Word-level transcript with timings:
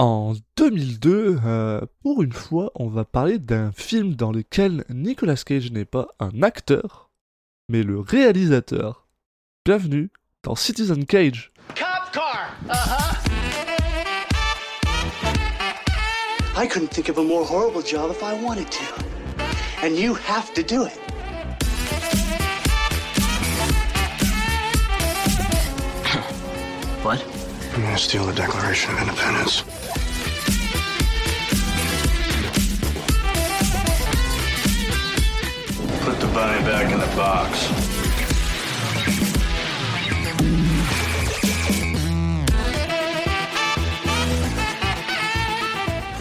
En 0.00 0.34
2002, 0.56 1.40
euh, 1.44 1.80
pour 2.04 2.22
une 2.22 2.32
fois, 2.32 2.70
on 2.76 2.86
va 2.86 3.04
parler 3.04 3.40
d'un 3.40 3.72
film 3.72 4.14
dans 4.14 4.30
lequel 4.30 4.84
Nicolas 4.90 5.34
Cage 5.34 5.72
n'est 5.72 5.84
pas 5.84 6.06
un 6.20 6.44
acteur, 6.44 7.10
mais 7.68 7.82
le 7.82 7.98
réalisateur. 7.98 9.08
Bienvenue 9.64 10.12
dans 10.44 10.54
Citizen 10.54 11.04
Cage. 11.04 11.50
Cop 11.74 12.12
car. 12.12 12.54
Uh 12.68 12.74
huh. 12.74 13.16
I 16.56 16.68
couldn't 16.68 16.92
think 16.92 17.08
of 17.08 17.18
a 17.18 17.24
more 17.24 17.44
horrible 17.44 17.82
job 17.82 18.12
if 18.12 18.22
I 18.22 18.40
wanted 18.40 18.70
to. 18.70 18.84
And 19.84 19.96
you 19.96 20.14
have 20.14 20.54
to 20.54 20.62
do 20.62 20.84
it. 20.84 20.96
What? 27.02 27.37
I'm 27.78 27.84
gonna 27.84 27.96
steal 27.96 28.26
the 28.26 28.32
Declaration 28.32 28.92
of 28.92 29.02
Independence. 29.02 29.62
Put 36.02 36.18
the 36.18 36.26
bunny 36.34 36.60
back 36.64 36.92
in 36.92 36.98
the 36.98 37.06
box. 37.14 37.70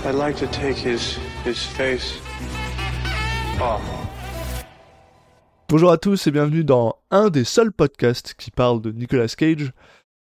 I'd 0.06 0.14
like 0.14 0.38
to 0.38 0.48
take 0.50 0.78
his 0.78 1.18
his 1.44 1.66
face 1.66 2.20
off. 3.60 3.82
Bonjour 5.70 5.92
à 5.92 5.98
tous 5.98 6.28
et 6.28 6.32
bienvenue 6.32 6.64
dans 6.64 6.96
un 7.12 7.30
des 7.30 7.44
seuls 7.44 7.74
podcasts 7.74 8.36
qui 8.36 8.52
parle 8.52 8.80
de 8.80 8.92
Nicolas 8.92 9.28
Cage, 9.28 9.64
euh, 9.64 9.87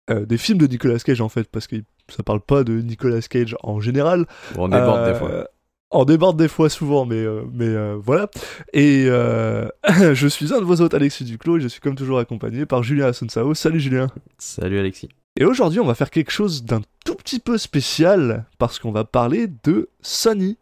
des 0.09 0.39
films 0.39 0.59
de 0.59 0.67
Nicolas 0.67 0.99
Cage 0.99 1.21
en 1.21 1.29
fait, 1.29 1.49
parce 1.51 1.67
que 1.67 1.77
ça 2.09 2.23
parle 2.23 2.41
pas 2.41 2.63
de 2.65 2.81
Nicolas 2.81 3.21
Cage 3.23 3.57
en 3.63 3.81
général. 3.81 4.27
On 4.57 4.69
déborde 4.69 5.01
Euh, 5.01 5.13
des 5.13 5.19
fois. 5.19 5.49
On 5.93 6.05
déborde 6.05 6.37
des 6.37 6.49
fois 6.49 6.69
souvent, 6.69 7.07
mais, 7.07 7.15
euh, 7.15 7.43
mais 7.53 7.69
euh, 7.69 7.97
voilà. 7.97 8.29
Et 8.73 9.07
euh, 9.09 9.69
je 10.15 10.27
suis 10.27 10.53
un 10.53 10.59
de 10.59 10.65
vos 10.65 10.81
hôtes, 10.81 10.95
Alexis 10.95 11.25
Duclos, 11.25 11.59
et 11.59 11.61
je 11.61 11.69
suis 11.69 11.81
comme 11.81 11.95
toujours 11.95 12.19
accompagné 12.19 12.67
par 12.67 12.83
Julien 12.83 13.07
Asunsao. 13.07 13.55
Salut 13.55 13.79
Julien. 13.81 14.09
Salut 14.39 14.79
Alexis. 14.79 15.09
Et 15.39 15.45
aujourd'hui, 15.45 15.79
on 15.81 15.87
va 15.87 15.95
faire 15.95 16.11
quelque 16.11 16.33
chose 16.33 16.65
d'un 16.65 16.81
tout 17.05 17.15
petit 17.15 17.39
peu 17.39 17.57
spécial, 17.57 18.47
parce 18.59 18.79
qu'on 18.81 18.91
va 18.91 19.05
parler 19.05 19.47
de 19.65 19.89
Sony. 20.01 20.59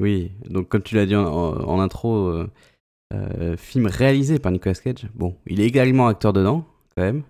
Oui, 0.00 0.32
donc 0.50 0.68
comme 0.68 0.82
tu 0.82 0.96
l'as 0.96 1.06
dit 1.06 1.14
en, 1.16 1.24
en 1.24 1.80
intro, 1.80 2.26
euh, 2.26 2.50
euh, 3.14 3.56
film 3.56 3.86
réalisé 3.86 4.38
par 4.38 4.50
Nicolas 4.50 4.74
Cage. 4.74 5.08
Bon, 5.14 5.36
il 5.46 5.60
est 5.60 5.66
également 5.66 6.08
acteur 6.08 6.32
dedans, 6.32 6.64
quand 6.96 7.02
même. 7.02 7.22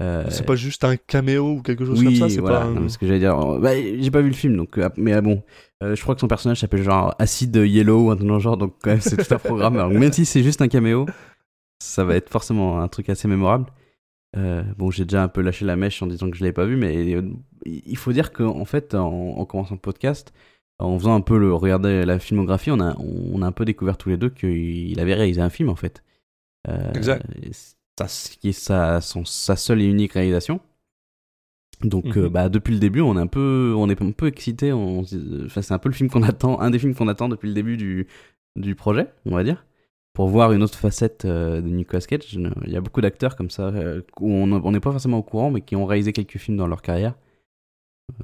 Euh, 0.00 0.24
C'est 0.30 0.46
pas 0.46 0.56
juste 0.56 0.82
un 0.84 0.96
caméo 0.96 1.56
ou 1.56 1.62
quelque 1.62 1.84
chose 1.84 1.98
oui, 1.98 2.06
comme 2.06 2.14
ça, 2.14 2.28
c'est 2.30 2.40
voilà, 2.40 2.60
pas 2.60 2.64
un- 2.66 2.74
non, 2.74 2.88
ce 2.88 2.96
que 2.96 3.06
j'allais 3.06 3.18
dire. 3.18 3.38
euh, 3.38 3.58
bah, 3.58 3.72
j'ai 3.74 4.10
pas 4.10 4.20
vu 4.22 4.28
le 4.28 4.34
film, 4.34 4.56
donc, 4.56 4.78
euh, 4.78 4.88
mais 4.96 5.12
ah, 5.12 5.20
bon, 5.20 5.42
euh, 5.82 5.94
je 5.94 6.02
crois 6.02 6.14
que 6.14 6.20
son 6.22 6.28
personnage 6.28 6.60
s'appelle 6.60 6.82
genre 6.82 7.14
Acid 7.18 7.54
Yellow 7.54 8.06
ou 8.06 8.10
un 8.10 8.16
truc 8.16 8.28
genre, 8.38 8.56
donc 8.56 8.74
quand 8.82 8.90
même 8.90 9.00
c'est 9.00 9.16
tout 9.16 9.34
un 9.34 9.38
programme. 9.38 9.74
Alors, 9.76 9.90
même 9.90 10.12
si 10.12 10.24
c'est 10.24 10.42
juste 10.42 10.62
un 10.62 10.68
caméo, 10.68 11.06
ça 11.82 12.04
va 12.04 12.16
être 12.16 12.30
forcément 12.30 12.80
un 12.80 12.88
truc 12.88 13.08
assez 13.10 13.28
mémorable. 13.28 13.66
Euh, 14.36 14.62
bon, 14.78 14.90
j'ai 14.90 15.04
déjà 15.04 15.22
un 15.24 15.28
peu 15.28 15.42
lâché 15.42 15.64
la 15.64 15.76
mèche 15.76 16.02
en 16.02 16.06
disant 16.06 16.30
que 16.30 16.36
je 16.36 16.42
l'avais 16.42 16.52
pas 16.52 16.64
vu, 16.64 16.76
mais 16.76 17.14
il 17.66 17.96
faut 17.96 18.12
dire 18.12 18.32
qu'en 18.32 18.64
fait, 18.64 18.94
en, 18.94 19.08
en 19.36 19.44
commençant 19.44 19.74
le 19.74 19.80
podcast, 19.80 20.32
en 20.78 20.96
faisant 20.98 21.14
un 21.14 21.20
peu 21.20 21.36
le 21.36 21.52
regarder 21.52 22.04
la 22.06 22.18
filmographie, 22.18 22.70
on 22.70 22.80
a, 22.80 22.96
on 22.98 23.42
a 23.42 23.46
un 23.46 23.52
peu 23.52 23.64
découvert 23.66 23.98
tous 23.98 24.08
les 24.08 24.16
deux 24.16 24.30
qu'il 24.30 24.98
avait 25.00 25.14
réalisé 25.14 25.40
un 25.42 25.50
film 25.50 25.68
en 25.68 25.74
fait. 25.76 26.02
Exact. 26.94 27.26
Qui 28.06 28.50
est 28.50 28.52
sa, 28.52 29.00
son- 29.00 29.24
sa 29.24 29.56
seule 29.56 29.80
et 29.82 29.86
unique 29.86 30.12
réalisation. 30.12 30.60
Donc, 31.82 32.16
Mhm. 32.16 32.24
euh, 32.24 32.28
bah, 32.28 32.48
depuis 32.50 32.74
le 32.74 32.80
début, 32.80 33.00
on 33.00 33.16
est 33.16 33.20
un 33.20 33.26
peu, 33.26 33.74
on 33.76 33.88
est 33.88 34.02
un 34.02 34.10
peu 34.12 34.26
excité. 34.26 34.72
On, 34.72 35.02
dit- 35.02 35.42
enfin, 35.46 35.62
c'est 35.62 35.72
un 35.74 35.78
peu 35.78 35.88
le 35.88 35.94
film 35.94 36.10
qu'on 36.10 36.22
attend, 36.22 36.60
un 36.60 36.70
des 36.70 36.78
films 36.78 36.94
qu'on 36.94 37.08
attend 37.08 37.28
depuis 37.28 37.48
le 37.48 37.54
début 37.54 37.76
du, 37.78 38.06
du 38.56 38.74
projet, 38.74 39.06
on 39.24 39.34
va 39.34 39.44
dire, 39.44 39.64
pour 40.12 40.28
voir 40.28 40.52
une 40.52 40.62
autre 40.62 40.76
facette 40.78 41.24
euh, 41.24 41.62
de 41.62 41.68
Nicolas 41.68 42.02
Cage. 42.02 42.34
Il 42.34 42.70
y 42.72 42.76
a 42.76 42.80
beaucoup 42.82 43.00
d'acteurs 43.00 43.34
comme 43.36 43.48
ça 43.50 43.68
euh, 43.68 44.02
où 44.20 44.30
on 44.30 44.70
n'est 44.72 44.80
pas 44.80 44.90
forcément 44.92 45.18
au 45.18 45.22
courant, 45.22 45.50
mais 45.50 45.62
qui 45.62 45.74
ont 45.76 45.86
réalisé 45.86 46.12
quelques 46.12 46.36
films 46.38 46.58
dans 46.58 46.66
leur 46.66 46.82
carrière. 46.82 47.14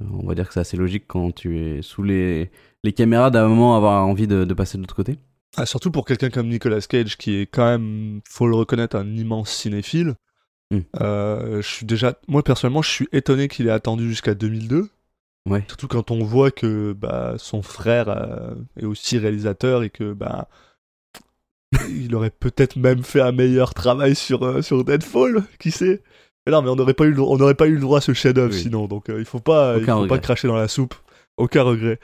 Euh, 0.01 0.05
on 0.11 0.27
va 0.27 0.35
dire 0.35 0.47
que 0.47 0.53
c'est 0.53 0.59
assez 0.59 0.77
logique 0.77 1.05
quand 1.07 1.31
tu 1.33 1.57
es 1.57 1.81
sous 1.81 2.03
les, 2.03 2.51
les 2.83 2.93
caméras 2.93 3.31
d'un 3.31 3.47
moment 3.47 3.75
avoir 3.75 4.05
envie 4.05 4.27
de, 4.27 4.43
de 4.43 4.53
passer 4.53 4.77
de 4.77 4.83
l'autre 4.83 4.95
côté. 4.95 5.17
Ah, 5.55 5.65
surtout 5.65 5.91
pour 5.91 6.05
quelqu'un 6.05 6.29
comme 6.29 6.49
Nicolas 6.49 6.81
Cage, 6.81 7.17
qui 7.17 7.35
est 7.35 7.45
quand 7.47 7.65
même, 7.65 8.21
faut 8.29 8.47
le 8.47 8.55
reconnaître, 8.55 8.95
un 8.95 9.15
immense 9.15 9.49
cinéphile. 9.51 10.15
Mm. 10.71 10.79
Euh, 11.01 11.61
je 11.61 11.67
suis 11.67 11.85
déjà, 11.85 12.15
moi 12.27 12.43
personnellement, 12.43 12.81
je 12.81 12.89
suis 12.89 13.07
étonné 13.11 13.47
qu'il 13.47 13.67
ait 13.67 13.71
attendu 13.71 14.09
jusqu'à 14.09 14.33
2002. 14.35 14.89
Ouais. 15.49 15.63
Surtout 15.67 15.87
quand 15.87 16.11
on 16.11 16.23
voit 16.23 16.51
que 16.51 16.91
bah, 16.93 17.35
son 17.37 17.61
frère 17.61 18.09
euh, 18.09 18.53
est 18.79 18.85
aussi 18.85 19.17
réalisateur 19.17 19.83
et 19.83 19.89
que 19.89 20.11
bah, 20.11 20.49
il 21.89 22.13
aurait 22.15 22.29
peut-être 22.31 22.75
même 22.75 23.03
fait 23.03 23.21
un 23.21 23.31
meilleur 23.31 23.73
travail 23.73 24.13
sur, 24.15 24.43
euh, 24.43 24.61
sur 24.61 24.83
Deadfall, 24.83 25.43
qui 25.59 25.71
sait. 25.71 26.01
Mais 26.45 26.51
non, 26.51 26.61
mais 26.61 26.69
on 26.69 26.75
n'aurait 26.75 26.93
pas 26.93 27.05
eu, 27.05 27.11
le- 27.11 27.21
on 27.21 27.53
pas 27.55 27.67
eu 27.67 27.75
le 27.75 27.81
droit 27.81 27.97
à 27.99 28.01
ce 28.01 28.13
chef-d'œuvre 28.13 28.53
Oui. 28.53 28.61
sinon. 28.61 28.87
Donc 28.87 29.09
euh, 29.09 29.19
il 29.19 29.25
faut 29.25 29.39
pas, 29.39 29.77
il 29.77 29.85
faut 29.85 30.07
pas 30.07 30.19
cracher 30.19 30.47
dans 30.47 30.55
la 30.55 30.67
soupe. 30.67 30.95
Aucun 31.37 31.63
regret. 31.63 31.99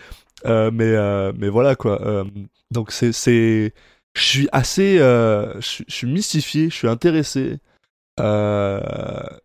Euh, 0.45 0.71
mais 0.73 0.85
euh, 0.95 1.31
mais 1.37 1.49
voilà 1.49 1.75
quoi. 1.75 2.01
Euh, 2.05 2.23
donc 2.71 2.91
c'est 2.91 3.11
c'est, 3.11 3.73
je 4.15 4.21
suis 4.21 4.49
assez, 4.51 4.97
je 4.97 5.83
suis- 5.87 6.07
mystifié, 6.07 6.69
je 6.69 6.75
suis 6.75 6.87
intéressé. 6.87 7.59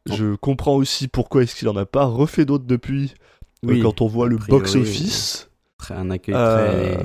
Je 0.06 0.34
comprends 0.36 0.74
aussi 0.76 1.08
pourquoi 1.08 1.42
est-ce 1.42 1.54
qu'il 1.54 1.68
en 1.68 1.76
a 1.76 1.86
pas 1.86 2.04
refait 2.04 2.44
d'autres 2.44 2.66
depuis. 2.66 3.14
Oui, 3.64 3.80
quand 3.80 4.00
on 4.00 4.06
voit 4.06 4.28
le 4.28 4.36
box 4.36 4.76
office. 4.76 5.50
Très- 5.78 5.94
un 5.94 6.10
accueil 6.10 6.34
très 6.34 6.98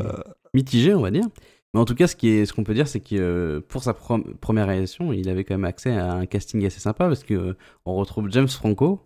mitigé, 0.54 0.94
on 0.94 1.02
va 1.02 1.12
dire. 1.12 1.26
Mais 1.74 1.80
en 1.80 1.86
tout 1.86 1.96
cas, 1.96 2.06
ce 2.08 2.16
qui 2.16 2.30
est, 2.30 2.46
ce 2.46 2.54
qu'on 2.54 2.64
peut 2.64 2.76
dire, 2.76 2.88
c'est 2.88 3.00
que 3.00 3.16
euh, 3.16 3.62
pour 3.68 3.82
sa 3.84 3.94
première 3.96 4.68
réalisation, 4.68 5.12
il 5.12 5.28
avait 5.28 5.44
quand 5.44 5.56
même 5.56 5.66
accès 5.66 5.92
à 5.92 6.14
un 6.14 6.28
casting 6.28 6.64
assez 6.66 6.80
sympa 6.80 7.08
parce 7.08 7.24
que 7.24 7.34
euh, 7.34 7.54
on 7.86 7.96
retrouve 7.96 8.30
James 8.30 8.48
Franco, 8.48 9.02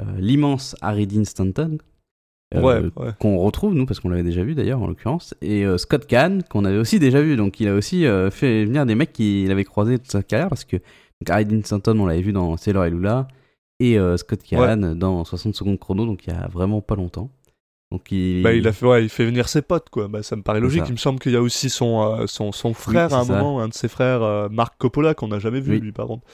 euh, 0.00 0.04
l'immense 0.18 0.76
Harry 0.80 1.08
Dean 1.08 1.24
Stanton, 1.24 1.78
ouais, 2.62 2.80
ouais. 2.96 3.10
qu'on 3.18 3.38
retrouve 3.38 3.74
nous 3.74 3.86
parce 3.86 4.00
qu'on 4.00 4.08
l'avait 4.08 4.22
déjà 4.22 4.42
vu 4.44 4.54
d'ailleurs 4.54 4.82
en 4.82 4.86
l'occurrence, 4.86 5.34
et 5.42 5.64
euh, 5.64 5.78
Scott 5.78 6.06
Kahn 6.06 6.42
qu'on 6.44 6.64
avait 6.64 6.78
aussi 6.78 6.98
déjà 6.98 7.20
vu. 7.22 7.36
Donc 7.36 7.60
il 7.60 7.68
a 7.68 7.74
aussi 7.74 8.06
euh, 8.06 8.30
fait 8.30 8.64
venir 8.64 8.86
des 8.86 8.94
mecs 8.94 9.12
qu'il 9.12 9.50
avait 9.50 9.64
croisés 9.64 9.98
toute 9.98 10.10
sa 10.10 10.22
carrière 10.22 10.48
parce 10.48 10.64
que 10.64 10.76
donc, 10.76 11.30
Harry 11.30 11.44
Dean 11.46 11.60
Stanton, 11.64 11.98
on 12.00 12.06
l'avait 12.06 12.22
vu 12.22 12.32
dans 12.32 12.56
Sailor 12.56 12.84
et 12.86 12.90
Lula, 12.90 13.28
et 13.80 13.98
euh, 13.98 14.16
Scott 14.16 14.42
Kahn 14.42 14.94
dans 14.94 15.24
60 15.24 15.54
secondes 15.54 15.78
chrono, 15.78 16.06
donc 16.06 16.26
il 16.26 16.32
y 16.32 16.36
a 16.36 16.48
vraiment 16.48 16.80
pas 16.80 16.96
longtemps. 16.96 17.30
Donc 17.92 18.10
il, 18.10 18.42
Bah, 18.42 18.52
il 18.52 18.66
a 18.66 18.72
fait, 18.72 18.86
ouais, 18.86 19.04
il 19.04 19.08
fait 19.08 19.24
venir 19.24 19.48
ses 19.48 19.62
potes, 19.62 19.88
quoi. 19.88 20.08
Bah, 20.08 20.22
ça 20.24 20.34
me 20.34 20.42
paraît 20.42 20.58
logique. 20.58 20.82
Il 20.88 20.92
me 20.92 20.96
semble 20.96 21.20
qu'il 21.20 21.30
y 21.32 21.36
a 21.36 21.42
aussi 21.42 21.70
son, 21.70 22.02
euh, 22.02 22.26
son, 22.26 22.50
son 22.50 22.74
frère 22.74 23.14
à 23.14 23.20
un 23.20 23.24
ça. 23.24 23.32
moment, 23.34 23.60
un 23.60 23.68
de 23.68 23.74
ses 23.74 23.86
frères, 23.88 24.22
euh, 24.22 24.48
Marc 24.50 24.76
Coppola, 24.78 25.14
qu'on 25.14 25.28
n'a 25.28 25.38
jamais 25.38 25.60
vu, 25.60 25.72
Oui. 25.74 25.80
lui, 25.80 25.92
par 25.92 26.06
contre. 26.08 26.24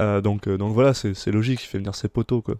Euh, 0.00 0.20
donc, 0.20 0.48
euh, 0.48 0.58
donc 0.58 0.72
voilà, 0.74 0.92
c'est 0.92 1.14
c'est 1.14 1.30
logique, 1.30 1.62
il 1.62 1.66
fait 1.66 1.78
venir 1.78 1.94
ses 1.94 2.08
potos, 2.08 2.42
quoi. 2.42 2.56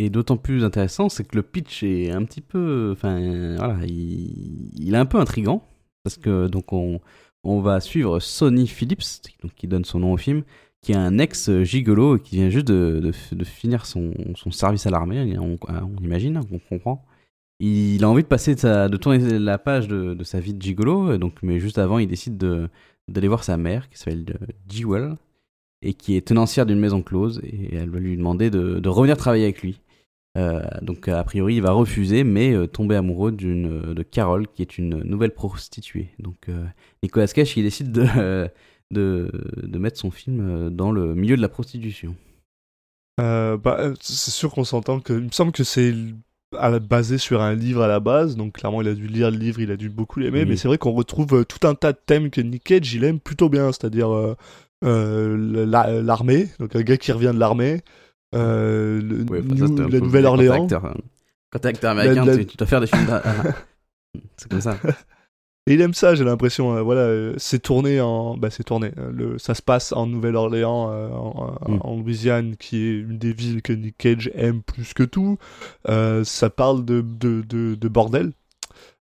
Et 0.00 0.10
d'autant 0.10 0.36
plus 0.36 0.64
intéressant, 0.64 1.08
c'est 1.08 1.24
que 1.24 1.34
le 1.34 1.42
pitch 1.42 1.82
est 1.82 2.12
un 2.12 2.24
petit 2.24 2.40
peu, 2.40 2.90
enfin, 2.92 3.56
voilà, 3.56 3.78
il, 3.84 4.94
est 4.94 4.96
un 4.96 5.06
peu 5.06 5.18
intrigant 5.18 5.64
parce 6.04 6.16
que 6.16 6.46
donc 6.46 6.72
on, 6.72 7.00
on 7.42 7.60
va 7.60 7.80
suivre 7.80 8.20
Sonny 8.20 8.68
Phillips, 8.68 9.02
donc 9.42 9.52
qui 9.56 9.66
donne 9.66 9.84
son 9.84 9.98
nom 9.98 10.12
au 10.12 10.16
film, 10.16 10.44
qui 10.82 10.92
est 10.92 10.96
un 10.96 11.18
ex 11.18 11.50
gigolo 11.64 12.16
et 12.16 12.20
qui 12.20 12.36
vient 12.36 12.48
juste 12.48 12.68
de, 12.68 13.10
de, 13.32 13.44
finir 13.44 13.86
son, 13.86 14.12
son 14.36 14.52
service 14.52 14.86
à 14.86 14.90
l'armée, 14.90 15.36
on, 15.36 15.58
imagine, 16.00 16.42
on 16.52 16.60
comprend. 16.60 17.04
Il 17.58 18.04
a 18.04 18.08
envie 18.08 18.22
de 18.22 18.28
passer 18.28 18.54
de, 18.54 18.96
tourner 18.98 19.18
la 19.40 19.58
page 19.58 19.88
de, 19.88 20.22
sa 20.22 20.38
vie 20.38 20.54
de 20.54 20.62
gigolo, 20.62 21.18
donc, 21.18 21.42
mais 21.42 21.58
juste 21.58 21.78
avant, 21.78 21.98
il 21.98 22.06
décide 22.06 22.38
de 22.38 22.68
d'aller 23.08 23.26
voir 23.26 23.42
sa 23.42 23.56
mère 23.56 23.88
qui 23.88 23.98
s'appelle 23.98 24.26
euh, 24.42 24.46
Jewel 24.68 25.16
et 25.80 25.94
qui 25.94 26.14
est 26.14 26.28
tenancière 26.28 26.66
d'une 26.66 26.78
maison 26.78 27.00
close 27.00 27.40
et 27.42 27.74
elle 27.74 27.88
va 27.88 27.98
lui 27.98 28.18
demander 28.18 28.50
de, 28.50 28.80
de 28.80 28.88
revenir 28.90 29.16
travailler 29.16 29.44
avec 29.44 29.62
lui. 29.62 29.80
Euh, 30.36 30.62
donc 30.82 31.08
a 31.08 31.24
priori 31.24 31.56
il 31.56 31.62
va 31.62 31.72
refuser 31.72 32.22
mais 32.22 32.52
euh, 32.52 32.66
tomber 32.66 32.94
amoureux 32.96 33.32
d'une 33.32 33.94
de 33.94 34.02
Carole 34.02 34.46
qui 34.46 34.62
est 34.62 34.78
une 34.78 35.00
nouvelle 35.02 35.32
prostituée. 35.32 36.10
Donc 36.18 36.48
euh, 36.48 36.64
Nicolas 37.02 37.26
Cage 37.26 37.56
il 37.56 37.62
décide 37.64 37.90
de, 37.92 38.48
de, 38.92 39.30
de 39.62 39.78
mettre 39.78 39.98
son 39.98 40.10
film 40.10 40.40
euh, 40.40 40.70
dans 40.70 40.92
le 40.92 41.14
milieu 41.14 41.36
de 41.36 41.42
la 41.42 41.48
prostitution. 41.48 42.14
Euh, 43.20 43.56
bah, 43.56 43.78
euh, 43.80 43.94
c'est 44.00 44.30
sûr 44.30 44.52
qu'on 44.52 44.64
s'entend 44.64 45.00
que. 45.00 45.12
Il 45.12 45.24
me 45.24 45.30
semble 45.32 45.50
que 45.52 45.64
c'est 45.64 45.92
basé 46.88 47.18
sur 47.18 47.42
un 47.42 47.54
livre 47.54 47.82
à 47.82 47.88
la 47.88 48.00
base, 48.00 48.36
donc 48.36 48.54
clairement 48.54 48.80
il 48.80 48.88
a 48.88 48.94
dû 48.94 49.06
lire 49.06 49.30
le 49.30 49.36
livre, 49.36 49.60
il 49.60 49.70
a 49.70 49.76
dû 49.76 49.90
beaucoup 49.90 50.18
l'aimer, 50.20 50.44
mais 50.46 50.56
c'est 50.56 50.68
vrai 50.68 50.78
qu'on 50.78 50.92
retrouve 50.92 51.34
euh, 51.40 51.44
tout 51.44 51.66
un 51.66 51.74
tas 51.74 51.92
de 51.92 51.98
thèmes 52.06 52.30
que 52.30 52.40
Nick 52.40 52.64
Cage 52.64 52.94
il 52.94 53.04
aime 53.04 53.20
plutôt 53.20 53.48
bien, 53.50 53.66
c'est-à-dire 53.72 54.14
euh, 54.14 54.34
euh, 54.84 55.66
la- 55.66 56.00
l'armée, 56.00 56.48
donc 56.58 56.74
un 56.74 56.80
gars 56.82 56.96
qui 56.96 57.12
revient 57.12 57.32
de 57.34 57.38
l'armée, 57.38 57.82
euh, 58.34 59.00
le- 59.00 59.24
Ouais, 59.30 59.40
enfin, 59.44 59.56
ça, 59.56 59.64
New- 59.72 59.88
la 59.88 60.00
Nouvelle-Orléans. 60.00 60.66
Quand 61.50 61.58
t'es 61.60 61.68
acteur, 61.68 61.90
hein. 61.92 61.98
Américain, 61.98 62.24
La- 62.24 62.32
la- 62.32 62.38
tu, 62.38 62.46
tu 62.46 62.56
dois 62.56 62.66
faire 62.66 62.80
des 62.80 62.86
films. 62.86 63.06
d'a- 63.06 63.22
C'est 64.36 64.48
comme 64.50 64.60
ça. 64.60 64.76
Et 65.66 65.74
il 65.74 65.80
aime 65.82 65.92
ça, 65.92 66.14
j'ai 66.14 66.24
l'impression. 66.24 66.76
euh, 66.76 66.80
voilà, 66.82 67.02
euh, 67.02 67.34
c'est 67.36 67.58
tourné 67.58 68.00
en, 68.00 68.38
bah 68.38 68.48
c'est 68.50 68.64
tourné. 68.64 68.90
le, 69.12 69.36
ça 69.38 69.54
se 69.54 69.60
passe 69.60 69.92
en 69.92 70.06
Nouvelle-Orléans, 70.06 70.90
euh, 70.90 71.08
en, 71.10 71.96
Mm. 71.96 72.00
Louisiane, 72.02 72.56
qui 72.56 72.78
est 72.86 72.98
une 73.00 73.18
des 73.18 73.32
villes 73.34 73.60
que 73.60 73.74
Nick 73.74 73.98
Cage 73.98 74.30
aime 74.34 74.62
plus 74.62 74.94
que 74.94 75.02
tout. 75.02 75.36
Ça 75.86 76.48
parle 76.50 76.84
de, 76.86 77.02
de, 77.02 77.42
de, 77.42 77.74
de 77.74 77.88
bordel 77.88 78.32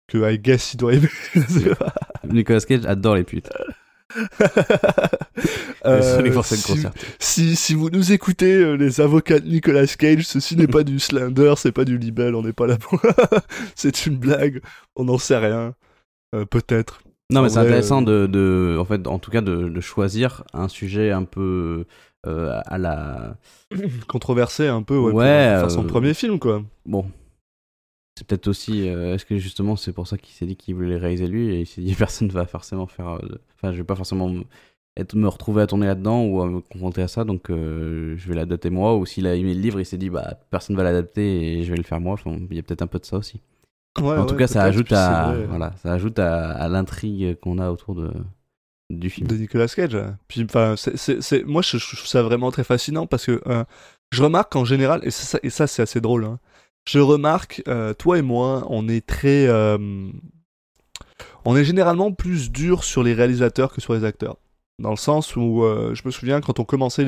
que 0.06 0.30
I 0.32 0.38
guess 0.38 0.72
il 0.72 0.78
doit 0.78 0.94
aimer. 0.94 1.08
Nicolas 2.28 2.60
Cage 2.60 2.86
adore 2.86 3.16
les 3.16 3.24
putes. 3.24 3.50
Euh, 5.86 6.22
si, 6.22 6.30
grossièreté. 6.30 6.88
si, 7.18 7.56
si 7.56 7.74
vous 7.74 7.90
nous 7.90 8.12
écoutez, 8.12 8.54
euh, 8.54 8.74
les 8.74 9.02
avocats 9.02 9.38
de 9.38 9.46
Nicolas 9.46 9.86
Cage, 9.86 10.22
ceci 10.22 10.56
n'est 10.56 10.66
pas 10.66 10.82
du 10.82 10.98
Slender, 10.98 11.52
c'est 11.58 11.72
pas 11.72 11.84
du 11.84 11.98
libelle, 11.98 12.34
on 12.34 12.42
n'est 12.42 12.54
pas 12.54 12.66
là 12.66 12.78
pour. 12.78 12.98
c'est 13.74 14.06
une 14.06 14.16
blague, 14.16 14.62
on 14.96 15.04
n'en 15.04 15.18
sait 15.18 15.36
rien. 15.36 15.74
Euh, 16.34 16.46
Peut-être. 16.46 17.02
Non, 17.30 17.42
mais 17.42 17.50
c'est 17.50 17.58
intéressant 17.58 18.00
de, 18.00 18.26
de, 18.26 18.78
en 18.80 18.86
fait, 18.86 19.06
en 19.06 19.18
tout 19.18 19.30
cas, 19.30 19.42
de, 19.42 19.68
de 19.68 19.80
choisir 19.82 20.44
un 20.54 20.68
sujet 20.68 21.10
un 21.10 21.24
peu 21.24 21.84
à 22.22 22.78
la. 22.78 23.36
Controversé 24.08 24.68
un 24.68 24.82
peu, 24.82 24.96
ouais, 24.96 25.12
Ouais, 25.12 25.50
pour 25.50 25.60
faire 25.60 25.70
son 25.70 25.84
premier 25.84 26.14
film, 26.14 26.38
quoi. 26.38 26.62
Bon. 26.86 27.04
C'est 28.16 28.26
peut-être 28.26 28.48
aussi. 28.48 28.88
euh, 28.88 29.14
Est-ce 29.14 29.24
que 29.24 29.38
justement, 29.38 29.76
c'est 29.76 29.92
pour 29.92 30.06
ça 30.06 30.18
qu'il 30.18 30.34
s'est 30.34 30.46
dit 30.46 30.56
qu'il 30.56 30.74
voulait 30.76 30.96
réaliser 30.96 31.26
lui 31.26 31.48
et 31.54 31.60
il 31.62 31.66
s'est 31.66 31.82
dit 31.82 31.94
personne 31.98 32.28
va 32.28 32.46
forcément 32.46 32.86
faire. 32.86 33.08
euh, 33.24 33.38
Enfin, 33.56 33.72
je 33.72 33.78
vais 33.78 33.84
pas 33.84 33.96
forcément 33.96 34.28
me- 34.28 34.44
être, 34.96 35.14
me 35.16 35.28
retrouver 35.28 35.62
à 35.62 35.66
tourner 35.66 35.86
là-dedans 35.86 36.24
ou 36.24 36.40
à 36.42 36.46
me 36.48 36.60
confronter 36.60 37.02
à 37.02 37.08
ça, 37.08 37.24
donc 37.24 37.50
euh, 37.50 38.16
je 38.16 38.28
vais 38.28 38.34
l'adapter 38.36 38.70
moi. 38.70 38.96
Ou 38.96 39.06
s'il 39.06 39.26
a 39.26 39.34
aimé 39.34 39.54
le 39.54 39.60
livre, 39.60 39.80
il 39.80 39.86
s'est 39.86 39.98
dit 39.98 40.10
bah 40.10 40.38
personne 40.50 40.76
va 40.76 40.84
l'adapter 40.84 41.58
et 41.58 41.64
je 41.64 41.70
vais 41.72 41.76
le 41.78 41.82
faire 41.84 42.00
moi. 42.00 42.14
Enfin, 42.14 42.36
il 42.50 42.56
y 42.56 42.60
a 42.60 42.62
peut-être 42.62 42.82
un 42.82 42.86
peu 42.86 42.98
de 43.00 43.04
ça 43.06 43.16
aussi. 43.18 43.40
Ouais, 43.98 44.16
en 44.16 44.26
tout 44.26 44.36
ouais, 44.36 44.36
cas, 44.36 44.48
ça 44.48 44.64
ajoute 44.64 44.92
à, 44.92 45.42
voilà, 45.48 45.72
ça 45.78 45.92
ajoute 45.94 46.18
à, 46.20 46.52
à 46.52 46.68
l'intrigue 46.68 47.36
qu'on 47.40 47.58
a 47.58 47.70
autour 47.70 47.94
de, 47.96 48.12
du 48.90 49.10
film. 49.10 49.28
de 49.28 49.36
Nicolas 49.36 49.68
Cage. 49.68 49.96
Puis, 50.28 50.44
enfin, 50.44 50.74
moi, 51.46 51.62
je, 51.62 51.78
je 51.78 51.96
trouve 51.96 52.06
ça 52.06 52.22
vraiment 52.22 52.50
très 52.50 52.64
fascinant 52.64 53.06
parce 53.06 53.26
que 53.26 53.40
euh, 53.46 53.64
je 54.12 54.22
remarque 54.22 54.52
qu'en 54.52 54.64
général, 54.64 55.00
et 55.04 55.10
ça, 55.10 55.38
et 55.42 55.50
ça 55.50 55.66
c'est 55.66 55.82
assez 55.82 56.00
drôle, 56.00 56.24
hein, 56.24 56.38
je 56.86 56.98
remarque, 56.98 57.62
euh, 57.68 57.94
toi 57.94 58.18
et 58.18 58.22
moi, 58.22 58.66
on 58.68 58.88
est 58.88 59.04
très. 59.06 59.46
euh, 59.46 60.10
on 61.44 61.56
est 61.56 61.64
généralement 61.64 62.12
plus 62.12 62.50
dur 62.50 62.84
sur 62.84 63.02
les 63.02 63.14
réalisateurs 63.14 63.72
que 63.72 63.80
sur 63.80 63.94
les 63.94 64.04
acteurs. 64.04 64.36
Dans 64.78 64.90
le 64.90 64.96
sens 64.96 65.36
où, 65.36 65.62
euh, 65.62 65.94
je 65.94 66.02
me 66.04 66.10
souviens, 66.10 66.40
quand 66.40 66.58
on 66.58 66.64
commençait 66.64 67.04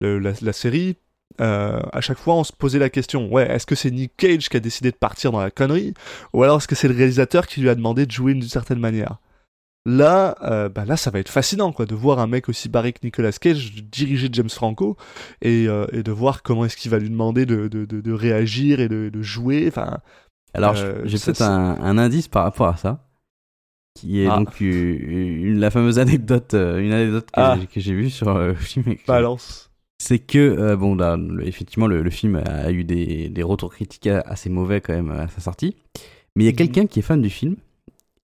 la, 0.00 0.32
la 0.40 0.52
série, 0.52 0.96
à 1.38 2.00
chaque 2.00 2.18
fois, 2.18 2.34
on 2.34 2.44
se 2.44 2.52
posait 2.52 2.78
la 2.78 2.90
question 2.90 3.30
ouais, 3.32 3.48
est-ce 3.50 3.66
que 3.66 3.74
c'est 3.74 3.90
Nick 3.90 4.16
Cage 4.16 4.48
qui 4.48 4.56
a 4.56 4.60
décidé 4.60 4.90
de 4.90 4.96
partir 4.96 5.32
dans 5.32 5.40
la 5.40 5.50
connerie? 5.50 5.94
Ou 6.32 6.42
alors 6.42 6.58
est-ce 6.58 6.68
que 6.68 6.74
c'est 6.74 6.88
le 6.88 6.94
réalisateur 6.96 7.46
qui 7.46 7.60
lui 7.60 7.68
a 7.68 7.74
demandé 7.74 8.06
de 8.06 8.10
jouer 8.12 8.34
d'une 8.34 8.42
certaine 8.42 8.78
manière? 8.78 9.18
Là, 9.88 10.34
euh, 10.42 10.68
bah 10.68 10.84
là, 10.84 10.96
ça 10.96 11.10
va 11.12 11.20
être 11.20 11.28
fascinant, 11.28 11.70
quoi, 11.70 11.86
de 11.86 11.94
voir 11.94 12.18
un 12.18 12.26
mec 12.26 12.48
aussi 12.48 12.68
barré 12.68 12.92
que 12.92 12.98
Nicolas 13.04 13.30
Cage 13.30 13.72
diriger 13.84 14.28
James 14.32 14.50
Franco 14.50 14.96
et, 15.42 15.68
euh, 15.68 15.86
et 15.92 16.02
de 16.02 16.10
voir 16.10 16.42
comment 16.42 16.64
est-ce 16.64 16.76
qu'il 16.76 16.90
va 16.90 16.98
lui 16.98 17.08
demander 17.08 17.46
de, 17.46 17.68
de, 17.68 17.84
de, 17.84 18.00
de 18.00 18.12
réagir 18.12 18.80
et 18.80 18.88
de, 18.88 19.10
jouer. 19.22 19.66
Enfin, 19.68 19.98
Alors, 20.54 20.74
Euh, 20.76 21.02
j'ai 21.04 21.18
peut-être 21.18 21.42
un, 21.42 21.78
un 21.80 21.98
indice 21.98 22.26
par 22.26 22.42
rapport 22.42 22.66
à 22.66 22.76
ça, 22.76 23.06
qui 23.94 24.20
est 24.22 24.26
Ah. 24.26 24.38
donc 24.38 24.60
une, 24.60 25.60
la 25.60 25.70
fameuse 25.70 26.00
anecdote, 26.00 26.54
euh, 26.54 26.78
une 26.80 26.92
anecdote 26.92 27.26
que, 27.26 27.40
Ah. 27.40 27.56
j'ai- 27.60 27.66
que 27.68 27.78
j'ai 27.80 27.94
vue 27.94 28.10
sur 28.10 28.36
le 28.36 28.54
film. 28.56 28.96
balance. 29.06 29.70
C'est 30.02 30.18
que, 30.18 30.74
bon, 30.74 30.96
là, 30.96 31.16
effectivement, 31.42 31.86
le, 31.86 32.02
le 32.02 32.10
film 32.10 32.42
a 32.44 32.70
eu 32.72 32.82
des, 32.82 33.28
des 33.28 33.42
retours 33.44 33.72
critiques 33.72 34.08
assez 34.08 34.50
mauvais 34.50 34.80
quand 34.80 34.92
même 34.94 35.10
à 35.12 35.28
sa 35.28 35.40
sortie. 35.40 35.76
Mais 36.34 36.42
il 36.42 36.46
y 36.46 36.48
a 36.48 36.52
Mhm. 36.52 36.56
quelqu'un 36.56 36.86
qui 36.86 36.98
est 36.98 37.02
fan 37.02 37.22
du 37.22 37.30
film, 37.30 37.54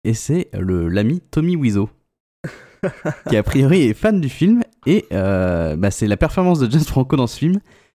et 0.06 0.14
c'est 0.14 0.48
l'ami 0.52 1.20
Tommy 1.32 1.56
Wiseau, 1.56 1.90
qui 3.28 3.36
a 3.36 3.42
priori 3.42 3.82
est 3.82 3.94
fan 3.94 4.20
du 4.20 4.28
film, 4.28 4.62
et 4.86 5.04
euh, 5.12 5.74
bah, 5.74 5.90
c'est 5.90 6.06
la 6.06 6.16
performance 6.16 6.60
de 6.60 6.70
James 6.70 6.84
Franco 6.84 7.16
dans 7.16 7.26
ce 7.26 7.36
film 7.36 7.58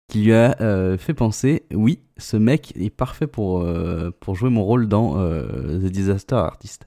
qui 0.08 0.22
lui 0.22 0.32
a 0.32 0.56
euh, 0.60 0.96
fait 0.98 1.14
penser, 1.14 1.64
oui, 1.74 1.98
ce 2.16 2.36
mec 2.36 2.72
est 2.76 2.90
parfait 2.90 3.26
pour, 3.26 3.62
euh, 3.62 4.12
pour 4.20 4.36
jouer 4.36 4.50
mon 4.50 4.62
rôle 4.62 4.86
dans 4.86 5.16
The 5.16 5.90
Disaster 5.90 6.36
Artist. 6.36 6.86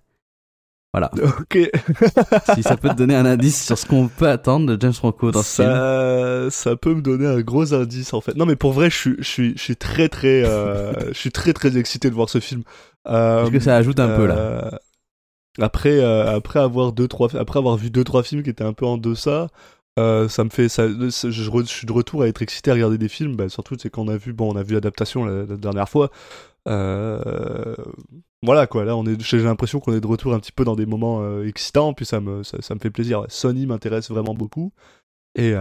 Voilà. 0.93 1.11
Ok. 1.41 1.69
si 2.55 2.63
ça 2.63 2.77
peut 2.77 2.87
te 2.87 2.95
donner 2.95 3.15
un 3.15 3.25
indice 3.25 3.63
sur 3.63 3.77
ce 3.77 3.85
qu'on 3.85 4.07
peut 4.07 4.29
attendre 4.29 4.73
de 4.73 4.81
James 4.81 4.93
Franco 4.93 5.31
dans 5.31 5.43
ce 5.43 5.61
film. 5.61 5.69
ça, 5.69 6.49
ça 6.49 6.75
peut 6.77 6.95
me 6.95 7.01
donner 7.01 7.27
un 7.27 7.41
gros 7.41 7.73
indice 7.73 8.13
en 8.13 8.21
fait. 8.21 8.37
Non 8.37 8.45
mais 8.45 8.55
pour 8.55 8.71
vrai, 8.71 8.89
je 8.89 8.95
suis, 8.95 9.15
je 9.19 9.27
suis, 9.27 9.53
je 9.57 9.61
suis 9.61 9.75
très 9.75 10.07
très, 10.07 10.45
je 11.11 11.13
suis 11.13 11.31
très 11.31 11.51
très 11.51 11.77
excité 11.77 12.09
de 12.09 12.15
voir 12.15 12.29
ce 12.29 12.39
film. 12.39 12.63
Est-ce 13.05 13.51
que 13.51 13.59
ça 13.59 13.75
ajoute 13.75 13.99
un 13.99 14.15
peu 14.15 14.25
là? 14.25 14.79
Après, 15.61 15.99
euh, 15.99 16.35
après 16.35 16.59
avoir 16.59 16.91
vu 17.75 17.89
deux 17.89 18.03
trois 18.03 18.23
films 18.23 18.43
qui 18.43 18.49
étaient 18.49 18.63
un 18.63 18.73
peu 18.73 18.85
en 18.85 18.97
deçà, 18.97 19.47
euh, 19.97 20.29
ça 20.29 20.43
me 20.43 20.49
fait, 20.49 20.69
je, 20.69 21.63
suis 21.65 21.87
de 21.87 21.91
retour 21.91 22.21
à 22.23 22.27
être 22.27 22.41
excité 22.41 22.71
à 22.71 22.73
regarder 22.73 22.97
des 22.97 23.09
films. 23.09 23.35
Bah, 23.35 23.49
surtout 23.49 23.75
c'est 23.79 23.89
qu'on 23.89 24.07
a 24.07 24.17
vu, 24.17 24.33
on 24.39 24.55
a 24.55 24.63
vu 24.63 24.73
l'adaptation 24.73 25.25
la, 25.25 25.45
dernière 25.45 25.89
fois. 25.89 26.11
Euh, 26.67 27.75
voilà 28.43 28.67
quoi, 28.67 28.85
là 28.85 28.95
on 28.95 29.05
est, 29.05 29.19
j'ai 29.21 29.39
l'impression 29.39 29.79
qu'on 29.79 29.93
est 29.93 30.01
de 30.01 30.07
retour 30.07 30.33
un 30.33 30.39
petit 30.39 30.51
peu 30.51 30.63
dans 30.63 30.75
des 30.75 30.85
moments 30.85 31.41
excitants, 31.43 31.93
puis 31.93 32.05
ça 32.05 32.19
me, 32.21 32.43
ça, 32.43 32.75
me 32.75 32.79
fait 32.79 32.91
plaisir. 32.91 33.25
Sony 33.29 33.65
m'intéresse 33.65 34.09
vraiment 34.09 34.33
beaucoup, 34.33 34.71
et 35.35 35.53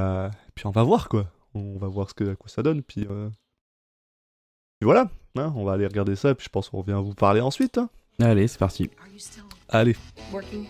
puis 0.54 0.66
on 0.66 0.70
va 0.70 0.82
voir 0.82 1.08
quoi, 1.08 1.26
on 1.54 1.78
va 1.78 1.88
voir 1.88 2.08
ce 2.10 2.14
que, 2.14 2.32
à 2.32 2.36
quoi 2.36 2.48
ça 2.48 2.62
donne, 2.62 2.82
puis, 2.82 3.04
puis 3.04 4.84
voilà, 4.84 5.10
hein, 5.36 5.52
on 5.56 5.64
va 5.64 5.72
aller 5.72 5.86
regarder 5.86 6.14
ça, 6.14 6.34
puis 6.34 6.44
je 6.44 6.50
pense 6.50 6.68
qu'on 6.68 6.78
revient 6.78 7.00
vous 7.02 7.14
parler 7.14 7.40
ensuite. 7.40 7.78
hein. 7.78 7.88
Allez, 8.20 8.48
c'est 8.48 8.58
parti. 8.58 8.90
Are 9.00 9.06
you 9.12 9.20
still 9.20 9.44
Allez. 9.70 9.94
working? 10.32 10.66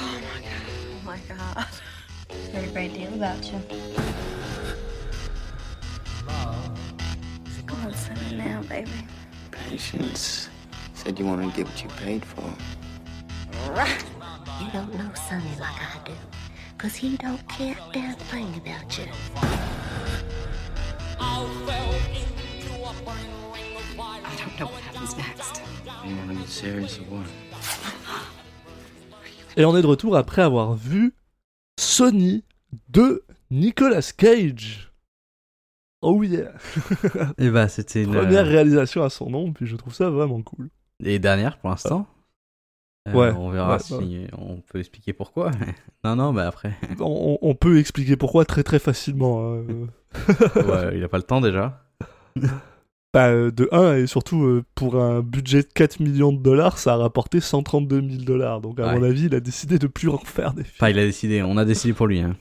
Oh 0.00 0.18
my 0.18 0.40
god. 0.42 0.50
Oh 0.90 1.06
my 1.06 1.18
god. 1.28 1.66
Heard 2.52 2.64
a 2.64 2.66
great 2.72 2.92
deal 2.94 3.14
about 3.14 3.44
you. 3.44 3.60
Come 7.64 7.86
on, 7.86 7.94
Sonny, 7.94 8.34
now, 8.36 8.60
baby. 8.62 8.90
Patience. 9.52 10.48
Said 10.94 11.16
you 11.20 11.26
wanted 11.26 11.52
to 11.52 11.56
get 11.56 11.68
what 11.68 11.80
you 11.80 11.88
paid 11.90 12.24
for. 12.24 12.42
Right. 13.70 14.04
You 14.60 14.66
don't 14.72 14.92
know 14.94 15.12
Sonny 15.14 15.54
like 15.60 15.80
I 15.80 16.00
do, 16.04 16.12
'cause 16.76 16.96
he 16.96 17.16
don't 17.18 17.48
care 17.48 17.76
a 17.76 17.92
damn 17.92 18.16
thing 18.16 18.56
about 18.56 18.98
you. 18.98 19.06
I 21.20 21.44
don't 24.48 24.58
know 24.58 24.66
what 24.66 24.80
happens 24.82 25.16
next. 25.16 25.62
You 26.06 26.16
want 26.16 26.28
to 26.28 26.34
get 26.40 26.48
serious 26.48 26.98
or 27.00 27.18
what? 27.18 27.24
Et 29.56 29.64
on 29.64 29.76
est 29.76 29.82
de 29.82 29.86
retour 29.86 30.16
après 30.16 30.42
avoir 30.42 30.74
vu 30.74 31.14
Sony 31.78 32.44
de 32.88 33.24
Nicolas 33.50 34.12
Cage. 34.16 34.92
Oh 36.00 36.22
yeah 36.22 36.52
Et 37.38 37.50
bah, 37.50 37.66
c'était 37.68 38.04
une. 38.04 38.12
Première 38.14 38.46
réalisation 38.46 39.02
à 39.02 39.10
son 39.10 39.30
nom, 39.30 39.52
puis 39.52 39.66
je 39.66 39.74
trouve 39.76 39.94
ça 39.94 40.10
vraiment 40.10 40.40
cool. 40.42 40.68
Et 41.04 41.18
dernière 41.18 41.58
pour 41.58 41.70
l'instant. 41.70 42.06
Euh, 43.08 43.12
Ouais, 43.14 43.32
On 43.32 43.48
verra 43.50 43.74
ouais, 43.74 43.78
si 43.78 43.94
ouais. 43.94 44.28
on 44.36 44.58
peut 44.60 44.78
expliquer 44.80 45.12
pourquoi. 45.14 45.50
non, 46.04 46.14
non, 46.14 46.32
bah 46.34 46.46
après. 46.46 46.76
On, 47.00 47.38
on 47.40 47.54
peut 47.54 47.78
expliquer 47.78 48.16
pourquoi 48.16 48.44
très 48.44 48.62
très 48.62 48.78
facilement. 48.78 49.54
hein. 49.54 49.64
Ouais, 50.56 50.96
il 50.96 51.02
a 51.02 51.08
pas 51.08 51.16
le 51.16 51.22
temps 51.22 51.40
déjà. 51.40 51.82
Bah, 53.14 53.28
euh, 53.28 53.50
de 53.50 53.68
1 53.72 53.96
et 53.96 54.06
surtout 54.06 54.42
euh, 54.44 54.64
pour 54.74 54.96
un 54.96 55.20
budget 55.22 55.62
de 55.62 55.68
4 55.74 55.98
millions 56.00 56.32
de 56.32 56.42
dollars, 56.42 56.76
ça 56.78 56.92
a 56.92 56.96
rapporté 56.98 57.40
132 57.40 58.00
000 58.06 58.22
dollars. 58.24 58.60
Donc 58.60 58.78
à 58.80 58.86
Ouais. 58.88 58.94
mon 58.98 59.02
avis, 59.02 59.24
il 59.26 59.34
a 59.34 59.40
décidé 59.40 59.78
de 59.78 59.86
plus 59.86 60.08
en 60.10 60.18
faire 60.18 60.52
des 60.52 60.62
films. 60.64 60.74
Enfin, 60.78 60.90
il 60.90 60.98
a 60.98 61.04
décidé, 61.06 61.42
on 61.42 61.56
a 61.56 61.64
décidé 61.64 61.94
pour 61.94 62.06
lui. 62.06 62.20
hein. 62.20 62.36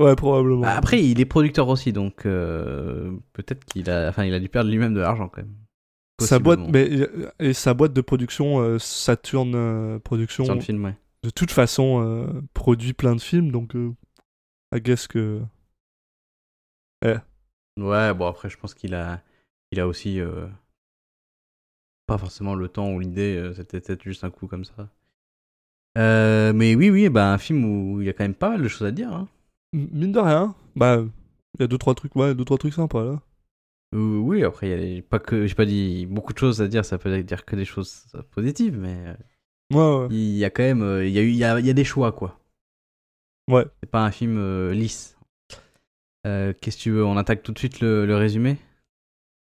Ouais, 0.00 0.14
probablement. 0.16 0.62
Bah, 0.62 0.76
après, 0.76 1.02
il 1.02 1.20
est 1.20 1.24
producteur 1.24 1.68
aussi, 1.68 1.92
donc 1.92 2.26
euh, 2.26 3.12
peut-être 3.32 3.64
qu'il 3.64 3.90
a, 3.90 4.08
enfin, 4.08 4.24
il 4.24 4.32
a 4.34 4.40
dû 4.40 4.48
perdre 4.48 4.70
lui-même 4.70 4.94
de 4.94 5.00
l'argent 5.00 5.28
quand 5.28 5.42
même. 5.42 5.54
sa 6.20 6.38
boîte, 6.38 6.60
Possiblement. 6.60 7.28
mais 7.40 7.48
et 7.48 7.52
sa 7.52 7.74
boîte 7.74 7.92
de 7.92 8.00
production 8.00 8.60
euh, 8.60 8.78
Saturn 8.78 9.52
euh, 9.54 9.98
Production, 9.98 10.44
Sur 10.44 10.54
le 10.54 10.60
film, 10.60 10.84
ouais. 10.84 10.94
de 11.24 11.30
toute 11.30 11.50
façon 11.50 12.02
euh, 12.04 12.26
produit 12.54 12.92
plein 12.92 13.16
de 13.16 13.20
films, 13.20 13.50
donc 13.50 13.74
euh, 13.76 13.92
I 14.74 14.80
guess 14.80 15.06
que 15.08 15.40
Ouais, 17.78 18.14
bon 18.14 18.26
après, 18.26 18.48
je 18.50 18.56
pense 18.56 18.74
qu'il 18.74 18.94
a, 18.94 19.20
il 19.72 19.80
a 19.80 19.88
aussi 19.88 20.20
euh, 20.20 20.46
pas 22.06 22.18
forcément 22.18 22.54
le 22.54 22.68
temps 22.68 22.92
ou 22.92 23.00
l'idée. 23.00 23.36
euh, 23.36 23.54
C'était 23.54 23.80
peut-être 23.80 24.02
juste 24.02 24.24
un 24.24 24.30
coup 24.30 24.46
comme 24.46 24.64
ça. 24.64 24.88
Euh, 25.98 26.52
mais 26.54 26.74
oui, 26.74 26.90
oui, 26.90 27.08
bah 27.08 27.32
un 27.32 27.38
film 27.38 27.64
où 27.64 28.00
il 28.00 28.06
y 28.06 28.10
a 28.10 28.12
quand 28.12 28.24
même 28.24 28.34
pas 28.34 28.50
mal 28.50 28.62
de 28.62 28.68
choses 28.68 28.86
à 28.86 28.90
dire. 28.92 29.12
Hein. 29.12 29.28
mine 29.74 30.12
de 30.12 30.18
rien, 30.18 30.54
bah 30.76 31.02
il 31.58 31.60
y 31.60 31.64
a 31.64 31.66
deux 31.66 31.76
trois 31.78 31.94
trucs, 31.94 32.16
ouais, 32.16 32.34
deux 32.34 32.44
trois 32.44 32.56
trucs 32.58 32.72
sympas 32.74 33.04
là. 33.04 33.20
Oui, 33.94 34.42
après, 34.42 34.70
il 34.70 34.94
y 34.94 34.98
a 35.00 35.02
pas 35.02 35.18
que, 35.18 35.46
j'ai 35.46 35.54
pas 35.54 35.66
dit 35.66 36.06
beaucoup 36.06 36.32
de 36.32 36.38
choses 36.38 36.62
à 36.62 36.68
dire, 36.68 36.82
ça 36.82 36.96
peut 36.96 37.22
dire 37.22 37.44
que 37.44 37.56
des 37.56 37.66
choses 37.66 38.06
positives, 38.30 38.78
mais 38.78 39.14
Ouais, 39.70 39.96
ouais. 39.98 40.06
il 40.10 40.36
y 40.38 40.46
a 40.46 40.50
quand 40.50 40.62
même, 40.62 41.02
il 41.04 41.10
y 41.10 41.18
a 41.18 41.22
eu, 41.22 41.28
il 41.28 41.36
y 41.36 41.44
a, 41.44 41.60
il 41.60 41.66
y 41.66 41.70
a 41.70 41.74
des 41.74 41.84
choix, 41.84 42.10
quoi. 42.12 42.40
Ouais. 43.50 43.66
C'est 43.82 43.90
pas 43.90 44.02
un 44.02 44.10
film 44.10 44.38
euh, 44.38 44.72
lisse. 44.72 45.18
Euh, 46.26 46.54
Qu'est-ce 46.58 46.78
que 46.78 46.82
tu 46.82 46.90
veux 46.90 47.04
On 47.04 47.18
attaque 47.18 47.42
tout 47.42 47.52
de 47.52 47.58
suite 47.58 47.80
le, 47.80 48.06
le 48.06 48.16
résumé? 48.16 48.56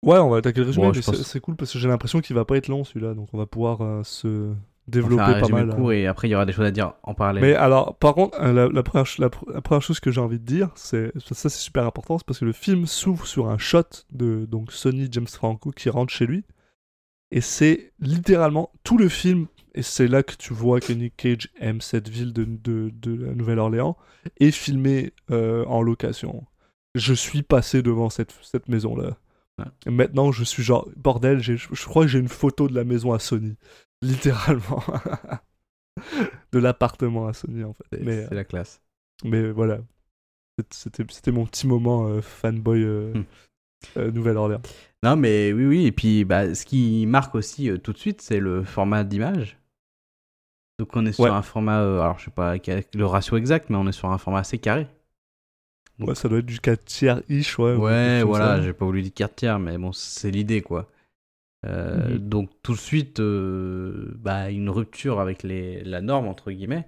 Ouais, 0.02 0.18
on 0.18 0.30
va 0.30 0.38
attaquer 0.38 0.60
le 0.60 0.66
résumé, 0.66 0.86
Bon, 0.86 0.92
mais 0.94 1.02
c'est 1.02 1.10
pense- 1.12 1.22
c'est 1.22 1.40
cool 1.40 1.56
parce 1.56 1.72
que 1.72 1.78
j'ai 1.78 1.88
l'impression 1.88 2.20
qu'il 2.20 2.36
va 2.36 2.44
pas 2.44 2.56
être 2.56 2.68
long 2.68 2.84
celui-là, 2.84 3.14
donc 3.14 3.28
on 3.32 3.38
va 3.38 3.46
pouvoir 3.46 3.80
euh, 3.82 4.02
se 4.04 4.52
développer 4.86 5.22
Enfin, 5.22 5.40
pas 5.40 5.48
mal. 5.48 5.74
court 5.74 5.88
euh. 5.88 5.92
et 5.94 6.06
après 6.06 6.28
il 6.28 6.30
y 6.30 6.34
aura 6.36 6.46
des 6.46 6.52
choses 6.52 6.66
à 6.66 6.70
dire 6.70 6.92
en 7.02 7.14
parallèle. 7.14 7.42
Mais 7.42 7.54
alors, 7.54 7.96
par 7.96 8.14
contre, 8.14 8.40
euh, 8.40 8.52
la, 8.52 8.68
la 8.68 8.82
première, 8.84 9.06
ch- 9.06 9.18
la, 9.18 9.28
pr- 9.28 9.50
la 9.52 9.60
première 9.60 9.82
chose 9.82 9.98
que 9.98 10.12
j'ai 10.12 10.20
envie 10.20 10.38
de 10.38 10.44
dire, 10.44 10.70
c'est 10.76 11.12
ça, 11.18 11.34
c'est 11.34 11.58
super 11.58 11.84
important, 11.86 12.18
c'est 12.18 12.26
parce 12.26 12.38
que 12.38 12.44
le 12.44 12.52
film 12.52 12.86
s'ouvre 12.86 13.26
sur 13.26 13.48
un 13.48 13.58
shot 13.58 13.82
de 14.12 14.46
donc 14.46 14.70
Sonny 14.70 15.08
James 15.10 15.26
Franco 15.26 15.72
qui 15.72 15.90
rentre 15.90 16.12
chez 16.12 16.26
lui, 16.26 16.44
et 17.32 17.40
c'est 17.40 17.92
littéralement 17.98 18.70
tout 18.84 18.98
le 18.98 19.08
film. 19.08 19.46
Et 19.78 19.82
c'est 19.82 20.08
là 20.08 20.22
que 20.22 20.34
tu 20.36 20.54
vois 20.54 20.80
que 20.80 20.90
Nick 20.94 21.16
Cage 21.18 21.48
aime 21.60 21.82
cette 21.82 22.08
ville 22.08 22.32
de, 22.32 22.44
de, 22.44 22.90
de 22.94 23.24
la 23.26 23.34
Nouvelle-Orléans, 23.34 23.94
est 24.40 24.50
filmé 24.50 25.12
euh, 25.30 25.66
en 25.66 25.82
location. 25.82 26.46
Je 26.94 27.12
suis 27.12 27.42
passé 27.42 27.82
devant 27.82 28.08
cette, 28.08 28.34
cette 28.40 28.70
maison-là. 28.70 29.18
Ouais. 29.58 29.90
Maintenant, 29.92 30.32
je 30.32 30.44
suis 30.44 30.62
genre, 30.62 30.88
bordel, 30.96 31.40
je 31.40 31.84
crois 31.86 32.02
que 32.04 32.08
j'ai 32.08 32.18
une 32.18 32.28
photo 32.28 32.68
de 32.68 32.74
la 32.74 32.84
maison 32.84 33.12
à 33.12 33.18
Sony. 33.18 33.56
Littéralement. 34.02 34.82
de 36.52 36.58
l'appartement 36.58 37.26
à 37.26 37.32
Sony, 37.32 37.64
en 37.64 37.72
fait. 37.72 37.84
C'est 38.04 38.34
la 38.34 38.44
classe. 38.44 38.82
mais 39.24 39.50
voilà. 39.50 39.78
C'était 40.70 41.32
mon 41.32 41.44
petit 41.46 41.66
moment 41.66 42.06
euh, 42.08 42.20
fanboy 42.22 42.82
euh, 42.82 43.12
Hmm. 43.14 43.24
euh, 43.98 44.10
Nouvelle-Orléans. 44.10 44.62
Non, 45.02 45.16
mais 45.16 45.52
oui, 45.52 45.66
oui. 45.66 45.86
Et 45.86 45.92
puis, 45.92 46.24
bah, 46.24 46.54
ce 46.54 46.64
qui 46.64 47.04
marque 47.06 47.34
aussi 47.34 47.70
euh, 47.70 47.76
tout 47.78 47.92
de 47.92 47.98
suite, 47.98 48.22
c'est 48.22 48.40
le 48.40 48.64
format 48.64 49.04
d'image. 49.04 49.58
Donc, 50.78 50.94
on 50.96 51.04
est 51.06 51.12
sur 51.12 51.24
Ouais. 51.24 51.30
un 51.30 51.42
format, 51.42 51.80
euh, 51.82 52.00
alors 52.00 52.18
je 52.18 52.26
sais 52.26 52.30
pas 52.30 52.56
le 52.94 53.06
ratio 53.06 53.36
exact, 53.38 53.70
mais 53.70 53.76
on 53.76 53.86
est 53.86 53.92
sur 53.92 54.10
un 54.10 54.18
format 54.18 54.40
assez 54.40 54.58
carré. 54.58 54.86
Ouais, 55.98 56.14
ça 56.14 56.28
doit 56.28 56.38
être 56.38 56.46
du 56.46 56.60
4 56.60 56.84
tiers 56.84 57.22
ish, 57.28 57.58
ouais. 57.58 57.74
ou 57.74 57.84
Ouais, 57.84 58.22
voilà, 58.22 58.60
j'ai 58.60 58.72
pas 58.72 58.84
voulu 58.84 59.02
dire 59.02 59.14
carte 59.14 59.36
tiers, 59.36 59.58
mais 59.58 59.78
bon, 59.78 59.92
c'est 59.92 60.30
l'idée, 60.30 60.60
quoi. 60.62 60.90
Euh, 61.66 62.10
Mhm. 62.10 62.18
Donc, 62.18 62.50
tout 62.62 62.72
de 62.74 62.78
suite, 62.78 63.18
euh, 63.20 64.12
bah, 64.18 64.50
une 64.50 64.68
rupture 64.70 65.20
avec 65.20 65.42
les, 65.42 65.82
la 65.84 66.00
norme, 66.02 66.28
entre 66.28 66.52
guillemets, 66.52 66.86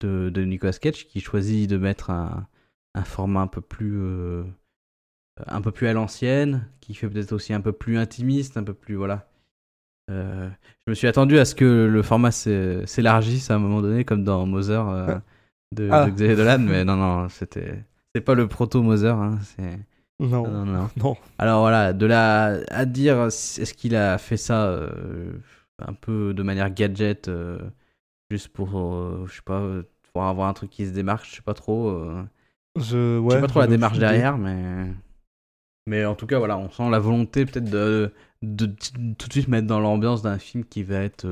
de, 0.00 0.30
de 0.30 0.42
Nicolas 0.44 0.72
Cage, 0.72 1.06
qui 1.06 1.20
choisit 1.20 1.68
de 1.70 1.76
mettre 1.76 2.10
un, 2.10 2.46
un 2.94 3.04
format 3.04 3.40
un 3.42 3.46
peu 3.46 3.60
plus. 3.60 3.98
euh, 4.00 4.42
un 5.46 5.60
peu 5.60 5.70
plus 5.70 5.86
à 5.86 5.92
l'ancienne, 5.92 6.66
qui 6.80 6.94
fait 6.94 7.08
peut-être 7.08 7.32
aussi 7.32 7.52
un 7.54 7.60
peu 7.60 7.70
plus 7.72 7.96
intimiste, 7.98 8.56
un 8.56 8.64
peu 8.64 8.74
plus. 8.74 8.96
Voilà. 8.96 9.28
Je 10.08 10.50
me 10.88 10.94
suis 10.94 11.06
attendu 11.06 11.38
à 11.38 11.44
ce 11.44 11.54
que 11.54 11.86
le 11.90 12.02
format 12.02 12.30
s'é- 12.32 12.86
s'élargisse 12.86 13.50
à 13.50 13.54
un 13.54 13.58
moment 13.58 13.80
donné, 13.82 14.04
comme 14.04 14.24
dans 14.24 14.46
Mother 14.46 14.88
euh, 14.88 15.14
de, 15.74 15.88
Ah. 15.92 16.06
de 16.06 16.10
Xavier 16.10 16.34
Dolan, 16.34 16.58
mais 16.60 16.84
non, 16.84 16.96
non, 16.96 17.28
c'était. 17.28 17.84
C'est 18.18 18.24
pas 18.24 18.34
le 18.34 18.48
proto 18.48 18.82
Mother, 18.82 19.16
hein, 19.16 19.38
c'est. 19.44 19.78
Non, 20.18 20.42
Non, 20.42 20.64
non, 20.64 20.64
non. 20.66 20.90
non. 20.96 21.16
Alors 21.38 21.60
voilà, 21.60 21.92
de 21.92 22.04
là 22.04 22.58
à 22.68 22.84
dire 22.84 23.26
est-ce 23.26 23.72
qu'il 23.74 23.94
a 23.94 24.18
fait 24.18 24.36
ça 24.36 24.66
euh, 24.66 25.34
un 25.78 25.92
peu 25.92 26.34
de 26.34 26.42
manière 26.42 26.68
gadget, 26.74 27.28
euh, 27.28 27.60
juste 28.28 28.48
pour, 28.48 28.76
euh, 28.76 29.24
je 29.28 29.36
sais 29.36 29.42
pas, 29.42 29.62
pour 30.12 30.24
avoir 30.24 30.48
un 30.48 30.52
truc 30.52 30.70
qui 30.70 30.84
se 30.84 30.90
démarque, 30.90 31.26
je 31.26 31.36
sais 31.36 31.42
pas 31.42 31.54
trop. 31.54 31.96
Je, 32.76 33.18
sais 33.28 33.40
pas 33.40 33.46
trop 33.46 33.60
la 33.60 33.68
démarche 33.68 33.98
derrière, 34.00 34.36
mais. 34.36 34.86
Mais 35.86 36.04
en 36.04 36.16
tout 36.16 36.26
cas, 36.26 36.38
voilà, 36.38 36.58
on 36.58 36.68
sent 36.68 36.90
la 36.90 36.98
volonté 36.98 37.46
peut-être 37.46 37.70
de, 37.70 38.12
de, 38.42 38.66
tout 38.66 39.28
de 39.28 39.32
suite 39.32 39.46
mettre 39.46 39.68
dans 39.68 39.78
l'ambiance 39.78 40.22
d'un 40.22 40.40
film 40.40 40.64
qui 40.64 40.82
va 40.82 40.96
être 40.96 41.24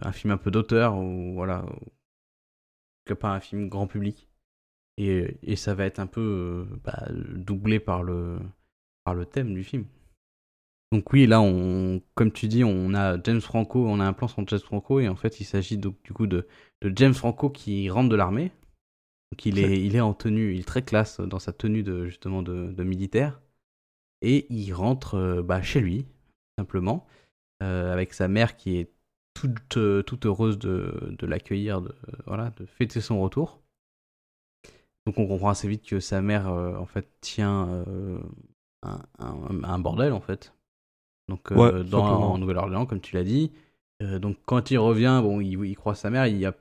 un 0.00 0.12
film 0.12 0.32
un 0.32 0.38
peu 0.38 0.50
d'auteur, 0.50 0.96
ou 0.96 1.34
voilà, 1.34 1.66
ou- 1.66 1.92
que 3.04 3.12
pas 3.12 3.28
un 3.28 3.40
film 3.40 3.68
grand 3.68 3.86
public. 3.86 4.26
Et, 4.96 5.36
et 5.42 5.56
ça 5.56 5.74
va 5.74 5.86
être 5.86 5.98
un 5.98 6.06
peu 6.06 6.20
euh, 6.20 6.76
bah, 6.84 7.08
doublé 7.10 7.80
par 7.80 8.02
le, 8.02 8.38
par 9.04 9.14
le 9.14 9.26
thème 9.26 9.52
du 9.52 9.64
film. 9.64 9.86
Donc 10.92 11.12
oui, 11.12 11.26
là, 11.26 11.40
on, 11.40 12.00
comme 12.14 12.30
tu 12.30 12.46
dis, 12.46 12.62
on 12.62 12.94
a 12.94 13.20
James 13.24 13.40
Franco, 13.40 13.84
on 13.84 13.98
a 13.98 14.04
un 14.06 14.12
plan 14.12 14.28
sur 14.28 14.46
James 14.46 14.60
Franco, 14.60 15.00
et 15.00 15.08
en 15.08 15.16
fait, 15.16 15.40
il 15.40 15.44
s'agit 15.44 15.76
donc 15.76 15.96
du 16.04 16.12
coup 16.12 16.28
de, 16.28 16.46
de 16.82 16.92
James 16.94 17.14
Franco 17.14 17.50
qui 17.50 17.90
rentre 17.90 18.08
de 18.08 18.14
l'armée. 18.14 18.52
Donc 19.32 19.46
il 19.46 19.58
est, 19.58 19.84
il 19.84 19.96
est 19.96 20.00
en 20.00 20.14
tenue, 20.14 20.54
il 20.54 20.60
est 20.60 20.64
très 20.68 20.82
classe 20.82 21.18
dans 21.18 21.40
sa 21.40 21.52
tenue 21.52 21.82
de 21.82 22.06
justement 22.06 22.42
de, 22.42 22.70
de 22.70 22.84
militaire, 22.84 23.40
et 24.22 24.46
il 24.54 24.72
rentre 24.72 25.16
euh, 25.16 25.42
bah, 25.42 25.60
chez 25.60 25.80
lui 25.80 26.06
simplement 26.56 27.04
euh, 27.64 27.92
avec 27.92 28.12
sa 28.14 28.28
mère 28.28 28.56
qui 28.56 28.76
est 28.76 28.92
toute, 29.34 29.76
euh, 29.76 30.02
toute 30.04 30.26
heureuse 30.26 30.60
de, 30.60 31.16
de 31.18 31.26
l'accueillir, 31.26 31.82
de 31.82 31.92
voilà, 32.26 32.50
de 32.50 32.66
fêter 32.66 33.00
son 33.00 33.20
retour. 33.20 33.63
Donc 35.06 35.18
on 35.18 35.26
comprend 35.26 35.50
assez 35.50 35.68
vite 35.68 35.84
que 35.86 36.00
sa 36.00 36.22
mère 36.22 36.48
euh, 36.48 36.76
en 36.76 36.86
fait 36.86 37.08
tient 37.20 37.68
euh, 37.68 38.18
un, 38.82 39.00
un- 39.18 39.64
un 39.64 39.78
bordel 39.78 40.12
en 40.12 40.20
fait. 40.20 40.54
Donc 41.28 41.52
euh, 41.52 41.82
Ouais, 41.84 41.94
dans 42.02 42.04
en 42.34 42.38
Nouvelle-Orléans 42.38 42.86
comme 42.86 43.00
tu 43.00 43.14
l'as 43.16 43.24
dit. 43.24 43.52
Donc 44.00 44.38
quand 44.46 44.70
il 44.72 44.78
revient, 44.78 45.20
bon, 45.22 45.40
il, 45.40 45.64
il 45.64 45.76
croise 45.76 45.98
sa 46.00 46.10
mère, 46.10 46.26
il 46.26 46.38
y 46.38 46.46
a 46.46 46.54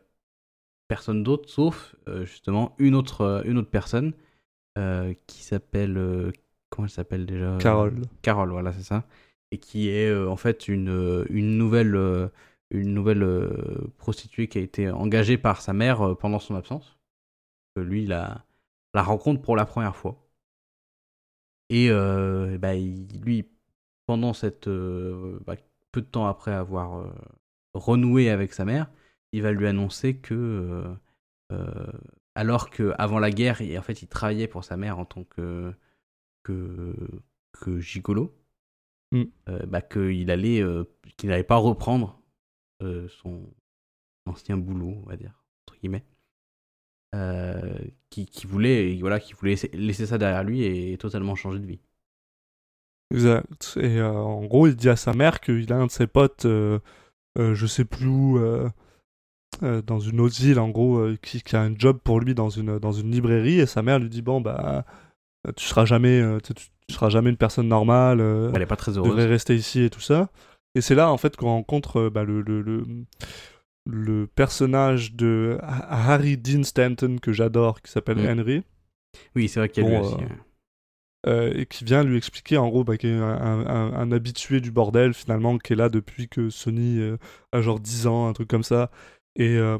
personne 0.87 1.23
d'autre 1.23 1.49
sauf 1.49 1.95
justement 2.23 2.75
une 2.79 2.95
autre 2.95 3.43
une 3.45 3.57
autre 3.59 3.69
personne 3.71 4.13
qui 5.27 5.43
s'appelle 5.43 6.33
comment 6.69 6.85
elle 6.87 6.91
s'appelle 6.91 7.25
déjà? 7.25 7.57
Carole. 7.57 8.01
Carole, 8.21 8.51
voilà, 8.51 8.73
c'est 8.73 8.83
ça. 8.83 9.05
Et 9.51 9.57
qui 9.59 9.89
est 9.89 10.13
en 10.15 10.37
fait 10.37 10.67
une, 10.67 11.25
une 11.29 11.57
nouvelle, 11.57 11.95
une 12.71 12.93
nouvelle 12.93 13.25
prostituée 13.97 14.47
qui 14.47 14.57
a 14.57 14.61
été 14.61 14.89
engagée 14.89 15.37
par 15.37 15.61
sa 15.61 15.73
mère 15.73 16.15
pendant 16.17 16.39
son 16.39 16.55
absence. 16.55 16.97
Que 17.75 17.81
lui, 17.81 18.07
la, 18.07 18.45
la 18.95 19.03
rencontre 19.03 19.41
pour 19.43 19.55
la 19.55 19.65
première 19.65 19.95
fois. 19.95 20.27
Et 21.69 21.89
euh, 21.89 22.57
bah, 22.57 22.75
il- 22.75 23.07
lui, 23.21 23.49
pendant 24.05 24.33
cette. 24.33 24.67
euh, 24.67 25.39
bah, 25.45 25.55
peu 25.91 26.01
de 26.01 26.07
temps 26.07 26.27
après 26.27 26.51
avoir 26.51 26.97
euh, 26.99 27.11
renoué 27.73 28.29
avec 28.29 28.53
sa 28.53 28.65
mère, 28.65 28.91
il 29.31 29.41
va 29.43 29.51
lui 29.51 29.67
annoncer 29.67 30.17
que. 30.17 30.95
euh, 31.51 31.91
alors 32.35 32.69
qu'avant 32.71 33.19
la 33.19 33.31
guerre, 33.31 33.61
il- 33.61 33.77
en 33.77 33.81
fait, 33.83 34.01
il 34.01 34.07
travaillait 34.07 34.47
pour 34.47 34.63
sa 34.63 34.77
mère 34.77 34.99
en 34.99 35.05
tant 35.05 35.23
que 35.25 35.73
que, 36.43 36.95
que 37.53 37.79
gigolo, 37.79 38.35
Mm. 39.13 39.23
bah, 39.67 39.81
qu'il 39.81 40.31
allait, 40.31 40.63
qu'il 41.17 41.29
n'allait 41.29 41.43
pas 41.43 41.57
reprendre 41.57 42.21
son 43.09 43.49
ancien 44.25 44.57
boulot, 44.57 44.95
on 45.05 45.09
va 45.09 45.17
dire, 45.17 45.33
entre 45.65 45.79
guillemets, 45.79 46.05
euh, 47.13 47.73
qui, 48.09 48.25
qui 48.25 48.47
voulait, 48.47 48.97
voilà, 48.99 49.19
qui 49.19 49.33
voulait 49.33 49.55
laisser, 49.73 50.05
ça 50.05 50.17
derrière 50.17 50.43
lui 50.43 50.63
et 50.63 50.97
totalement 50.97 51.35
changer 51.35 51.59
de 51.59 51.65
vie. 51.65 51.79
Exact. 53.13 53.77
Et 53.79 53.99
euh, 53.99 54.11
en 54.11 54.43
gros, 54.45 54.67
il 54.67 54.75
dit 54.75 54.89
à 54.89 54.95
sa 54.95 55.13
mère 55.13 55.39
qu'il 55.39 55.71
a 55.71 55.75
un 55.77 55.85
de 55.85 55.91
ses 55.91 56.07
potes, 56.07 56.45
euh, 56.45 56.79
euh, 57.37 57.53
je 57.53 57.67
sais 57.67 57.85
plus 57.85 58.07
où, 58.07 58.37
euh, 58.39 58.69
dans 59.85 59.99
une 59.99 60.19
autre 60.19 60.35
ville, 60.35 60.59
en 60.59 60.69
gros, 60.69 61.07
qui, 61.21 61.41
qui 61.43 61.55
a 61.55 61.61
un 61.61 61.73
job 61.77 61.99
pour 62.03 62.19
lui 62.19 62.33
dans 62.33 62.49
une, 62.49 62.79
dans 62.79 62.91
une 62.91 63.11
librairie. 63.11 63.59
Et 63.59 63.65
sa 63.67 63.83
mère 63.83 63.99
lui 63.99 64.09
dit 64.09 64.23
Bon, 64.23 64.41
bah, 64.41 64.83
tu 65.55 65.65
seras 65.65 65.85
jamais, 65.85 66.23
tu, 66.43 66.53
tu 66.55 66.93
seras 66.93 67.09
jamais 67.09 67.29
une 67.29 67.37
personne 67.37 67.67
normale. 67.67 68.19
Elle 68.55 68.61
est 68.61 68.65
pas 68.65 68.75
très 68.75 68.93
tu 68.93 68.97
heureuse. 68.97 69.11
devrais 69.11 69.27
rester 69.27 69.55
ici 69.55 69.83
et 69.83 69.89
tout 69.91 70.01
ça. 70.01 70.29
Et 70.75 70.81
c'est 70.81 70.95
là, 70.95 71.11
en 71.11 71.17
fait, 71.17 71.35
qu'on 71.37 71.49
rencontre 71.49 72.09
bah, 72.09 72.23
le, 72.23 72.41
le, 72.41 72.61
le, 72.61 72.83
le 73.85 74.27
personnage 74.27 75.13
de 75.13 75.57
Ha- 75.61 76.13
Harry 76.13 76.37
Dean 76.37 76.63
Stanton, 76.63 77.17
que 77.21 77.33
j'adore, 77.33 77.81
qui 77.81 77.91
s'appelle. 77.91 78.19
Henry. 78.29 78.63
Oui, 79.35 79.47
c'est 79.49 79.59
vrai 79.59 79.69
qu'il 79.69 79.83
y 79.83 79.87
a 79.87 79.89
lui 79.89 79.97
Bon, 79.97 80.03
aussi. 80.15 80.23
euh, 80.23 80.27
euh, 81.25 81.53
et 81.55 81.65
qui 81.65 81.83
vient 81.85 82.03
lui 82.03 82.17
expliquer 82.17 82.57
en 82.57 82.67
gros 82.69 82.83
bah, 82.83 82.97
qu'il 82.97 83.09
est 83.11 83.13
un, 83.13 83.21
un- 83.67 83.93
un 83.93 84.11
habitué 84.11 84.59
du 84.59 84.71
bordel 84.71 85.13
finalement 85.13 85.57
qui 85.57 85.73
est 85.73 85.75
là 85.75 85.89
depuis 85.89 86.27
que 86.27 86.49
Sony 86.49 86.99
euh, 86.99 87.17
a 87.51 87.61
genre 87.61 87.79
10 87.79 88.07
ans, 88.07 88.27
un 88.27 88.33
truc 88.33 88.49
comme 88.49 88.63
ça, 88.63 88.91
et, 89.35 89.55
euh, 89.57 89.77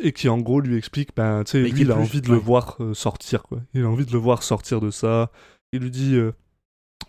et 0.00 0.12
qui 0.12 0.28
en 0.28 0.38
gros 0.38 0.60
lui 0.60 0.76
explique, 0.76 1.14
ben 1.16 1.44
tu 1.44 1.52
sais, 1.52 1.62
lui 1.62 1.80
il 1.82 1.90
a 1.90 1.94
plus- 1.94 2.02
envie 2.02 2.20
de 2.20 2.28
le 2.30 2.36
voir 2.36 2.78
sortir 2.94 3.42
quoi, 3.42 3.60
il 3.74 3.82
a 3.84 3.88
envie 3.88 4.06
de 4.06 4.12
le 4.12 4.18
voir 4.18 4.42
sortir 4.42 4.80
de 4.80 4.90
ça, 4.90 5.30
il 5.72 5.80
lui 5.82 5.90
dit 5.90 6.18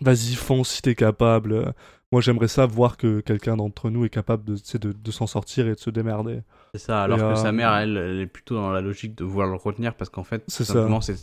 vas-y 0.00 0.34
fonce 0.34 0.70
si 0.70 0.82
t'es 0.82 0.94
capable, 0.94 1.74
moi 2.12 2.20
j'aimerais 2.20 2.48
ça 2.48 2.66
voir 2.66 2.96
que 2.96 3.20
quelqu'un 3.20 3.56
d'entre 3.56 3.90
nous 3.90 4.04
est 4.04 4.10
capable 4.10 4.44
de, 4.44 5.10
s'en 5.10 5.26
sortir 5.26 5.66
et 5.68 5.74
de 5.74 5.78
se 5.78 5.90
démerder. 5.90 6.42
C'est 6.74 6.80
ça, 6.80 7.02
alors 7.02 7.18
Et, 7.18 7.20
que 7.20 7.26
euh, 7.26 7.34
sa 7.36 7.52
mère, 7.52 7.74
elle, 7.74 7.96
elle 7.96 8.20
est 8.20 8.26
plutôt 8.26 8.54
dans 8.56 8.70
la 8.70 8.80
logique 8.80 9.14
de 9.16 9.24
vouloir 9.24 9.48
le 9.48 9.56
retenir 9.56 9.94
parce 9.94 10.10
qu'en 10.10 10.24
fait, 10.24 10.42
C'est 10.48 10.64
simplement, 10.64 11.00
c'est 11.00 11.16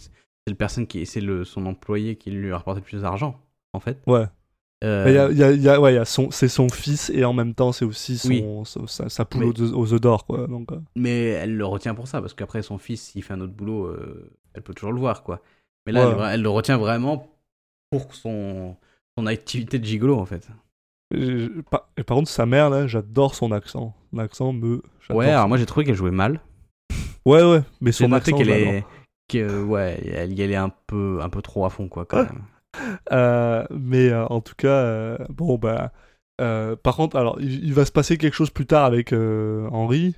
le 0.48 0.56
personne 0.56 0.88
qui, 0.88 1.06
c'est 1.06 1.22
le 1.22 1.44
son 1.46 1.66
employé 1.66 2.16
qui 2.16 2.32
lui 2.32 2.52
a 2.52 2.58
rapporté 2.58 2.80
le 2.82 2.86
plus 2.86 3.02
d'argent, 3.02 3.40
en 3.74 3.80
fait. 3.80 4.00
Ouais. 4.08 4.26
Euh, 4.84 5.10
y 5.12 5.18
a, 5.18 5.32
y 5.32 5.44
a- 5.44 5.52
y 5.54 5.70
a- 5.70 5.82
ouais, 5.82 5.94
il 5.94 5.96
y 5.96 6.00
a 6.00 6.06
son, 6.06 6.30
c'est 6.30 6.48
son 6.48 6.70
fils 6.70 7.10
et 7.10 7.26
en 7.26 7.34
même 7.34 7.56
temps 7.56 7.72
c'est 7.72 7.84
aussi 7.84 8.16
son, 8.20 8.28
Oui. 8.30 8.44
son- 8.64 8.86
sa, 8.86 9.10
sa 9.10 9.26
poule 9.26 9.46
Mais- 9.58 9.74
aux, 9.74 9.94
œufs- 9.94 10.00
d'or 10.00 10.26
quoi. 10.28 10.46
Donc, 10.46 10.72
euh, 10.72 10.80
Mais 10.96 11.30
elle 11.30 11.56
le 11.58 11.66
retient 11.66 11.96
pour 11.96 12.08
ça, 12.08 12.22
parce 12.22 12.36
qu'après 12.36 12.62
son 12.62 12.78
fils, 12.78 13.02
s'il 13.02 13.24
fait 13.24 13.34
un 13.34 13.42
autre 13.42 13.54
boulot, 13.54 13.86
euh, 13.88 14.30
elle 14.54 14.62
peut 14.62 14.76
toujours 14.76 14.94
le 14.94 15.00
voir, 15.00 15.24
quoi. 15.24 15.42
Mais 15.88 15.94
là, 15.94 16.08
Ouais. 16.08 16.16
elle, 16.28 16.34
elle 16.36 16.42
le 16.44 16.50
retient 16.50 16.78
vraiment 16.78 17.28
pour 17.90 18.14
son, 18.14 18.78
son 19.18 19.26
activité 19.26 19.80
de 19.80 19.86
gigolo, 19.86 20.16
en 20.20 20.26
fait. 20.26 20.48
Et, 21.16 21.48
par, 21.70 21.88
et 21.98 22.04
par 22.04 22.18
contre, 22.18 22.30
sa 22.30 22.46
mère, 22.46 22.70
là, 22.70 22.88
j'adore 22.88 23.34
son 23.36 23.52
accent. 23.52 23.96
L'accent 24.14 24.54
me. 24.54 24.82
Ouais, 25.10 25.30
alors 25.30 25.48
moi 25.48 25.58
j'ai 25.58 25.66
trouvé 25.66 25.86
qu'elle 25.86 25.96
jouait 25.96 26.12
mal. 26.12 26.42
Ouais, 27.26 27.44
ouais, 27.44 27.62
mais 27.82 27.92
son 27.92 28.12
accent. 28.12 28.38
qu'elle 28.38 28.50
est, 28.50 28.84
ouais, 29.64 30.02
elle 30.06 30.34
y 30.34 30.42
allait 30.44 30.56
un 30.56 30.72
peu, 30.88 31.20
un 31.22 31.30
peu 31.30 31.42
trop 31.42 31.66
à 31.66 31.70
fond, 31.70 31.88
quoi, 31.88 32.06
quand 32.06 32.24
même. 32.24 32.42
Euh, 33.12 33.66
mais 33.72 34.10
euh, 34.10 34.28
en 34.28 34.40
tout 34.40 34.54
cas, 34.56 34.68
euh, 34.68 35.18
bon, 35.30 35.58
bah. 35.58 35.92
Par 36.38 36.96
contre, 36.96 37.16
alors, 37.16 37.38
il, 37.42 37.66
il 37.66 37.74
va 37.74 37.86
se 37.86 37.92
passer 37.92 38.18
quelque 38.20 38.36
chose 38.36 38.52
plus 38.52 38.68
tard 38.68 38.86
avec 38.86 39.14
Henry. 39.14 40.16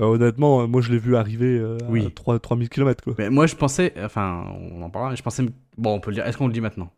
Euh, 0.00 0.04
honnêtement, 0.04 0.68
moi, 0.68 0.80
je 0.80 0.92
l'ai 0.92 0.98
vu 0.98 1.16
arriver 1.16 1.60
Oui. 1.88 2.06
à 2.06 2.10
3, 2.10 2.38
3000 2.38 2.68
km, 2.68 3.02
quoi. 3.02 3.14
Mais 3.18 3.30
moi, 3.30 3.46
je 3.46 3.56
pensais, 3.56 3.94
enfin, 4.04 4.44
on 4.72 4.82
en 4.82 4.90
parlera, 4.90 5.14
je 5.16 5.22
pensais, 5.22 5.44
bon, 5.76 5.94
on 5.94 6.00
peut 6.00 6.10
le 6.10 6.16
dire, 6.16 6.26
est-ce 6.26 6.38
qu'on 6.38 6.46
le 6.46 6.52
dit 6.52 6.60
maintenant? 6.60 6.90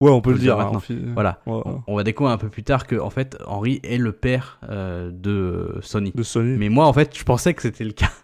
Ouais, 0.00 0.10
on 0.10 0.20
peut 0.22 0.30
le 0.30 0.36
le 0.36 0.40
dire 0.40 0.56
dire. 0.56 0.64
maintenant. 0.64 0.78
en 0.80 1.12
Voilà. 1.14 1.40
Ouais, 1.46 1.56
ouais. 1.56 1.76
On, 1.86 1.94
va 1.96 2.04
découvrir 2.04 2.32
un 2.34 2.38
peu 2.38 2.48
plus 2.48 2.62
tard 2.62 2.86
que, 2.86 2.96
en 2.96 3.10
fait, 3.10 3.36
Henry 3.46 3.80
est 3.82 3.98
le 3.98 4.12
père 4.12 4.58
euh, 4.68 5.10
de 5.12 5.78
Sony. 5.82 6.12
De 6.14 6.22
Sony. 6.22 6.56
Mais 6.56 6.68
moi, 6.70 6.86
en 6.86 6.92
fait, 6.92 7.16
je 7.16 7.22
pensais 7.24 7.52
que 7.54 7.62
c'était 7.62 7.84
le 7.84 7.92
cas. 7.92 8.10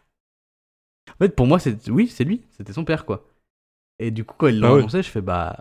En 1.19 1.25
fait, 1.25 1.35
pour 1.35 1.47
moi, 1.47 1.59
c'est 1.59 1.89
oui, 1.89 2.09
c'est 2.09 2.25
lui, 2.25 2.43
c'était 2.57 2.73
son 2.75 2.85
père, 2.85 3.07
quoi. 3.07 3.25
Et 3.99 4.11
du 4.11 4.25
coup, 4.25 4.35
quand 4.37 4.49
ils 4.49 4.61
l'ont 4.61 4.69
Ah 4.69 4.73
ouais. 4.75 4.79
annoncé, 4.81 5.03
je 5.03 5.09
fais 5.09 5.23
bah. 5.23 5.57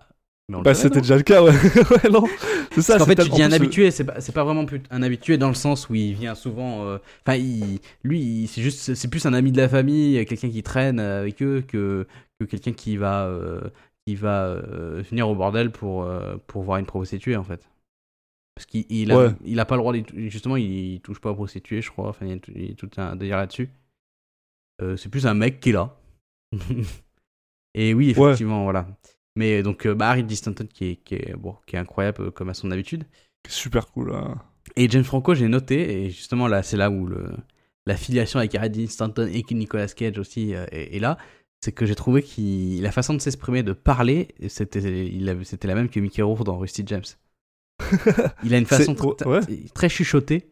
Mais 0.50 0.56
on 0.56 0.60
le 0.60 0.64
Bah, 0.66 0.74
c'était 0.74 1.00
déjà 1.02 1.16
le 1.16 1.24
cas, 1.24 1.42
ouais. 1.44 1.52
ouais, 2.04 2.10
non. 2.12 2.26
C'est 2.72 2.82
ça, 2.82 3.00
c'est 3.00 3.06
fait, 3.06 3.16
tu 3.24 3.30
dis 3.30 3.42
en 3.44 3.48
un 3.48 3.52
euh, 3.52 3.56
habitué, 3.56 3.90
c'est 3.92 4.04
pas, 4.04 4.16
pas 4.20 4.44
vraiment 4.44 4.66
un 4.92 5.04
habitué 5.04 5.38
dans 5.38 5.48
le 5.48 5.54
sens 5.54 5.88
où 5.90 5.96
il 5.96 6.14
vient 6.14 6.36
souvent. 6.36 6.86
euh, 6.86 6.98
Enfin, 7.26 7.38
il- 7.38 7.80
lui, 8.04 8.20
il- 8.20 8.48
c'est 8.48 8.62
juste, 8.62 8.96
c'est 8.96 9.08
plus 9.08 9.26
un 9.26 9.34
ami 9.34 9.52
de 9.52 9.58
la 9.58 9.70
famille, 9.70 10.24
quelqu'un 10.26 10.50
qui 10.50 10.62
traîne 10.62 11.00
avec 11.00 11.42
eux 11.42 11.64
que, 11.66 12.06
que 12.40 12.46
quelqu'un 12.46 12.74
qui 12.74 12.98
va, 12.98 13.26
euh, 13.28 13.62
qui 14.06 14.16
va 14.16 14.46
euh, 14.48 15.02
venir 15.10 15.28
au 15.30 15.36
bordel 15.36 15.72
pour, 15.72 16.04
euh, 16.04 16.38
pour 16.48 16.64
voir 16.64 16.78
une 16.78 16.86
prostituée, 16.86 17.36
en 17.36 17.44
fait. 17.44 17.68
Parce 18.56 18.66
qu'il 18.68 18.86
il 18.90 19.12
a, 19.12 19.18
Ouais. 19.18 19.32
il 19.44 19.60
a 19.60 19.66
pas 19.66 19.76
le 19.76 19.82
droit, 19.82 19.94
justement, 20.16 20.56
il, 20.58 21.02
touche 21.02 21.20
pas 21.20 21.32
aux 21.32 21.36
prostituées, 21.36 21.82
je 21.82 21.92
crois. 21.92 22.08
Enfin, 22.10 22.26
il 22.26 22.32
y 22.32 22.36
a 22.36 22.40
tout, 22.40 22.52
il 22.56 22.70
y 22.70 22.72
a 22.72 22.76
tout 22.76 22.90
un 22.98 23.16
délire 23.16 23.38
là-dessus. 23.38 23.70
Euh, 24.82 24.96
c'est 24.98 25.10
plus 25.10 25.26
un 25.28 25.34
mec 25.34 25.60
qui 25.60 25.70
est 25.70 25.74
là. 25.74 25.98
Et 27.74 27.94
oui, 27.94 28.12
effectivement, 28.12 28.64
voilà. 28.64 28.88
Mais 29.36 29.64
donc, 29.64 29.86
euh, 29.86 29.94
bah, 29.96 30.10
Harry 30.10 30.24
D. 30.24 30.36
Stanton 30.36 30.66
qui 30.72 30.86
est, 30.92 30.96
qui 30.98 31.16
est, 31.16 31.36
bon, 31.36 31.58
qui 31.66 31.76
est 31.76 31.80
incroyable 31.80 32.32
comme 32.32 32.50
à 32.50 32.54
son 32.54 32.72
habitude. 32.72 33.04
Super 33.48 33.88
cool. 33.92 34.14
hein. 34.14 34.36
Et 34.78 34.90
James 34.90 35.04
Franco, 35.04 35.36
j'ai 35.36 35.48
noté, 35.48 36.06
et 36.06 36.10
justement 36.10 36.48
là, 36.48 36.64
c'est 36.64 36.78
là 36.78 36.90
où 36.90 37.06
le, 37.06 37.30
la 37.86 37.98
filiation 37.98 38.40
avec 38.40 38.56
Harry 38.56 38.70
Dean 38.70 38.88
Stanton 38.88 39.28
et 39.32 39.44
Nicolas 39.54 39.88
Cage 39.88 40.18
aussi 40.18 40.52
est, 40.54 40.96
est 40.96 41.00
là, 41.00 41.18
c'est 41.62 41.72
que 41.72 41.86
j'ai 41.86 41.96
trouvé 41.96 42.22
qu'il 42.22 42.82
la 42.82 42.92
façon 42.92 43.14
de 43.14 43.20
s'exprimer, 43.20 43.64
de 43.64 43.74
parler, 43.74 44.30
c'était 44.48 44.80
la 44.82 45.76
même 45.76 45.90
que 45.90 46.00
Mickey 46.00 46.22
Rourke 46.22 46.44
dans 46.44 46.58
Rusty 46.58 46.84
James. 46.86 47.04
Il 48.44 48.54
a 48.54 48.58
une 48.58 48.66
façon 48.66 48.94
tr- 48.94 49.28
ouais. 49.28 49.42
très 49.74 49.90
chuchotée 49.90 50.48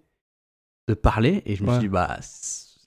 de 0.89 0.93
parler, 0.93 1.41
et 1.45 1.55
je 1.55 1.63
me 1.63 1.69
Ouais. 1.69 1.75
suis 1.75 1.83
dit, 1.83 1.89
bah, 1.89 2.19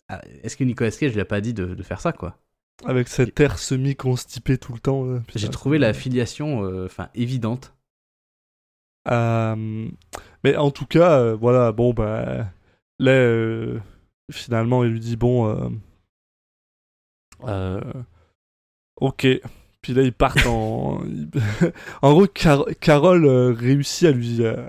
ah, 0.09 0.21
est-ce 0.43 0.57
que 0.57 0.65
Nicolas 0.65 0.91
Cage 0.91 1.13
lui 1.15 1.21
a 1.21 1.25
pas 1.25 1.41
dit 1.41 1.55
de, 1.55 1.75
de 1.75 1.83
faire 1.83 2.01
ça, 2.01 2.13
quoi? 2.13 2.37
Avec 2.85 3.09
cet 3.09 3.41
air 3.41 3.59
semi-constipé 3.59 4.59
tout 4.59 4.75
le 4.75 4.81
temps. 4.81 5.07
J'ai 5.35 5.49
trouvé 5.49 5.79
la 5.79 5.95
filiation, 5.95 6.63
euh, 6.65 6.89
évidente. 7.15 7.73
Euh, 9.09 9.89
mais 10.45 10.57
en 10.57 10.71
tout 10.71 10.85
cas, 10.87 11.19
euh, 11.21 11.35
voilà, 11.37 11.73
bon, 11.73 11.95
bah. 11.95 12.47
Là, 12.99 13.81
finalement, 14.33 14.85
il 14.85 14.91
lui 14.91 15.01
dit 15.01 15.17
bon. 15.17 15.73
Euh, 17.45 17.81
ok. 19.01 19.27
Puis 19.83 19.95
là, 19.95 20.03
ils 20.03 20.13
partent 20.13 20.47
en. 20.47 21.01
en 22.03 22.13
gros, 22.13 22.27
Car- 22.27 22.67
Carole 22.81 23.27
euh, 23.27 23.53
réussit 23.53 24.09
à 24.09 24.13
lui. 24.13 24.45
euh, 24.45 24.69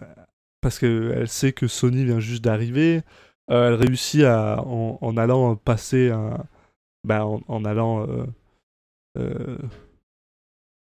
parce 0.61 0.79
qu'elle 0.79 1.27
sait 1.27 1.53
que 1.53 1.67
Sony 1.67 2.05
vient 2.05 2.19
juste 2.19 2.43
d'arriver. 2.43 3.01
elle 3.47 3.73
réussit 3.73 4.23
à. 4.23 4.61
En, 4.63 5.17
allant 5.17 5.55
passer 5.55 6.09
un. 6.11 6.45
Bah, 7.03 7.25
en, 7.25 7.41
en 7.47 7.65
allant. 7.65 8.05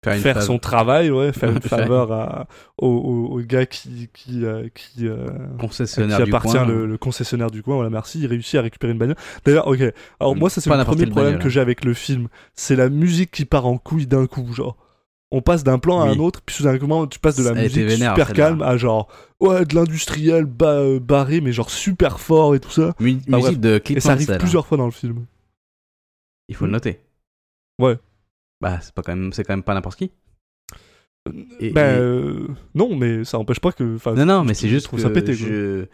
Faire, 0.04 0.42
son 0.44 0.60
travail, 0.60 1.10
ouais, 1.12 1.32
faire 1.34 1.50
une 1.52 1.62
faveur 1.62 2.12
à, 2.12 2.48
au, 2.78 2.88
au- 2.88 3.38
au 3.38 3.42
gars 3.42 3.66
qui, 3.66 4.10
qui, 4.14 4.46
euh, 4.46 4.68
qui, 4.76 5.08
euh, 5.08 5.28
concessionnaire 5.60 6.18
qui 6.18 6.24
du 6.26 6.30
appartient, 6.30 6.52
coin. 6.58 6.66
le, 6.66 6.86
le 6.86 6.98
concessionnaire 6.98 7.50
du 7.52 7.64
coin, 7.64 7.76
voilà, 7.76 7.90
merci, 7.90 8.20
il 8.20 8.28
réussit 8.28 8.56
à 8.56 8.62
récupérer 8.62 8.92
une 8.94 9.00
bagnole. 9.00 9.16
D'ailleurs, 9.46 9.68
ok, 9.68 9.82
alors 10.20 10.36
moi, 10.36 10.50
ça 10.50 10.62
c'est 10.62 10.70
le 10.70 10.84
premier 10.84 11.06
problème 11.06 11.26
bagnole, 11.34 11.40
que 11.42 11.48
hein. 11.48 11.52
j'ai 11.52 11.60
avec 11.62 11.86
le 11.86 11.94
film, 11.94 12.28
c'est 12.54 12.76
la 12.76 12.90
musique 12.90 13.32
qui 13.32 13.46
part 13.46 13.66
en 13.66 13.78
couille 13.78 14.08
d'un 14.08 14.28
coup, 14.28 14.52
genre. 14.54 14.78
On 15.36 15.42
passe 15.42 15.64
d'un 15.64 15.80
plan 15.80 16.00
à 16.00 16.06
un 16.10 16.20
autre, 16.20 16.42
puis 16.46 16.56
soudainement, 16.56 17.08
tu 17.08 17.18
passes 17.18 17.38
de 17.38 17.44
la 17.44 17.54
musique 17.64 17.86
vénère, 17.88 18.12
super 18.14 18.34
calme 18.34 18.62
à 18.62 18.78
genre, 18.78 19.08
ouais, 19.40 19.66
de 19.66 19.74
l'industriel 19.74 20.46
ba- 20.46 20.68
euh, 20.78 21.00
barré, 21.00 21.42
mais 21.42 21.52
genre 21.52 21.72
super 21.72 22.20
fort 22.20 22.54
et 22.54 22.60
tout 22.60 22.70
ça. 22.70 22.94
Mu- 23.00 23.18
musique 23.28 23.60
de 23.60 23.80
Clint 23.80 23.98
Et 23.98 24.00
ça 24.00 24.12
arrive 24.12 24.30
hein. 24.30 24.38
plusieurs 24.38 24.68
fois 24.68 24.78
dans 24.78 24.86
le 24.86 24.92
film. 24.92 25.26
Il 26.50 26.56
faut 26.56 26.66
le 26.66 26.72
noter. 26.72 27.00
Ouais. 27.80 27.98
Bah, 28.64 28.80
c'est 28.82 28.94
pas 28.94 29.02
quand 29.04 29.16
même, 29.16 29.34
c'est 29.34 29.44
quand 29.44 29.54
même 29.54 29.64
pas 29.64 29.74
n'importe 29.74 29.98
qui. 29.98 30.12
Et- 31.60 31.70
ben, 31.72 31.96
et- 31.96 32.00
euh, 32.00 32.48
non, 32.76 32.96
mais 32.96 33.24
ça 33.24 33.38
empêche 33.40 33.60
pas 33.60 33.72
que. 33.72 33.98
Non, 34.16 34.26
non, 34.26 34.44
mais 34.44 34.54
c'est 34.54 34.68
juste 34.70 34.88
que 34.90 34.98
ça 35.02 35.10
pété, 35.10 35.34
je... 35.34 35.86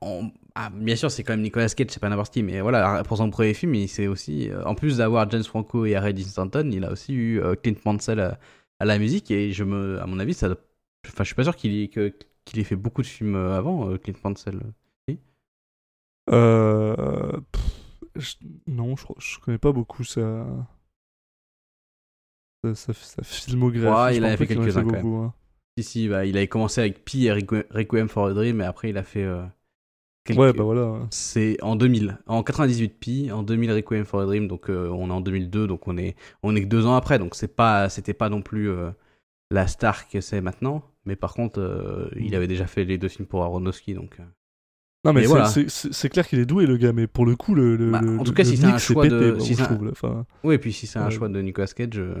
on- 0.00 0.30
ah, 0.56 0.70
bien 0.70 0.94
sûr, 0.96 1.10
c'est 1.10 1.24
quand 1.24 1.32
même 1.32 1.42
Nicolas 1.42 1.68
Cage, 1.68 1.88
c'est 1.90 1.98
pas 2.00 2.08
n'importe 2.08 2.32
qui, 2.32 2.42
mais 2.44 2.60
voilà, 2.60 3.02
pour 3.04 3.16
son 3.16 3.30
premier 3.30 3.54
film, 3.54 3.74
il 3.74 3.88
c'est 3.88 4.06
aussi, 4.06 4.50
euh, 4.50 4.62
en 4.64 4.74
plus 4.76 4.98
d'avoir 4.98 5.28
James 5.30 5.42
Franco 5.42 5.84
et 5.84 5.96
Harry 5.96 6.14
Dean 6.14 6.22
Stanton, 6.24 6.70
il 6.72 6.84
a 6.84 6.92
aussi 6.92 7.12
eu 7.12 7.40
euh, 7.40 7.56
Clint 7.56 7.74
Mansell 7.84 8.20
à, 8.20 8.38
à 8.78 8.84
la 8.84 8.98
musique, 8.98 9.30
et 9.32 9.50
je 9.52 9.64
me, 9.64 10.00
à 10.00 10.06
mon 10.06 10.20
avis, 10.20 10.34
ça, 10.34 10.48
enfin, 11.06 11.24
je 11.24 11.24
suis 11.24 11.34
pas 11.34 11.42
sûr 11.44 11.56
qu'il 11.56 11.74
ait, 11.76 11.88
qu'il 12.44 12.60
ait 12.60 12.64
fait 12.64 12.76
beaucoup 12.76 13.02
de 13.02 13.06
films 13.08 13.34
avant, 13.34 13.96
Clint 13.98 14.14
Mansell. 14.22 14.60
Euh, 16.30 17.32
pff, 17.52 17.62
je- 18.16 18.36
non, 18.66 18.96
je, 18.96 19.04
je 19.18 19.38
connais 19.40 19.58
pas 19.58 19.72
beaucoup 19.72 20.04
sa, 20.04 20.46
sa, 22.72 22.94
sa- 22.94 23.22
sa 23.22 23.22
filmographie. 23.22 23.86
Ouais, 24.12 24.16
il 24.16 24.24
avait 24.24 24.34
pas 24.36 24.46
fait 24.46 24.54
quelques-uns, 24.54 24.82
quand 24.84 24.92
beaucoup, 24.92 25.16
hein. 25.16 25.34
Si, 25.76 25.84
si, 25.84 26.08
bah, 26.08 26.24
il 26.24 26.36
avait 26.36 26.46
commencé 26.48 26.80
avec 26.80 27.04
Pi 27.04 27.26
et 27.26 27.32
Requ- 27.32 27.66
Requiem 27.70 28.08
for 28.08 28.26
a 28.28 28.32
Dream, 28.32 28.60
et 28.60 28.64
après 28.64 28.90
il 28.90 28.96
a 28.96 29.02
fait. 29.02 29.24
euh, 29.24 29.42
quelques- 30.24 30.38
Ouais, 30.38 30.52
bah 30.52 30.62
voilà. 30.64 31.00
C'est 31.10 31.60
en 31.62 31.76
2000, 31.76 32.16
en 32.26 32.42
98 32.42 32.88
Pi, 32.98 33.30
en 33.32 33.42
2000 33.42 33.72
Requiem 33.72 34.04
for 34.04 34.20
a 34.20 34.24
Dream, 34.26 34.46
donc 34.48 34.70
euh, 34.70 34.88
on 34.88 35.08
est 35.10 35.12
en 35.12 35.20
2002, 35.20 35.66
donc 35.66 35.86
on 35.88 35.98
est 35.98 36.14
on 36.42 36.54
est 36.56 36.62
que 36.62 36.68
deux 36.68 36.86
ans 36.86 36.94
après, 36.96 37.18
donc 37.18 37.34
c'est 37.34 37.54
pas 37.54 37.88
c'était 37.88 38.14
pas 38.14 38.28
non 38.28 38.40
plus 38.40 38.70
euh, 38.70 38.90
la 39.50 39.66
star 39.66 40.08
que 40.08 40.20
c'est 40.20 40.40
maintenant, 40.40 40.82
mais 41.04 41.16
par 41.16 41.34
contre 41.34 42.08
il 42.16 42.34
avait 42.36 42.46
déjà 42.46 42.66
fait 42.66 42.84
les 42.84 42.96
deux 42.96 43.08
films 43.08 43.26
pour 43.26 43.42
Aronofsky, 43.42 43.94
donc. 43.94 44.18
Non, 45.06 45.12
mais 45.12 45.20
Mais 45.20 45.26
c'est- 45.26 45.88
voilà. 45.92 46.08
clair 46.08 46.26
qu'il 46.26 46.38
est 46.38 46.46
doué, 46.46 46.64
le 46.64 46.78
gars, 46.78 46.94
mais 46.94 47.06
pour 47.06 47.26
le 47.26 47.36
coup, 47.36 47.54
le, 47.54 47.90
Bah, 47.90 48.00
le- 48.00 48.18
en 48.18 48.24
tout 48.24 48.32
cas, 48.32 48.42
le 48.42 48.48
si 48.48 48.56
c'est 48.56 48.64
un 48.64 48.78
choix 48.78 49.06
de- 49.06 49.32
pété, 49.32 49.40
si 49.44 49.54
c'est 49.54 49.60
un- 49.60 49.64
trouve. 49.66 49.84
là. 49.84 49.90
Enfin, 49.92 50.24
Oui, 50.44 50.54
et 50.54 50.58
puis 50.58 50.72
si 50.72 50.86
c'est 50.86 50.98
un 50.98 51.04
Ouais. 51.06 51.10
choix 51.10 51.28
de 51.28 51.38
Nicolas 51.42 51.66
Cage, 51.66 51.90
euh, 51.98 52.14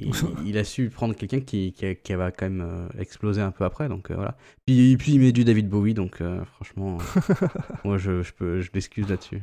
il, 0.00 0.12
il 0.46 0.58
a 0.58 0.64
su 0.64 0.90
prendre 0.90 1.14
quelqu'un 1.14 1.40
qui, 1.40 1.72
qui, 1.72 1.96
qui 1.96 2.14
va 2.14 2.30
quand 2.30 2.46
même 2.46 2.62
euh, 2.62 3.00
exploser 3.00 3.40
un 3.40 3.50
peu 3.50 3.64
après, 3.64 3.88
donc 3.88 4.10
euh, 4.10 4.14
voilà. 4.14 4.36
Puis, 4.66 4.96
puis 4.96 5.12
il 5.12 5.20
met 5.20 5.32
du 5.32 5.44
David 5.44 5.68
Bowie, 5.68 5.94
donc 5.94 6.20
euh, 6.20 6.44
franchement, 6.44 6.98
moi 7.84 7.98
je, 7.98 8.22
je, 8.22 8.32
peux, 8.32 8.60
je 8.60 8.70
l'excuse 8.72 9.08
là-dessus. 9.08 9.42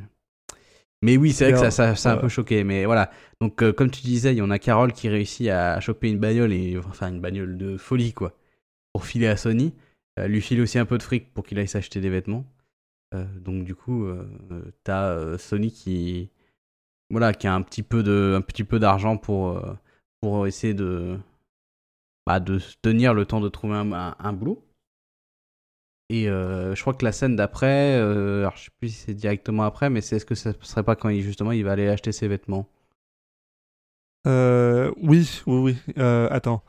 Mais 1.00 1.16
oui, 1.16 1.32
c'est 1.32 1.44
vrai 1.44 1.52
que 1.52 1.58
ça, 1.58 1.70
ça, 1.70 1.94
ça 1.94 2.12
a 2.12 2.14
un 2.14 2.16
peu 2.16 2.28
choqué, 2.28 2.64
mais 2.64 2.84
voilà. 2.84 3.10
Donc 3.40 3.62
euh, 3.62 3.72
comme 3.72 3.90
tu 3.90 4.02
disais, 4.02 4.34
il 4.34 4.38
y 4.38 4.42
en 4.42 4.50
a 4.50 4.58
Carole 4.58 4.92
qui 4.92 5.08
réussit 5.08 5.48
à 5.48 5.78
choper 5.80 6.08
une 6.08 6.18
bagnole, 6.18 6.52
et 6.52 6.78
enfin 6.78 7.08
une 7.08 7.20
bagnole 7.20 7.56
de 7.56 7.76
folie, 7.76 8.12
quoi, 8.12 8.36
pour 8.92 9.06
filer 9.06 9.28
à 9.28 9.36
Sony. 9.36 9.74
Lui 10.26 10.40
file 10.40 10.60
aussi 10.60 10.80
un 10.80 10.84
peu 10.84 10.98
de 10.98 11.02
fric 11.04 11.32
pour 11.32 11.46
qu'il 11.46 11.60
aille 11.60 11.68
s'acheter 11.68 12.00
des 12.00 12.10
vêtements. 12.10 12.44
Donc 13.12 13.62
du 13.62 13.76
coup, 13.76 14.08
t'as 14.82 15.38
Sony 15.38 15.70
qui, 15.70 16.28
voilà, 17.08 17.32
qui 17.32 17.46
a 17.46 17.54
un 17.54 17.62
petit 17.62 17.84
peu 17.84 18.02
de, 18.02 18.34
un 18.36 18.40
petit 18.40 18.64
peu 18.64 18.80
d'argent 18.80 19.16
pour, 19.16 19.62
pour 20.20 20.46
essayer 20.46 20.74
de, 20.74 21.18
bah, 22.26 22.40
de 22.40 22.60
tenir 22.82 23.14
le 23.14 23.24
temps 23.26 23.40
de 23.40 23.48
trouver 23.48 23.76
un, 23.76 23.92
un, 23.92 24.16
un 24.18 24.32
boulot. 24.32 24.64
Et 26.10 26.28
euh, 26.28 26.74
je 26.74 26.80
crois 26.80 26.94
que 26.94 27.04
la 27.04 27.12
scène 27.12 27.36
d'après, 27.36 27.96
euh, 28.00 28.40
alors 28.40 28.56
je 28.56 28.64
sais 28.64 28.70
plus 28.78 28.88
si 28.88 28.94
c'est 28.96 29.14
directement 29.14 29.64
après, 29.64 29.90
mais 29.90 30.00
c'est 30.00 30.16
est-ce 30.16 30.24
que 30.24 30.34
ça 30.34 30.52
serait 30.62 30.82
pas 30.82 30.96
quand 30.96 31.10
il 31.10 31.20
justement 31.20 31.52
il 31.52 31.62
va 31.64 31.72
aller 31.72 31.86
acheter 31.88 32.12
ses 32.12 32.28
vêtements? 32.28 32.66
Euh, 34.26 34.90
oui, 35.02 35.42
oui, 35.46 35.76
oui. 35.96 36.02
Attends. 36.30 36.62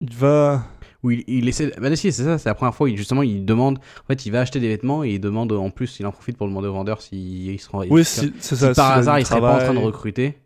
Il 0.00 0.14
va. 0.14 0.64
Oui, 1.02 1.24
il, 1.28 1.38
il 1.40 1.48
essaie. 1.48 1.72
Bah, 1.78 1.94
si, 1.96 2.12
c'est 2.12 2.24
ça, 2.24 2.38
c'est 2.38 2.48
la 2.48 2.54
première 2.54 2.74
fois. 2.74 2.88
Il, 2.88 2.96
justement, 2.96 3.22
il 3.22 3.44
demande. 3.44 3.78
En 3.78 4.06
fait, 4.06 4.26
il 4.26 4.30
va 4.32 4.40
acheter 4.40 4.58
des 4.60 4.68
vêtements 4.68 5.04
et 5.04 5.10
il 5.10 5.20
demande 5.20 5.52
en 5.52 5.70
plus, 5.70 6.00
il 6.00 6.06
en 6.06 6.12
profite 6.12 6.36
pour 6.36 6.46
demander 6.46 6.68
au 6.68 6.72
vendeur 6.72 7.02
s'il 7.02 7.50
il 7.50 7.58
se 7.58 7.68
rend. 7.68 7.84
Oui, 7.88 8.04
si- 8.04 8.20
si- 8.20 8.32
c'est 8.40 8.56
si 8.56 8.60
ça. 8.62 8.74
par 8.74 8.92
hasard 8.92 9.18
il 9.18 9.26
serait 9.26 9.40
pas 9.40 9.54
en 9.56 9.58
train 9.58 9.74
de 9.74 9.78
recruter. 9.78 10.38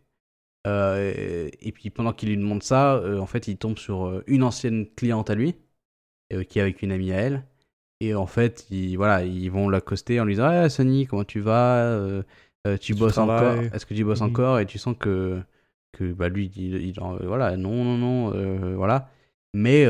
Euh, 0.66 1.48
et 1.60 1.72
puis 1.72 1.90
pendant 1.90 2.12
qu'il 2.12 2.28
lui 2.30 2.36
demande 2.36 2.62
ça, 2.62 2.94
euh, 2.96 3.18
en 3.18 3.26
fait, 3.26 3.48
il 3.48 3.56
tombe 3.58 3.78
sur 3.78 4.06
euh, 4.06 4.24
une 4.26 4.42
ancienne 4.44 4.86
cliente 4.94 5.30
à 5.30 5.34
lui, 5.34 5.56
euh, 6.32 6.44
qui 6.44 6.58
est 6.58 6.62
avec 6.62 6.82
une 6.82 6.92
amie 6.92 7.12
à 7.12 7.16
elle. 7.16 7.44
Et 8.00 8.14
en 8.14 8.26
fait, 8.26 8.66
ils, 8.70 8.96
voilà, 8.96 9.24
ils 9.24 9.50
vont 9.50 9.68
l'accoster 9.68 10.20
en 10.20 10.24
lui 10.26 10.34
disant 10.34 10.46
Ah, 10.46 10.68
Sonny, 10.70 11.06
comment 11.06 11.24
tu 11.24 11.40
vas? 11.40 11.98
Tu, 12.80 12.94
Tu 12.94 12.94
bosses 12.94 13.14
travailles? 13.14 13.66
Encore 13.66 13.74
Est-ce 13.74 13.86
que 13.86 13.94
tu 13.94 14.04
bosses 14.04 14.20
Mhm. 14.20 14.26
encore 14.26 14.60
Et 14.60 14.66
tu 14.66 14.78
sens 14.78 14.96
que, 14.98 15.42
que 15.92 16.12
bah, 16.12 16.28
lui, 16.28 16.50
il, 16.56 16.76
il- 16.76 16.94
voilà, 17.24 17.56
non, 17.56 17.84
non, 17.84 17.98
non, 17.98 18.76
voilà. 18.76 19.10
Mais 19.54 19.86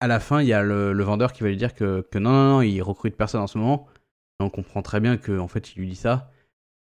à 0.00 0.06
la 0.06 0.20
fin, 0.20 0.40
il 0.42 0.48
y 0.48 0.52
a 0.52 0.62
le, 0.62 0.92
le 0.92 1.04
vendeur 1.04 1.32
qui 1.32 1.42
va 1.42 1.48
lui 1.48 1.56
dire 1.56 1.74
que, 1.74 2.00
que 2.10 2.18
non, 2.18 2.30
non, 2.30 2.50
non, 2.56 2.62
il 2.62 2.80
recrute 2.82 3.16
personne 3.16 3.40
en 3.40 3.46
ce 3.46 3.58
moment. 3.58 3.86
Et 4.40 4.44
on 4.44 4.50
comprend 4.50 4.82
très 4.82 5.00
bien 5.00 5.16
que 5.16 5.38
en 5.38 5.48
fait, 5.48 5.74
il 5.74 5.80
lui 5.80 5.88
dit 5.88 5.96
ça 5.96 6.30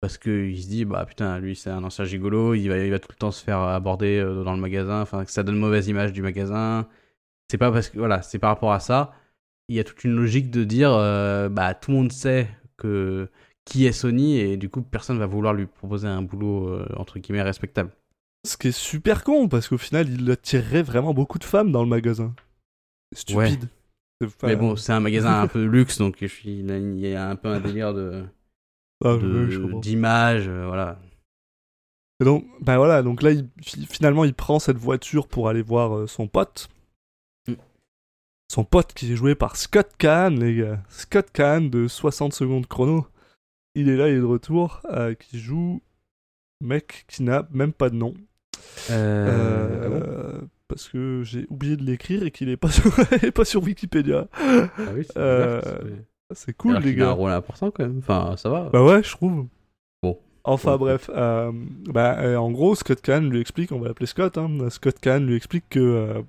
parce 0.00 0.16
qu'il 0.18 0.60
se 0.60 0.68
dit 0.68 0.84
bah 0.84 1.04
putain, 1.06 1.38
lui 1.38 1.54
c'est 1.54 1.70
un 1.70 1.84
ancien 1.84 2.04
gigolo, 2.04 2.54
il 2.54 2.68
va, 2.68 2.78
il 2.78 2.90
va 2.90 2.98
tout 2.98 3.10
le 3.10 3.16
temps 3.16 3.30
se 3.30 3.44
faire 3.44 3.58
aborder 3.58 4.18
euh, 4.18 4.44
dans 4.44 4.54
le 4.54 4.60
magasin, 4.60 5.02
enfin 5.02 5.24
que 5.24 5.30
ça 5.30 5.42
donne 5.42 5.56
mauvaise 5.56 5.88
image 5.88 6.12
du 6.12 6.22
magasin. 6.22 6.88
c'est 7.50 7.58
pas 7.58 7.70
parce 7.70 7.90
que 7.90 7.98
voilà, 7.98 8.22
c'est 8.22 8.38
par 8.38 8.50
rapport 8.50 8.72
à 8.72 8.80
ça. 8.80 9.12
Il 9.68 9.76
y 9.76 9.80
a 9.80 9.84
toute 9.84 10.02
une 10.04 10.16
logique 10.16 10.50
de 10.50 10.64
dire, 10.64 10.92
euh, 10.92 11.48
bah 11.48 11.74
tout 11.74 11.90
le 11.90 11.98
monde 11.98 12.12
sait 12.12 12.48
que 12.76 13.28
qui 13.64 13.86
est 13.86 13.92
Sony 13.92 14.38
et 14.38 14.56
du 14.56 14.68
coup 14.68 14.82
personne 14.82 15.18
va 15.18 15.26
vouloir 15.26 15.54
lui 15.54 15.66
proposer 15.66 16.08
un 16.08 16.22
boulot 16.22 16.68
euh, 16.68 16.88
entre 16.96 17.18
guillemets 17.18 17.42
respectable. 17.42 17.90
Ce 18.46 18.56
qui 18.56 18.68
est 18.68 18.72
super 18.72 19.22
con, 19.22 19.48
parce 19.48 19.68
qu'au 19.68 19.76
final, 19.76 20.08
il 20.08 20.30
attirerait 20.30 20.82
vraiment 20.82 21.12
beaucoup 21.12 21.38
de 21.38 21.44
femmes 21.44 21.72
dans 21.72 21.82
le 21.82 21.88
magasin. 21.88 22.34
Ouais. 23.32 23.48
Stupide. 23.48 23.68
Mais 24.42 24.56
bon, 24.56 24.76
c'est 24.76 24.92
un 24.92 25.00
magasin 25.00 25.42
un 25.42 25.46
peu 25.46 25.64
luxe, 25.64 25.98
donc 25.98 26.22
il 26.44 26.98
y 26.98 27.14
a 27.14 27.28
un 27.28 27.36
peu 27.36 27.48
un 27.48 27.60
délire 27.60 27.94
de 27.94 28.24
ah, 29.04 29.16
de- 29.16 29.44
ouais, 29.44 29.50
je 29.50 29.58
comprends. 29.60 29.78
d'image, 29.80 30.48
euh, 30.48 30.66
voilà. 30.66 30.98
Et 32.20 32.24
donc, 32.24 32.44
ben 32.60 32.76
voilà, 32.76 33.02
donc 33.02 33.22
là, 33.22 33.30
il- 33.32 33.48
finalement, 33.88 34.24
il 34.24 34.34
prend 34.34 34.58
cette 34.58 34.76
voiture 34.76 35.26
pour 35.28 35.48
aller 35.48 35.62
voir 35.62 35.96
euh, 35.96 36.06
son 36.06 36.28
pote. 36.28 36.68
Mm. 37.48 37.54
Son 38.52 38.64
pote 38.64 38.92
qui 38.92 39.12
est 39.12 39.16
joué 39.16 39.34
par 39.34 39.56
Scott 39.56 39.90
Kahn, 39.96 40.38
les 40.38 40.56
gars. 40.56 40.82
Scott 40.88 41.30
Kahn 41.32 41.70
de 41.70 41.88
60 41.88 42.32
secondes 42.34 42.66
chrono. 42.66 43.06
Il 43.74 43.88
est 43.88 43.96
là, 43.96 44.08
il 44.08 44.16
est 44.16 44.20
de 44.20 44.24
retour, 44.24 44.82
euh, 44.90 45.14
qui 45.14 45.38
joue 45.38 45.80
mec 46.60 47.04
qui 47.08 47.22
n'a 47.22 47.48
même 47.52 47.72
pas 47.72 47.88
de 47.88 47.94
nom. 47.96 48.14
Euh, 48.90 49.82
ah 49.84 49.88
bon? 49.88 50.48
parce 50.68 50.88
que 50.88 51.22
j'ai 51.24 51.46
oublié 51.50 51.76
de 51.76 51.82
l'écrire 51.82 52.22
et 52.22 52.30
qu'il 52.30 52.48
est 52.48 52.56
pas 52.56 52.70
sur, 52.70 52.92
pas 53.34 53.58
Wikipédia. 53.58 54.28
Ah 54.32 54.68
oui, 54.94 55.04
c'est 55.06 55.16
c'est- 56.32 56.52
cool, 56.56 56.72
Alors 56.72 56.82
les 56.82 56.92
qu'il 56.92 57.02
a 57.02 57.06
un 57.06 57.08
gars. 57.08 57.14
rôle 57.14 57.30
important 57.30 57.70
quand 57.70 57.84
même. 57.84 57.98
Enfin, 57.98 58.34
ça 58.36 58.48
va. 58.48 58.68
Bah 58.72 58.84
ouais, 58.84 59.02
je 59.02 59.10
trouve. 59.12 59.46
Bon. 60.02 60.18
Enfin 60.44 60.76
bref, 60.78 61.10
euh, 61.14 61.52
bah, 61.92 62.18
euh, 62.20 62.36
en 62.36 62.50
gros, 62.50 62.74
Scott 62.74 63.00
Kahn 63.02 63.28
lui 63.28 63.40
explique, 63.40 63.72
on 63.72 63.78
va 63.80 63.88
l'appeler 63.88 64.06
Scott, 64.06 64.38
hein, 64.38 64.48
Scott 64.70 64.98
Kahn 65.00 65.26
lui 65.26 65.36
explique 65.36 65.64
que... 65.70 65.78
euh, 65.80 66.22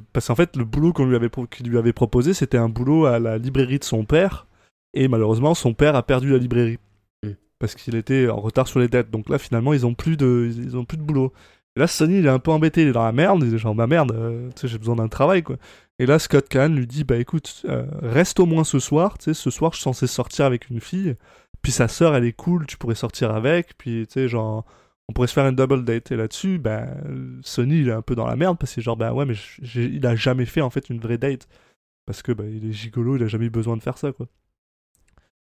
bah, 0.00 0.06
Parce 0.12 0.26
qu'en 0.28 0.34
fait, 0.34 0.56
le 0.56 0.64
boulot 0.64 0.92
qu'on 0.92 1.06
lui 1.06 1.16
avait, 1.16 1.30
qu'il 1.50 1.68
lui 1.68 1.78
avait 1.78 1.92
proposé, 1.92 2.34
c'était 2.34 2.58
un 2.58 2.68
boulot 2.68 3.06
à 3.06 3.18
la 3.18 3.38
librairie 3.38 3.78
de 3.78 3.84
son 3.84 4.04
père, 4.04 4.46
et 4.94 5.06
malheureusement, 5.08 5.54
son 5.54 5.74
père 5.74 5.94
a 5.96 6.02
perdu 6.02 6.30
la 6.32 6.38
librairie. 6.38 6.78
Mm. 7.22 7.30
Parce 7.58 7.74
qu'il 7.74 7.94
était 7.94 8.28
en 8.28 8.40
retard 8.40 8.66
sur 8.68 8.80
les 8.80 8.88
dettes. 8.88 9.10
Donc 9.10 9.28
là, 9.28 9.38
finalement, 9.38 9.72
ils 9.74 9.84
ont 9.86 9.94
plus 9.94 10.16
de, 10.16 10.50
ils 10.56 10.76
ont 10.76 10.84
plus 10.84 10.96
de 10.96 11.02
boulot. 11.02 11.32
Et 11.78 11.80
là, 11.80 11.86
Sonny, 11.86 12.18
il 12.18 12.26
est 12.26 12.28
un 12.28 12.40
peu 12.40 12.50
embêté, 12.50 12.82
il 12.82 12.88
est 12.88 12.92
dans 12.92 13.04
la 13.04 13.12
merde, 13.12 13.44
il 13.46 13.54
est 13.54 13.58
genre, 13.58 13.72
bah 13.72 13.86
merde, 13.86 14.10
euh, 14.10 14.48
tu 14.56 14.62
sais, 14.62 14.66
j'ai 14.68 14.78
besoin 14.78 14.96
d'un 14.96 15.06
travail, 15.06 15.44
quoi. 15.44 15.58
Et 16.00 16.06
là, 16.06 16.18
Scott 16.18 16.48
Kahn 16.48 16.74
lui 16.74 16.88
dit, 16.88 17.04
bah 17.04 17.18
écoute, 17.18 17.62
euh, 17.66 17.86
reste 18.02 18.40
au 18.40 18.46
moins 18.46 18.64
ce 18.64 18.80
soir, 18.80 19.16
tu 19.16 19.26
sais, 19.26 19.34
ce 19.34 19.48
soir, 19.48 19.70
je 19.70 19.76
suis 19.76 19.84
censé 19.84 20.08
sortir 20.08 20.44
avec 20.44 20.70
une 20.70 20.80
fille, 20.80 21.14
puis 21.62 21.70
sa 21.70 21.86
sœur, 21.86 22.16
elle 22.16 22.24
est 22.24 22.32
cool, 22.32 22.66
tu 22.66 22.76
pourrais 22.78 22.96
sortir 22.96 23.30
avec, 23.30 23.78
puis 23.78 24.08
tu 24.08 24.14
sais, 24.14 24.28
genre, 24.28 24.64
on 25.08 25.12
pourrait 25.12 25.28
se 25.28 25.34
faire 25.34 25.46
une 25.46 25.54
double 25.54 25.84
date. 25.84 26.10
Et 26.10 26.16
là-dessus, 26.16 26.58
bah, 26.58 26.84
Sonny, 27.42 27.78
il 27.82 27.88
est 27.90 27.92
un 27.92 28.02
peu 28.02 28.16
dans 28.16 28.26
la 28.26 28.34
merde, 28.34 28.58
parce 28.58 28.74
que 28.74 28.80
genre, 28.80 28.96
bah 28.96 29.12
ouais, 29.12 29.24
mais 29.24 29.34
il 29.76 30.04
a 30.04 30.16
jamais 30.16 30.46
fait, 30.46 30.62
en 30.62 30.70
fait, 30.70 30.90
une 30.90 30.98
vraie 30.98 31.18
date. 31.18 31.46
Parce 32.06 32.22
que, 32.22 32.32
bah, 32.32 32.44
il 32.44 32.68
est 32.68 32.72
gigolo, 32.72 33.14
il 33.14 33.22
a 33.22 33.28
jamais 33.28 33.46
eu 33.46 33.50
besoin 33.50 33.76
de 33.76 33.82
faire 33.84 33.98
ça, 33.98 34.10
quoi. 34.10 34.26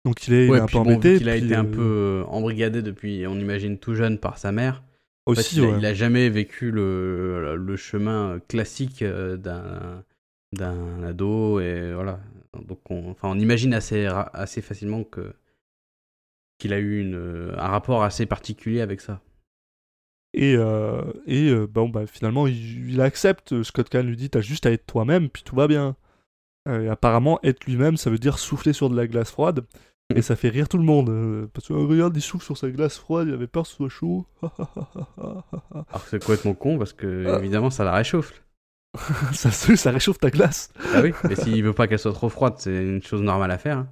Donc 0.05 0.27
il 0.27 0.35
est, 0.35 0.47
il 0.47 0.55
un 0.55 0.67
peu 0.67 0.73
bon, 0.73 0.81
embêté. 0.81 1.19
qu'il 1.19 1.29
a 1.29 1.37
été 1.37 1.55
un 1.55 1.65
euh, 1.65 2.23
peu 2.23 2.29
embrigadé 2.29 2.83
depuis, 2.83 3.27
on 3.29 3.39
imagine 3.39 3.79
tout 3.79 3.95
jeune 3.95 4.19
par 4.19 4.39
sa 4.39 4.51
mère. 4.51 4.83
En 5.27 5.35
fait, 5.35 5.41
Aussi, 5.41 5.57
il, 5.57 5.65
a, 5.65 5.69
ouais. 5.69 5.79
il 5.79 5.87
a 5.87 5.95
jamais 5.95 6.29
vécu 6.31 6.71
le, 6.71 7.57
le 7.57 7.77
chemin 7.77 8.41
classique 8.49 9.03
euh, 9.03 9.37
d'un 9.37 10.05
d'un 10.53 11.03
ado 11.03 11.61
et 11.61 11.93
voilà. 11.95 12.21
Donc 12.67 12.81
on, 12.91 13.11
enfin, 13.11 13.29
on 13.29 13.39
imagine 13.39 13.75
assez 13.75 14.63
facilement 14.63 15.05
que 15.05 15.33
qu'il 16.59 16.73
a 16.73 16.79
eu 16.79 17.01
une, 17.01 17.53
un 17.57 17.69
rapport 17.69 18.03
assez 18.03 18.25
particulier 18.25 18.81
avec 18.81 19.01
ça. 19.01 19.21
Et, 20.33 20.55
euh, 20.57 21.03
et 21.27 21.49
euh, 21.51 21.67
bon, 21.67 21.89
bah, 21.89 22.07
finalement, 22.07 22.47
il, 22.47 22.91
il 22.91 23.01
accepte. 23.01 23.63
Scott 23.63 23.89
Kahn 23.89 24.07
lui 24.07 24.17
dit 24.17 24.31
T'as 24.31 24.41
juste 24.41 24.67
à 24.67 24.71
être 24.71 24.87
toi-même, 24.87 25.29
puis 25.29 25.43
tout 25.43 25.57
va 25.57 25.67
bien. 25.67 25.97
Et 26.69 26.89
apparemment, 26.89 27.39
être 27.45 27.65
lui-même, 27.67 27.97
ça 27.97 28.11
veut 28.11 28.19
dire 28.19 28.39
souffler 28.39 28.73
sur 28.73 28.91
de 28.91 28.97
la 28.97 29.07
glace 29.07 29.31
froide. 29.31 29.65
Et 30.15 30.23
ça 30.23 30.37
fait 30.37 30.49
rire 30.51 30.69
tout 30.69 30.79
le 30.79 30.85
monde. 30.85 31.09
euh, 31.11 31.47
parce 31.53 31.67
que 31.69 31.73
euh, 31.73 31.85
regarde, 31.87 32.17
il 32.17 32.23
souffle 32.23 32.45
sur 32.45 32.57
sa 32.57 32.71
glace 32.71 32.97
froide, 32.99 33.27
il 33.29 33.35
avait 33.35 33.47
peur 33.49 33.65
que 33.65 33.69
ce 33.71 33.75
soit 33.77 33.89
chaud. 33.89 34.25
Alors 34.43 35.45
que 36.05 36.09
c'est 36.11 36.21
complètement 36.21 36.55
con 36.55 36.79
parce 36.79 36.93
que 36.93 37.27
Ah. 37.29 37.39
évidemment 37.39 37.71
ça 37.71 37.85
la 37.85 37.93
réchauffe. 37.93 38.43
ça, 39.33 39.51
se- 39.51 39.77
ça 39.77 39.91
réchauffe 39.91 40.19
ta 40.19 40.31
glace. 40.31 40.73
Ah 40.95 41.01
oui, 41.03 41.13
mais 41.25 41.35
s'il 41.37 41.63
veut 41.63 41.73
pas 41.75 41.87
qu'elle 41.89 41.99
soit 41.99 42.13
trop 42.13 42.29
froide, 42.29 42.55
c'est 42.59 42.75
une 42.83 43.03
chose 43.03 43.21
normale 43.23 43.51
à 43.51 43.59
faire. 43.59 43.79
hein. 43.79 43.89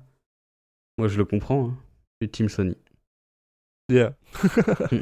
Moi 0.98 1.08
je 1.08 1.18
le 1.18 1.24
comprends. 1.24 1.68
Hein. 1.70 1.76
Je 2.20 2.26
suis 2.26 2.30
Team 2.30 2.48
Sony. 2.48 2.76
Yeah. 3.90 4.14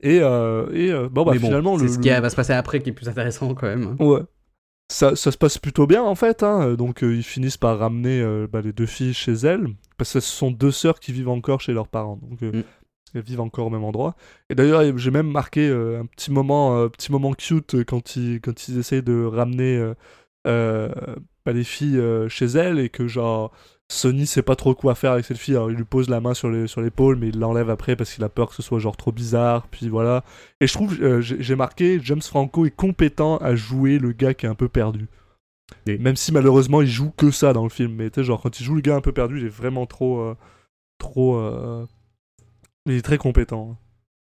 et 0.00 0.20
euh, 0.20 0.68
et 0.72 0.90
euh, 0.92 1.08
bon, 1.08 1.24
bah, 1.24 1.32
mais 1.34 1.38
bon, 1.38 1.48
finalement, 1.48 1.76
c'est 1.76 1.84
le, 1.84 1.88
ce 1.90 1.96
le- 1.96 2.02
qui 2.02 2.08
va 2.10 2.30
se 2.30 2.36
passer 2.36 2.52
après 2.52 2.80
qui 2.80 2.90
est 2.90 2.92
plus 2.94 3.08
intéressant 3.08 3.52
quand 3.54 3.66
même. 3.66 3.96
hein. 3.98 4.04
Ouais. 4.04 4.20
Ça, 4.94 5.16
ça 5.16 5.32
se 5.32 5.36
passe 5.36 5.58
plutôt 5.58 5.88
bien 5.88 6.04
en 6.04 6.14
fait, 6.14 6.44
hein. 6.44 6.74
donc 6.74 7.02
euh, 7.02 7.16
ils 7.16 7.24
finissent 7.24 7.56
par 7.56 7.80
ramener 7.80 8.20
euh, 8.20 8.46
bah, 8.46 8.60
les 8.60 8.72
deux 8.72 8.86
filles 8.86 9.12
chez 9.12 9.32
elles, 9.32 9.66
parce 9.98 10.12
que 10.12 10.20
ce 10.20 10.30
sont 10.30 10.52
deux 10.52 10.70
sœurs 10.70 11.00
qui 11.00 11.10
vivent 11.10 11.30
encore 11.30 11.60
chez 11.60 11.72
leurs 11.72 11.88
parents, 11.88 12.16
donc 12.22 12.40
euh, 12.44 12.52
Mm. 12.52 12.62
elles 13.16 13.22
vivent 13.22 13.40
encore 13.40 13.66
au 13.66 13.70
même 13.70 13.82
endroit. 13.82 14.14
Et 14.50 14.54
d'ailleurs 14.54 14.96
j'ai 14.96 15.10
même 15.10 15.28
marqué 15.28 15.68
un 15.68 16.06
petit 16.06 16.30
moment, 16.30 16.76
euh, 16.78 16.88
petit 16.88 17.10
moment 17.10 17.32
cute 17.32 17.84
quand 17.84 18.14
ils, 18.14 18.40
quand 18.40 18.68
ils 18.68 18.78
essayent 18.78 19.02
de 19.02 19.24
ramener 19.24 19.84
bah, 20.44 21.52
les 21.52 21.64
filles 21.64 22.00
chez 22.28 22.46
elles 22.46 22.78
et 22.78 22.88
que 22.88 23.08
genre 23.08 23.50
Sony 23.92 24.26
sait 24.26 24.42
pas 24.42 24.56
trop 24.56 24.74
quoi 24.74 24.94
faire 24.94 25.12
avec 25.12 25.24
cette 25.26 25.36
fille, 25.38 25.54
alors 25.54 25.70
il 25.70 25.76
lui 25.76 25.84
pose 25.84 26.08
la 26.08 26.20
main 26.20 26.32
sur 26.34 26.48
les- 26.50 26.66
sur 26.66 26.80
l'épaule 26.80 27.16
mais 27.16 27.28
il 27.28 27.38
l'enlève 27.38 27.68
après 27.70 27.96
parce 27.96 28.12
qu'il 28.14 28.24
a 28.24 28.28
peur 28.28 28.48
que 28.48 28.54
ce 28.54 28.62
soit 28.62 28.78
genre 28.78 28.96
trop 28.96 29.12
bizarre, 29.12 29.68
puis 29.68 29.88
voilà. 29.88 30.24
Et 30.60 30.66
je 30.66 30.72
trouve, 30.72 30.98
euh, 31.02 31.20
j'ai 31.20 31.54
marqué, 31.56 32.00
James 32.02 32.22
Franco 32.22 32.64
est 32.66 32.70
compétent 32.74 33.36
à 33.38 33.54
jouer 33.54 33.98
le 33.98 34.12
gars 34.12 34.32
qui 34.34 34.46
est 34.46 34.48
un 34.48 34.54
peu 34.54 34.68
perdu. 34.68 35.06
Oui. 35.86 35.98
Même 35.98 36.16
si 36.16 36.32
malheureusement 36.32 36.80
il 36.82 36.88
joue 36.88 37.10
que 37.10 37.30
ça 37.30 37.52
dans 37.52 37.62
le 37.64 37.68
film, 37.70 37.94
mais 37.94 38.10
tu 38.10 38.20
sais, 38.20 38.24
genre 38.24 38.40
quand 38.40 38.58
il 38.58 38.64
joue 38.64 38.74
le 38.74 38.80
gars 38.80 38.96
un 38.96 39.00
peu 39.00 39.12
perdu, 39.12 39.38
il 39.40 39.46
est 39.46 39.48
vraiment 39.48 39.86
trop. 39.86 40.20
euh, 40.20 40.34
trop. 40.98 41.36
euh, 41.36 41.86
il 42.86 42.94
est 42.94 43.02
très 43.02 43.18
compétent. 43.18 43.78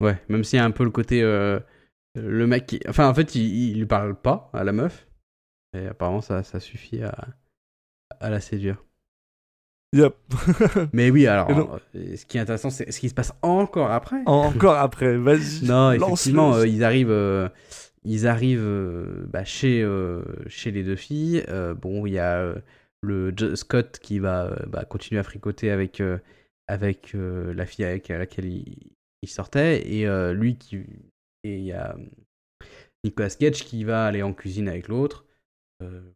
Ouais, 0.02 0.22
même 0.28 0.44
s'il 0.44 0.59
y 0.59 0.61
a 0.61 0.64
un 0.64 0.70
peu 0.70 0.85
le 0.85 0.90
côté. 0.90 1.20
le 1.22 2.46
mec 2.46 2.66
qui. 2.66 2.80
Enfin, 2.88 3.09
en 3.09 3.14
fait, 3.14 3.35
il, 3.35 3.70
il 3.70 3.78
lui 3.78 3.87
parle 3.87 4.14
pas 4.20 4.50
à 4.52 4.64
la 4.64 4.72
meuf. 4.72 5.07
Et 5.76 5.87
apparemment, 5.87 6.20
ça, 6.20 6.42
ça 6.42 6.61
suffit 6.61 7.02
à, 7.02 7.28
à 8.20 8.30
la 8.30 8.40
séduire. 8.40 8.83
Yep. 9.94 10.14
Mais 10.92 11.11
oui, 11.11 11.26
alors, 11.28 11.48
euh, 11.94 12.16
ce 12.16 12.26
qui 12.26 12.37
est 12.37 12.40
intéressant, 12.40 12.68
c'est 12.70 12.90
ce 12.90 12.98
qui 12.98 13.09
se 13.09 13.14
passe 13.14 13.33
encore 13.42 13.92
après. 13.92 14.16
En- 14.26 14.46
Encore 14.48 14.74
après, 14.76 15.16
vas-y. 15.16 15.64
Non, 15.66 15.92
effectivement, 15.92 16.54
euh, 16.57 16.66
ils 16.66 16.83
arrivent, 16.83 17.11
euh, 17.11 17.48
ils 18.04 18.26
arrivent 18.26 19.26
bah, 19.28 19.44
chez, 19.44 19.88
chez 20.48 20.70
les 20.72 20.83
deux 20.83 20.96
filles. 20.96 21.44
Bon, 21.80 22.07
il 22.07 22.14
y 22.14 22.18
a 22.18 22.54
le 23.02 23.33
Scott 23.54 23.98
qui 24.02 24.18
va 24.18 24.50
bah, 24.66 24.85
continuer 24.85 25.20
à 25.20 25.22
fricoter 25.22 25.70
avec, 25.70 26.02
avec 26.66 27.14
la 27.14 27.64
fille 27.64 27.85
avec 27.85 28.09
laquelle 28.09 28.46
il, 28.46 28.76
il 29.22 29.28
sortait. 29.28 29.88
Et 29.88 30.07
lui 30.35 30.57
qui. 30.59 30.85
Et 31.44 31.57
il 31.59 31.64
y 31.64 31.72
a 31.72 31.94
Nicolas 33.04 33.30
Cage 33.30 33.64
qui 33.64 33.85
va 33.85 34.07
aller 34.07 34.22
en 34.22 34.33
cuisine 34.33 34.68
avec 34.68 34.88
l'autre. 34.88 35.24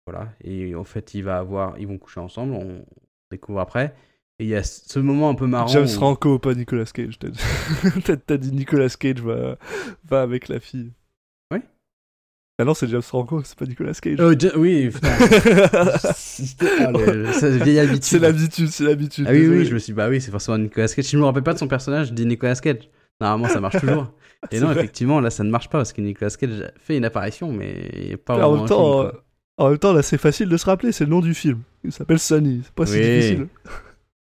Voilà. 0.06 0.32
Et 0.42 0.74
en 0.74 0.84
fait, 0.84 1.14
il 1.14 1.22
va 1.22 1.38
avoir, 1.38 1.78
ils 1.78 1.86
vont 1.86 1.98
coucher 1.98 2.20
ensemble. 2.20 2.54
On 2.54 2.84
découvre 3.30 3.60
après. 3.60 3.94
Et 4.40 4.44
il 4.44 4.50
y 4.50 4.54
a 4.54 4.62
ce 4.62 4.98
moment 5.00 5.30
un 5.30 5.34
peu 5.34 5.46
marrant. 5.46 5.66
James 5.68 5.84
où- 5.84 5.88
Franco, 5.88 6.38
pas 6.38 6.54
Nicolas 6.54 6.84
Cage. 6.84 7.18
T'as 7.18 7.28
dit, 7.28 7.40
T'as- 8.26 8.36
dit 8.36 8.52
Nicolas 8.52 8.88
Cage 8.88 9.20
va, 9.20 9.58
va 10.08 10.22
avec 10.22 10.48
la 10.48 10.60
fille. 10.60 10.92
Ouais. 11.52 11.62
Ah 12.60 12.64
non, 12.64 12.74
c'est 12.74 12.86
James 12.88 13.02
Franco, 13.02 13.42
c'est 13.44 13.58
pas 13.58 13.64
Nicolas 13.66 13.94
Cage. 13.94 14.18
Oh, 14.20 14.32
Ja- 14.38 14.56
oui, 14.56 14.90
putain. 14.94 15.08
Le- 16.92 17.32
ça, 17.32 17.48
vieille 17.50 17.78
habitude. 17.80 18.04
c'est 18.04 18.18
l'habitude, 18.18 18.68
c'est 18.68 18.84
l'habitude. 18.84 19.24
Ah 19.28 19.32
oui, 19.32 19.40
désolé. 19.40 19.58
oui, 19.58 19.64
je 19.64 19.74
me 19.74 19.78
suis 19.78 19.92
dit, 19.92 19.96
bah 19.96 20.08
oui, 20.08 20.20
c'est 20.20 20.30
forcément 20.30 20.58
Nicolas 20.58 20.88
Cage. 20.88 21.04
Si 21.04 21.12
je 21.12 21.18
me 21.18 21.24
rappelle 21.24 21.42
pas 21.42 21.54
de 21.54 21.58
son 21.58 21.68
personnage, 21.68 22.08
je 22.08 22.12
dis 22.12 22.26
Nicolas 22.26 22.54
Cage. 22.56 22.88
Normalement, 23.20 23.48
ça 23.52 23.60
marche 23.60 23.80
toujours. 23.80 24.12
Et 24.52 24.56
C'est 24.56 24.60
non, 24.60 24.68
vrai. 24.68 24.78
effectivement, 24.78 25.20
là, 25.20 25.30
ça 25.30 25.42
ne 25.42 25.50
marche 25.50 25.68
pas 25.68 25.78
parce 25.78 25.92
que 25.92 26.00
Nicolas 26.00 26.30
Cage 26.30 26.70
fait 26.78 26.96
une 26.96 27.04
apparition, 27.04 27.50
mais 27.52 28.16
pas 28.24 28.34
en 28.34 28.38
vraiment 28.38 28.54
même 28.54 28.62
un 28.64 28.68
temps, 28.68 29.00
film, 29.00 29.10
quoi. 29.10 29.24
En 29.58 29.70
même 29.70 29.78
temps, 29.78 29.92
là, 29.92 30.02
c'est 30.02 30.18
facile 30.18 30.48
de 30.48 30.56
se 30.56 30.66
rappeler, 30.66 30.92
c'est 30.92 31.04
le 31.04 31.10
nom 31.10 31.20
du 31.20 31.34
film. 31.34 31.62
Il 31.84 31.92
s'appelle 31.92 32.18
Sunny, 32.18 32.62
c'est 32.64 32.74
pas 32.74 32.86
si 32.86 33.00
difficile. 33.00 33.48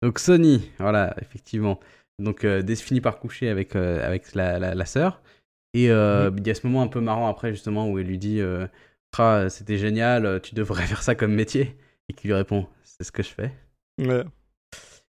Donc, 0.01 0.19
Sony, 0.19 0.69
voilà, 0.79 1.15
effectivement. 1.21 1.79
Donc, 2.19 2.43
euh, 2.43 2.61
Des 2.61 2.75
finit 2.75 3.01
par 3.01 3.19
coucher 3.19 3.49
avec, 3.49 3.75
euh, 3.75 4.05
avec 4.05 4.35
la, 4.35 4.59
la, 4.59 4.75
la 4.75 4.85
sœur. 4.85 5.21
Et 5.73 5.89
euh, 5.89 6.29
il 6.37 6.45
y 6.45 6.51
a 6.51 6.55
ce 6.55 6.67
moment 6.67 6.83
un 6.83 6.87
peu 6.87 6.99
marrant 6.99 7.27
après, 7.27 7.51
justement, 7.51 7.89
où 7.89 7.97
elle 7.97 8.05
lui 8.05 8.17
dit 8.17 8.41
euh, 8.41 8.67
Ah, 9.17 9.49
C'était 9.49 9.77
génial, 9.77 10.41
tu 10.41 10.55
devrais 10.55 10.83
faire 10.87 11.01
ça 11.01 11.15
comme 11.15 11.33
métier. 11.33 11.77
Et 12.09 12.13
qui 12.13 12.27
lui 12.27 12.33
répond 12.33 12.67
C'est 12.83 13.03
ce 13.03 13.11
que 13.11 13.23
je 13.23 13.29
fais. 13.29 13.51
Ouais. 13.97 14.23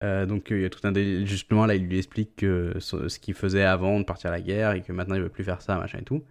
Euh, 0.02 0.26
donc 0.26 0.52
euh, 0.52 0.58
il 0.58 0.62
y 0.62 0.64
a 0.66 0.70
tout 0.70 0.86
un 0.86 0.92
délire. 0.92 1.26
Justement, 1.26 1.66
là, 1.66 1.74
il 1.74 1.86
lui 1.86 1.98
explique 1.98 2.36
que 2.36 2.74
ce, 2.78 3.08
ce 3.08 3.18
qu'il 3.18 3.34
faisait 3.34 3.64
avant 3.64 3.98
de 3.98 4.04
partir 4.04 4.30
à 4.30 4.32
la 4.32 4.40
guerre 4.40 4.72
et 4.72 4.82
que 4.82 4.92
maintenant 4.92 5.14
il 5.14 5.22
veut 5.22 5.28
plus 5.28 5.44
faire 5.44 5.62
ça, 5.62 5.76
machin 5.78 5.98
et 5.98 6.04
tout. 6.04 6.22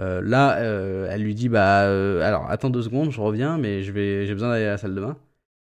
Euh, 0.00 0.20
là, 0.22 0.58
euh, 0.62 1.06
elle 1.10 1.22
lui 1.22 1.34
dit 1.34 1.48
Bah, 1.48 1.84
euh, 1.86 2.20
alors 2.22 2.50
attends 2.50 2.70
deux 2.70 2.82
secondes, 2.82 3.10
je 3.10 3.20
reviens, 3.20 3.58
mais 3.58 3.82
je 3.82 3.92
vais, 3.92 4.26
j'ai 4.26 4.32
besoin 4.32 4.50
d'aller 4.50 4.64
à 4.64 4.70
la 4.70 4.78
salle 4.78 4.94
de 4.94 5.00
bain. 5.00 5.18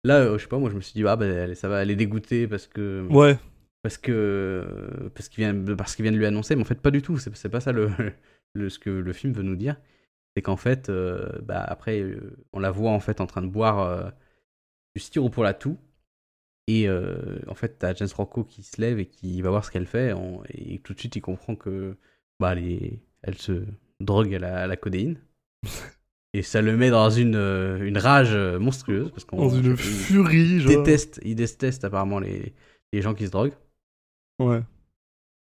Là, 0.04 0.36
je 0.36 0.42
sais 0.42 0.48
pas, 0.48 0.58
moi 0.58 0.70
je 0.70 0.74
me 0.76 0.80
suis 0.80 0.92
dit 0.94 1.06
Ah, 1.06 1.16
bah, 1.16 1.26
elle- 1.26 1.56
ça 1.56 1.68
va, 1.68 1.82
elle 1.82 1.90
est 1.90 1.96
dégoûtée 1.96 2.46
parce 2.48 2.66
que. 2.66 3.06
Ouais. 3.10 3.38
Parce 3.82 3.98
que. 3.98 5.10
Parce 5.14 5.28
qu'il 5.28 5.44
vient, 5.44 5.74
parce 5.76 5.94
qu'il 5.96 6.02
vient 6.02 6.12
de 6.12 6.16
lui 6.18 6.26
annoncer, 6.26 6.56
mais 6.56 6.62
en 6.62 6.66
fait, 6.66 6.80
pas 6.80 6.90
du 6.90 7.02
tout. 7.02 7.18
C'est, 7.18 7.48
pas 7.48 7.60
ça 7.60 7.72
le, 7.72 7.88
le, 8.54 8.68
ce 8.68 8.78
que 8.78 8.90
le 8.90 9.12
film 9.12 9.32
veut 9.32 9.42
nous 9.42 9.56
dire. 9.56 9.76
c'est 10.36 10.42
qu'en 10.42 10.56
fait, 10.56 10.88
euh, 10.90 11.28
bah, 11.42 11.62
après, 11.62 12.00
euh, 12.00 12.36
on 12.52 12.58
la 12.58 12.70
voit 12.70 12.90
en 12.90 13.00
fait 13.00 13.20
en 13.20 13.26
train 13.26 13.42
de 13.42 13.46
boire 13.48 13.80
euh, 13.80 14.10
du 14.96 15.00
sirop 15.00 15.30
pour 15.30 15.44
la 15.44 15.54
toux. 15.54 15.78
Et 16.68 16.88
en 17.46 17.54
fait, 17.54 17.78
t'as 17.78 17.94
James 17.94 18.08
Franco 18.08 18.42
qui 18.42 18.64
se 18.64 18.80
lève 18.80 18.98
et 18.98 19.06
qui 19.06 19.40
va 19.40 19.50
voir 19.50 19.64
ce 19.64 19.70
qu'elle 19.70 19.86
fait. 19.86 20.12
et 20.48 20.80
tout 20.80 20.94
de 20.94 20.98
suite, 20.98 21.14
il 21.14 21.20
comprend 21.20 21.54
que 21.54 21.96
bah, 22.40 22.52
elle, 22.56 22.64
est- 22.66 22.98
elle 23.22 23.36
se 23.38 23.62
drogue 24.00 24.34
à 24.34 24.38
la, 24.38 24.62
à 24.62 24.66
la 24.66 24.76
codéine. 24.76 25.18
et 26.34 26.42
ça 26.42 26.60
le 26.62 26.76
met 26.76 26.90
dans 26.90 27.10
une, 27.10 27.34
euh, 27.36 27.84
une 27.86 27.98
rage 27.98 28.32
euh, 28.32 28.58
monstrueuse. 28.58 29.10
Parce 29.10 29.24
qu'on 29.24 29.38
Dans 29.38 29.48
une 29.50 29.72
il 29.72 29.76
furie, 29.76 30.60
genre. 30.60 30.84
déteste, 30.84 31.20
il 31.24 31.34
déteste 31.36 31.84
apparemment 31.84 32.20
les, 32.20 32.54
les 32.92 33.02
gens 33.02 33.14
qui 33.14 33.26
se 33.26 33.30
droguent. 33.30 33.54
Ouais. 34.38 34.62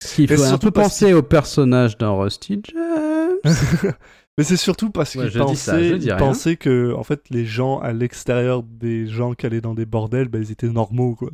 Ce 0.03 0.15
qui 0.15 0.27
Et 0.27 0.27
fait 0.27 0.43
un 0.43 0.47
surtout 0.49 0.67
peu 0.67 0.71
penser 0.71 1.13
au 1.13 1.23
personnage 1.23 1.97
dans 1.97 2.19
Rusty 2.19 2.61
James. 2.65 3.37
Mais 4.37 4.43
c'est 4.43 4.57
surtout 4.57 4.89
parce 4.89 5.15
Ouais, 5.15 5.25
qu'il 5.25 5.31
ça, 5.31 5.39
pensait, 5.45 5.89
il 5.99 6.15
pensait 6.15 6.55
que 6.57 6.93
en 6.93 7.03
fait 7.03 7.29
les 7.29 7.45
gens 7.45 7.79
à 7.79 7.93
l'extérieur 7.93 8.63
des 8.63 9.07
gens 9.07 9.33
qui 9.33 9.45
allaient 9.45 9.61
dans 9.61 9.75
des 9.75 9.85
bordels, 9.85 10.27
bah, 10.29 10.39
ils 10.39 10.51
étaient 10.51 10.69
normaux 10.69 11.15
quoi. 11.15 11.29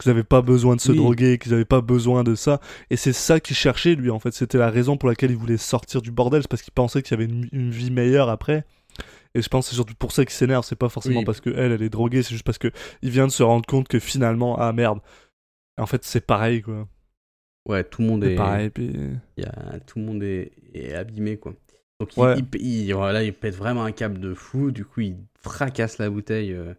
Qu'ils 0.00 0.10
n'avaient 0.10 0.24
pas 0.24 0.40
besoin 0.42 0.76
de 0.76 0.80
se 0.80 0.92
Oui. 0.92 0.96
droguer, 0.98 1.38
qu'ils 1.38 1.52
n'avaient 1.52 1.64
pas 1.64 1.80
besoin 1.82 2.24
de 2.24 2.34
ça. 2.34 2.60
Et 2.90 2.96
c'est 2.96 3.12
ça 3.12 3.38
qu'il 3.40 3.54
cherchait 3.56 3.94
lui 3.94 4.10
en 4.10 4.18
fait. 4.18 4.32
C'était 4.32 4.58
la 4.58 4.70
raison 4.70 4.96
pour 4.96 5.08
laquelle 5.08 5.30
il 5.30 5.36
voulait 5.36 5.56
sortir 5.58 6.00
du 6.02 6.10
bordel, 6.10 6.42
c'est 6.42 6.48
parce 6.48 6.62
qu'il 6.62 6.72
pensait 6.72 7.02
qu'il 7.02 7.12
y 7.18 7.22
avait 7.22 7.30
une, 7.30 7.48
une 7.52 7.70
vie 7.70 7.90
meilleure 7.90 8.28
après. 8.30 8.64
Et 9.34 9.42
je 9.42 9.48
pense 9.48 9.66
que 9.66 9.70
c'est 9.70 9.76
surtout 9.76 9.94
pour 9.94 10.12
ça 10.12 10.24
qu'il 10.24 10.32
s'énerve. 10.34 10.64
C'est 10.64 10.74
pas 10.74 10.88
forcément 10.88 11.20
Oui. 11.20 11.24
parce 11.24 11.40
que 11.40 11.50
elle, 11.50 11.72
elle 11.72 11.82
est 11.82 11.90
droguée, 11.90 12.22
c'est 12.22 12.32
juste 12.32 12.44
parce 12.46 12.58
que 12.58 12.68
il 13.02 13.10
vient 13.10 13.26
de 13.26 13.32
se 13.32 13.42
rendre 13.42 13.66
compte 13.66 13.88
que 13.88 13.98
finalement 13.98 14.56
ah 14.58 14.72
merde. 14.72 15.00
En 15.78 15.86
fait 15.86 16.02
c'est 16.04 16.24
pareil 16.26 16.62
quoi. 16.62 16.88
Ouais, 17.68 17.84
tout 17.84 18.00
le 18.02 18.08
monde 18.08 18.24
C'est 18.24 18.32
est, 18.32 18.36
pareil. 18.36 18.70
Puis... 18.70 18.90
y 19.36 19.44
a- 19.44 19.78
tout 19.86 19.98
le 19.98 20.04
monde 20.06 20.22
est, 20.22 20.50
est 20.74 20.94
abîmé 20.94 21.36
quoi. 21.36 21.54
Donc 22.00 22.16
il, 22.16 22.20
Ouais. 22.20 22.36
il, 22.54 22.60
il- 22.88 22.94
voilà, 22.94 23.22
il 23.22 23.34
pète 23.34 23.54
vraiment 23.54 23.84
un 23.84 23.92
câble 23.92 24.18
de 24.18 24.32
fou. 24.32 24.70
Du 24.70 24.86
coup, 24.86 25.00
il 25.02 25.16
fracasse 25.38 25.98
la 25.98 26.08
bouteille 26.08 26.54
euh, 26.54 26.72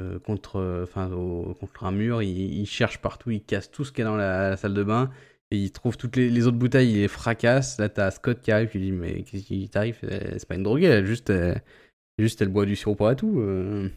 euh, 0.00 0.18
contre, 0.18 0.56
euh, 0.56 0.84
enfin, 0.84 1.10
au- 1.12 1.54
contre 1.54 1.84
un 1.84 1.92
mur. 1.92 2.22
Il, 2.22 2.28
il 2.60 2.66
cherche 2.66 2.98
partout, 2.98 3.30
il 3.30 3.42
casse 3.42 3.70
tout 3.70 3.84
ce 3.84 3.92
qu'il 3.92 4.00
y 4.04 4.06
a 4.06 4.10
dans 4.10 4.16
la, 4.16 4.50
la 4.50 4.56
salle 4.56 4.74
de 4.74 4.82
bain. 4.84 5.10
Et 5.50 5.58
il 5.58 5.70
trouve 5.72 5.96
toutes 5.98 6.16
les, 6.16 6.30
les 6.30 6.46
autres 6.46 6.56
bouteilles, 6.56 6.90
il 6.92 6.96
les 7.00 7.08
fracasse. 7.08 7.78
Là, 7.78 7.88
t'as 7.88 8.10
Scott 8.10 8.40
qui 8.40 8.50
arrive, 8.52 8.70
qui 8.70 8.78
lui 8.78 8.86
dit 8.86 8.92
Mais 8.92 9.22
qu'est-ce 9.22 9.44
qui 9.44 9.68
t'arrive? 9.68 9.98
Eh, 10.02 10.38
C'est 10.38 10.48
pas 10.48 10.54
une 10.54 10.62
droguée, 10.62 10.86
elle, 10.86 11.06
juste, 11.06 11.30
elle, 11.30 11.62
juste 12.18 12.40
elle 12.42 12.48
boit 12.48 12.66
du 12.66 12.76
sirop 12.76 12.94
pour 12.94 13.08
à 13.08 13.14
tout. 13.14 13.40
euh. 13.40 13.88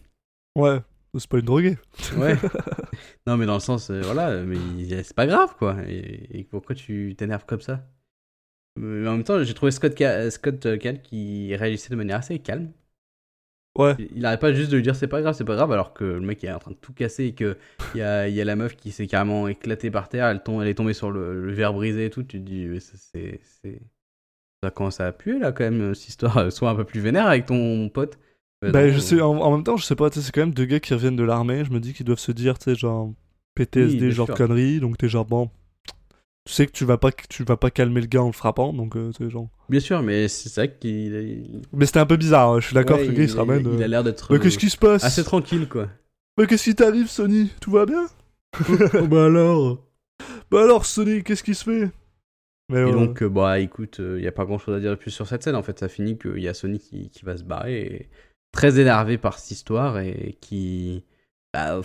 Ouais, 0.57 0.79
c'est 1.17 1.29
pas 1.29 1.39
une 1.39 1.45
droguée. 1.45 1.77
Ouais. 2.17 2.35
non, 3.27 3.37
mais 3.37 3.45
dans 3.45 3.53
le 3.55 3.59
sens, 3.61 3.89
euh, 3.89 4.01
voilà, 4.01 4.43
mais 4.43 4.57
c'est 5.03 5.15
pas 5.15 5.27
grave, 5.27 5.55
quoi. 5.57 5.77
Et, 5.87 6.39
et 6.39 6.43
pourquoi 6.43 6.75
tu 6.75 7.15
t'énerves 7.17 7.45
comme 7.45 7.61
ça? 7.61 7.87
Mais 8.77 9.07
en 9.07 9.13
même 9.13 9.23
temps, 9.23 9.41
j'ai 9.43 9.53
trouvé 9.53 9.71
Scott, 9.71 9.93
Scott 10.29 10.65
euh, 10.65 10.77
Cal 10.77 11.01
qui 11.01 11.55
réagissait 11.55 11.89
de 11.89 11.95
manière 11.95 12.17
assez 12.17 12.39
calme. 12.39 12.71
Ouais. 13.77 13.97
Il 13.97 14.25
arrête 14.25 14.39
pas 14.41 14.53
juste 14.53 14.71
de 14.71 14.77
lui 14.77 14.83
dire 14.83 14.95
c'est 14.95 15.07
pas 15.07 15.21
grave, 15.21 15.35
c'est 15.35 15.45
pas 15.45 15.55
grave, 15.55 15.71
alors 15.71 15.93
que 15.93 16.03
le 16.03 16.19
mec 16.21 16.43
est 16.43 16.51
en 16.51 16.59
train 16.59 16.71
de 16.71 16.75
tout 16.77 16.93
casser 16.93 17.25
et 17.25 17.33
que 17.35 17.57
il 17.93 17.99
y 17.99 18.01
a, 18.01 18.27
il 18.27 18.33
y 18.35 18.41
a 18.41 18.45
la 18.45 18.55
meuf 18.55 18.75
qui 18.75 18.91
s'est 18.91 19.07
carrément 19.07 19.47
éclatée 19.47 19.91
par 19.91 20.09
terre, 20.09 20.27
elle, 20.27 20.43
tombe, 20.43 20.61
elle 20.61 20.67
est 20.67 20.75
tombée 20.75 20.93
sur 20.93 21.11
le, 21.11 21.45
le 21.45 21.53
verre 21.53 21.73
brisé 21.73 22.05
et 22.05 22.09
tout. 22.09 22.23
Tu 22.23 22.39
te 22.39 22.45
dis, 22.45 22.65
mais 22.67 22.79
ça, 22.79 22.93
c'est. 22.97 23.39
c'est- 23.43 23.81
Ça 24.63 24.71
commence 24.71 24.99
à 24.99 25.11
puer 25.11 25.39
là, 25.39 25.51
quand 25.51 25.65
même, 25.65 25.95
cette 25.95 26.09
histoire. 26.09 26.51
Sois 26.51 26.69
un 26.71 26.75
peu 26.75 26.85
plus 26.85 26.99
vénère 27.01 27.27
avec 27.27 27.45
ton 27.45 27.89
pote? 27.89 28.17
Euh, 28.63 28.71
Bah, 28.71 28.89
je 28.89 28.99
sais, 28.99 29.21
en, 29.21 29.37
en 29.37 29.51
même 29.51 29.63
temps, 29.63 29.77
je 29.77 29.85
sais 29.85 29.95
pas, 29.95 30.09
tu 30.09 30.19
sais, 30.19 30.25
c'est 30.25 30.31
quand 30.31 30.41
même 30.41 30.53
deux 30.53 30.65
gars 30.65 30.79
qui 30.79 30.93
reviennent 30.93 31.15
de 31.15 31.23
l'armée. 31.23 31.63
Je 31.65 31.71
me 31.71 31.79
dis 31.79 31.93
qu'ils 31.93 32.05
doivent 32.05 32.19
se 32.19 32.31
dire, 32.31 32.57
tu 32.57 32.65
sais, 32.65 32.75
genre 32.75 33.13
PTSD, 33.53 34.11
Oui, 34.11 34.11
genre 34.11 34.25
sûr. 34.25 34.33
conneries. 34.33 34.79
Donc 34.79 34.97
t'es 34.97 35.07
genre, 35.09 35.25
bon, 35.25 35.49
tu 36.45 36.53
sais 36.53 36.67
que 36.67 36.71
tu 36.71 36.85
vas 36.85 36.97
pas, 36.97 37.11
tu 37.11 37.43
vas 37.43 37.57
pas 37.57 37.71
calmer 37.71 38.01
le 38.01 38.07
gars 38.07 38.21
en 38.21 38.27
le 38.27 38.31
frappant. 38.33 38.71
Donc, 38.73 38.95
euh, 38.95 39.11
sais, 39.11 39.29
genre. 39.29 39.49
Bien 39.69 39.79
sûr, 39.79 40.01
mais 40.03 40.27
c'est 40.27 40.49
ça 40.49 40.67
qu'il. 40.67 41.13
il- 41.13 41.61
Mais 41.73 41.85
c'était 41.85 41.99
un 41.99 42.05
peu 42.05 42.17
bizarre, 42.17 42.51
hein, 42.51 42.59
je 42.59 42.67
suis 42.67 42.73
d'accord 42.75 42.97
Ouais, 42.99 43.05
que 43.07 43.11
le 43.11 43.17
gars 43.17 43.23
il 43.23 43.29
se 43.29 43.37
ramène. 43.37 43.61
Il 43.73 43.81
euh, 43.81 43.83
a 43.83 43.87
l'air 43.87 44.03
d'être. 44.03 44.31
Mais 44.31 44.39
qu'est-ce 44.39 44.57
qui 44.59 44.69
se 44.69 44.77
passe? 44.77 45.03
Assez 45.03 45.23
tranquille, 45.23 45.67
quoi. 45.67 45.89
Mais 46.37 46.47
qu'est-ce 46.47 46.63
qui 46.65 46.75
t'arrive, 46.75 47.07
Sony? 47.07 47.49
Tout 47.59 47.71
va 47.71 47.85
bien? 47.85 48.05
Bah 49.09 49.25
alors? 49.25 49.83
Bah 50.51 50.63
alors, 50.63 50.85
Sony, 50.85 51.23
qu'est-ce 51.23 51.43
qui 51.43 51.55
se 51.55 51.63
fait? 51.63 51.91
Mais 52.69 52.79
Et 52.81 52.83
ouais. 52.85 52.91
donc, 52.91 53.21
euh, 53.23 53.29
bah 53.29 53.59
écoute, 53.59 53.97
il 53.99 54.17
n'y 54.21 54.27
a 54.27 54.31
pas 54.31 54.45
grand 54.45 54.57
chose 54.57 54.75
à 54.75 54.79
dire 54.79 54.91
de 54.91 54.95
plus 54.95 55.11
sur 55.11 55.27
cette 55.27 55.43
scène. 55.43 55.55
En 55.55 55.63
fait, 55.63 55.79
ça 55.79 55.87
finit 55.89 56.17
qu'il 56.17 56.39
y 56.39 56.47
a 56.47 56.53
Sony 56.53 56.79
qui, 56.79 57.09
qui 57.09 57.25
va 57.25 57.37
se 57.37 57.43
barrer, 57.43 57.81
et 57.81 58.09
très 58.51 58.79
énervé 58.79 59.17
par 59.17 59.37
cette 59.39 59.51
histoire, 59.51 59.99
et 59.99 60.37
qui, 60.41 61.03
bah, 61.53 61.79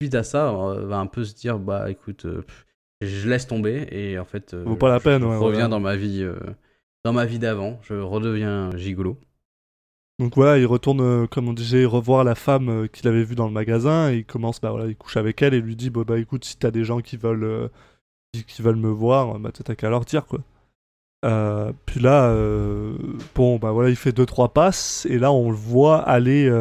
suite 0.00 0.14
à 0.14 0.22
ça, 0.22 0.48
euh, 0.50 0.86
va 0.86 0.98
un 0.98 1.06
peu 1.06 1.24
se 1.24 1.34
dire 1.34 1.58
bah 1.58 1.90
écoute, 1.90 2.26
euh, 2.26 2.42
pff, 2.42 2.63
je 3.00 3.28
laisse 3.28 3.46
tomber, 3.46 3.86
et 3.90 4.18
en 4.18 4.24
fait, 4.24 4.54
euh, 4.54 4.64
Vaut 4.64 4.76
pas 4.76 4.88
la 4.88 4.98
je- 4.98 5.04
peine, 5.04 5.22
je 5.22 5.26
ouais, 5.26 5.36
reviens 5.36 5.50
voilà. 5.52 5.68
dans 5.68 5.80
ma 5.80 5.96
vie, 5.96 6.22
euh, 6.22 6.36
dans 7.04 7.12
ma 7.12 7.26
vie 7.26 7.38
d'avant, 7.38 7.78
je 7.82 7.94
redeviens 7.94 8.70
gigolo. 8.76 9.18
Donc 10.20 10.36
voilà, 10.36 10.58
il 10.58 10.66
retourne, 10.66 11.00
euh, 11.00 11.26
comme 11.26 11.48
on 11.48 11.52
disait, 11.52 11.84
revoir 11.84 12.22
la 12.22 12.34
femme 12.36 12.68
euh, 12.68 12.86
qu'il 12.86 13.08
avait 13.08 13.24
vue 13.24 13.34
dans 13.34 13.46
le 13.46 13.52
magasin 13.52 14.10
et 14.12 14.18
il 14.18 14.24
commence, 14.24 14.60
bah 14.60 14.70
voilà, 14.70 14.86
il 14.86 14.94
couche 14.96 15.16
avec 15.16 15.42
elle 15.42 15.54
et 15.54 15.60
lui 15.60 15.74
dit, 15.74 15.90
bah, 15.90 16.04
bah 16.06 16.18
écoute, 16.18 16.44
si 16.44 16.56
t'as 16.56 16.70
des 16.70 16.84
gens 16.84 17.00
qui 17.00 17.16
veulent, 17.16 17.42
euh, 17.44 17.68
qui, 18.32 18.44
qui 18.44 18.62
veulent 18.62 18.76
me 18.76 18.88
voir, 18.90 19.38
bah 19.40 19.50
t'as 19.52 19.74
qu'à 19.74 19.90
leur 19.90 20.04
dire 20.04 20.24
quoi. 20.26 20.38
Puis 21.86 22.00
là, 22.00 22.34
bon, 23.34 23.56
bah 23.58 23.72
voilà, 23.72 23.88
il 23.90 23.96
fait 23.96 24.12
deux 24.12 24.26
trois 24.26 24.52
passes 24.52 25.06
et 25.08 25.18
là 25.18 25.32
on 25.32 25.50
le 25.50 25.56
voit 25.56 26.00
aller, 26.02 26.52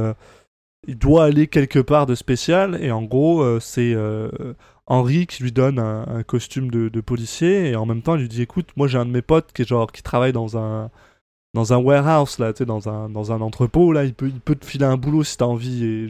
il 0.87 0.97
doit 0.97 1.25
aller 1.25 1.47
quelque 1.47 1.79
part 1.79 2.05
de 2.05 2.15
spécial 2.15 2.77
et 2.81 2.89
en 2.91 3.03
gros 3.03 3.59
c'est 3.59 3.93
Henri 4.85 5.27
qui 5.27 5.43
lui 5.43 5.51
donne 5.51 5.79
un, 5.79 6.05
un 6.07 6.23
costume 6.23 6.69
de, 6.69 6.89
de 6.89 7.01
policier 7.01 7.69
et 7.69 7.75
en 7.75 7.85
même 7.85 8.01
temps 8.01 8.15
il 8.15 8.21
lui 8.21 8.29
dit, 8.29 8.41
écoute, 8.41 8.69
moi 8.75 8.87
j'ai 8.87 8.97
un 8.97 9.05
de 9.05 9.11
mes 9.11 9.21
potes 9.21 9.53
qui 9.53 9.61
est 9.61 9.67
genre 9.67 9.91
qui 9.91 10.03
travaille 10.03 10.33
dans 10.33 10.57
un 10.57 10.91
dans 11.53 11.71
un 11.71 11.77
warehouse 11.77 12.39
là, 12.39 12.51
tu 12.51 12.59
sais, 12.59 12.65
dans 12.65 12.89
un 12.89 13.09
dans 13.09 13.31
un 13.31 13.41
entrepôt 13.41 13.91
là, 13.93 14.03
il 14.05 14.13
peut 14.13 14.27
il 14.27 14.39
peut 14.41 14.55
te 14.55 14.65
filer 14.65 14.85
un 14.85 14.97
boulot 14.97 15.23
si 15.23 15.37
t'as 15.37 15.45
envie 15.45 15.83
et, 15.85 16.05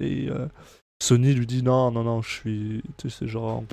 et, 0.00 0.24
et, 0.24 0.30
euh, 0.30 0.46
Sony 1.02 1.34
lui 1.34 1.46
dit 1.46 1.62
non 1.62 1.90
non 1.90 2.04
non, 2.04 2.22
je 2.22 2.30
suis 2.30 2.82
tu 2.96 3.10
sais 3.10 3.16
c'est 3.20 3.28
genre 3.28 3.64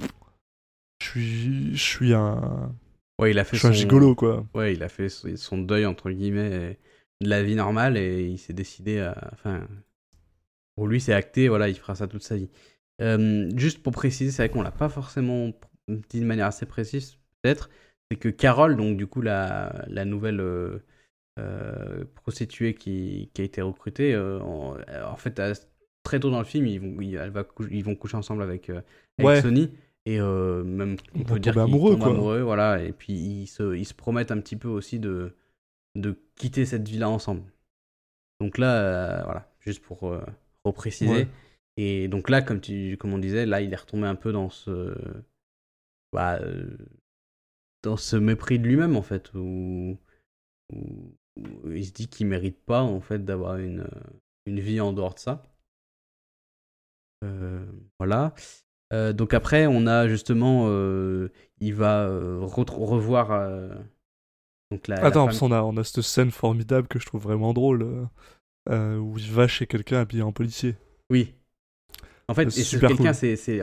je 1.02 1.08
suis 1.08 1.76
je 1.76 1.84
suis 1.84 2.14
un 2.14 2.72
Ouais, 3.20 3.32
il 3.32 3.40
a 3.40 3.44
fait 3.44 3.56
je 3.56 3.60
suis 3.60 3.68
un 3.68 3.72
son- 3.72 3.78
gigolo 3.78 4.16
quoi. 4.16 4.46
Ouais, 4.56 4.74
il 4.74 4.82
a 4.84 4.90
fait 4.90 5.08
son 5.10 5.36
son 5.38 5.58
deuil 5.60 5.86
entre 5.86 6.10
guillemets 6.10 6.78
de 7.22 7.30
la 7.30 7.44
vie 7.44 7.56
normale 7.56 7.98
et 7.98 8.26
il 8.26 8.40
s'est 8.40 8.54
décidé 8.54 9.00
à. 9.00 9.30
Enfin, 9.34 9.68
pour 10.76 10.88
lui, 10.88 11.00
c'est 11.00 11.14
acté. 11.14 11.48
Voilà, 11.48 11.70
il 11.70 11.76
fera 11.76 11.94
ça 11.94 12.08
toute 12.08 12.24
sa 12.24 12.36
vie. 12.36 12.50
Euh, 13.02 13.50
juste 13.56 13.82
pour 13.82 13.94
préciser, 13.94 14.32
c'est 14.32 14.44
vrai 14.44 14.50
qu'on 14.50 14.62
l'a 14.62 14.72
pas 14.72 14.90
forcément 14.90 15.52
dit 15.88 16.20
de 16.20 16.26
manière 16.26 16.46
assez 16.46 16.66
précise, 16.66 17.18
peut-être. 17.42 17.70
C'est 18.10 18.18
que 18.18 18.30
Carole, 18.30 18.76
donc 18.76 18.98
du 18.98 19.08
coup 19.08 19.22
la, 19.22 19.86
la 19.88 20.06
nouvelle 20.06 20.40
euh, 20.40 20.80
euh, 21.40 22.06
prostituée 22.16 22.74
qui, 22.76 23.30
qui 23.34 23.42
a 23.42 23.46
été 23.46 23.62
recrutée, 23.62 24.14
euh, 24.14 24.40
en, 24.42 24.78
en 25.06 25.16
fait, 25.16 25.42
très 26.04 26.20
tôt 26.20 26.30
dans 26.30 26.40
le 26.40 26.46
film, 26.46 26.68
ils 26.68 26.80
vont, 26.80 27.02
ils, 27.02 27.16
elle 27.16 27.30
va 27.32 27.44
cou- 27.44 27.68
ils 27.72 27.84
vont 27.84 27.96
coucher 27.96 28.18
ensemble 28.18 28.44
avec, 28.44 28.70
euh, 28.70 28.82
avec 29.18 29.28
Ouais. 29.28 29.42
Sony. 29.42 29.72
Et 30.06 30.20
même, 30.20 30.96
on 31.14 31.24
peut 31.24 31.40
dire 31.40 31.54
qu'ils 31.54 31.62
amoureux, 31.62 31.92
tombent 31.92 32.02
quoi. 32.02 32.10
amoureux, 32.10 32.42
voilà. 32.42 32.84
Et 32.84 32.92
puis 32.92 33.14
ils 33.14 33.48
se, 33.48 33.76
ils 33.76 33.86
se 33.86 33.94
promettent 33.94 34.32
un 34.32 34.40
petit 34.40 34.56
peu 34.56 34.68
aussi 34.68 35.00
de, 35.00 35.36
de 35.96 36.18
quitter 36.36 36.66
cette 36.66 36.88
vie-là 36.88 37.08
ensemble. 37.08 37.44
Donc 38.40 38.58
là, 38.58 39.24
voilà, 39.26 39.48
juste 39.60 39.84
pour 39.84 40.12
repréciser. 40.66 41.12
Ouais. 41.14 41.28
Et 41.78 42.08
donc 42.08 42.30
là, 42.30 42.42
comme, 42.42 42.62
tu, 42.62 42.98
comme 43.00 43.14
on 43.14 43.18
disait, 43.18 43.46
là, 43.46 43.62
il 43.62 43.74
est 43.74 43.76
retombé 43.78 44.08
un 44.08 44.16
peu 44.16 44.32
dans 44.32 44.50
ce, 44.50 44.94
bah, 46.14 46.40
euh, 46.42 46.78
dans 47.84 47.98
ce 47.98 48.16
mépris 48.16 48.60
de 48.60 48.68
lui-même, 48.68 48.96
en 48.96 49.02
fait, 49.02 49.34
où, 49.34 49.98
où- 50.74 51.16
où 51.38 51.72
il 51.72 51.86
se 51.86 51.92
dit 51.94 52.08
qu'il 52.10 52.28
mérite 52.28 52.60
pas, 52.66 52.82
en 52.82 53.02
fait, 53.02 53.24
d'avoir 53.26 53.58
une, 53.58 53.88
une 54.46 54.60
vie 54.60 54.82
en 54.82 54.94
dehors 54.94 55.14
de 55.16 55.20
ça. 55.20 55.44
Euh, 57.24 57.66
voilà. 58.00 58.34
Euh, 58.94 59.14
donc 59.14 59.34
après, 59.34 59.68
on 59.68 59.88
a 59.88 60.08
justement, 60.08 60.66
euh, 60.68 61.32
il 61.60 61.74
va 61.74 62.06
euh, 62.08 62.40
re- 62.42 62.70
revoir 62.72 63.32
euh, 63.32 63.74
donc 64.72 64.88
la, 64.88 64.98
la 64.98 65.08
Attends, 65.08 65.28
a 65.28 65.64
on 65.64 65.78
a 65.78 65.84
cette 65.84 66.02
scène 66.02 66.32
formidable 66.32 66.88
que 66.88 67.00
je 67.00 67.06
trouve 67.06 67.24
vraiment 67.24 67.54
drôle 67.54 67.84
euh, 67.84 68.06
euh, 68.70 68.98
où 68.98 69.18
il 69.18 69.32
va 69.32 69.48
chez 69.48 69.68
quelqu'un 69.68 70.02
habillé 70.02 70.24
en 70.24 70.32
policier. 70.34 70.76
Oui. 71.10 71.36
En 72.32 72.34
fait, 72.34 72.50
C'est 72.50 72.62
et 72.62 72.64
super 72.64 72.90
quelqu'un, 72.90 73.12
cool. 73.14 73.38
c'est, 73.38 73.62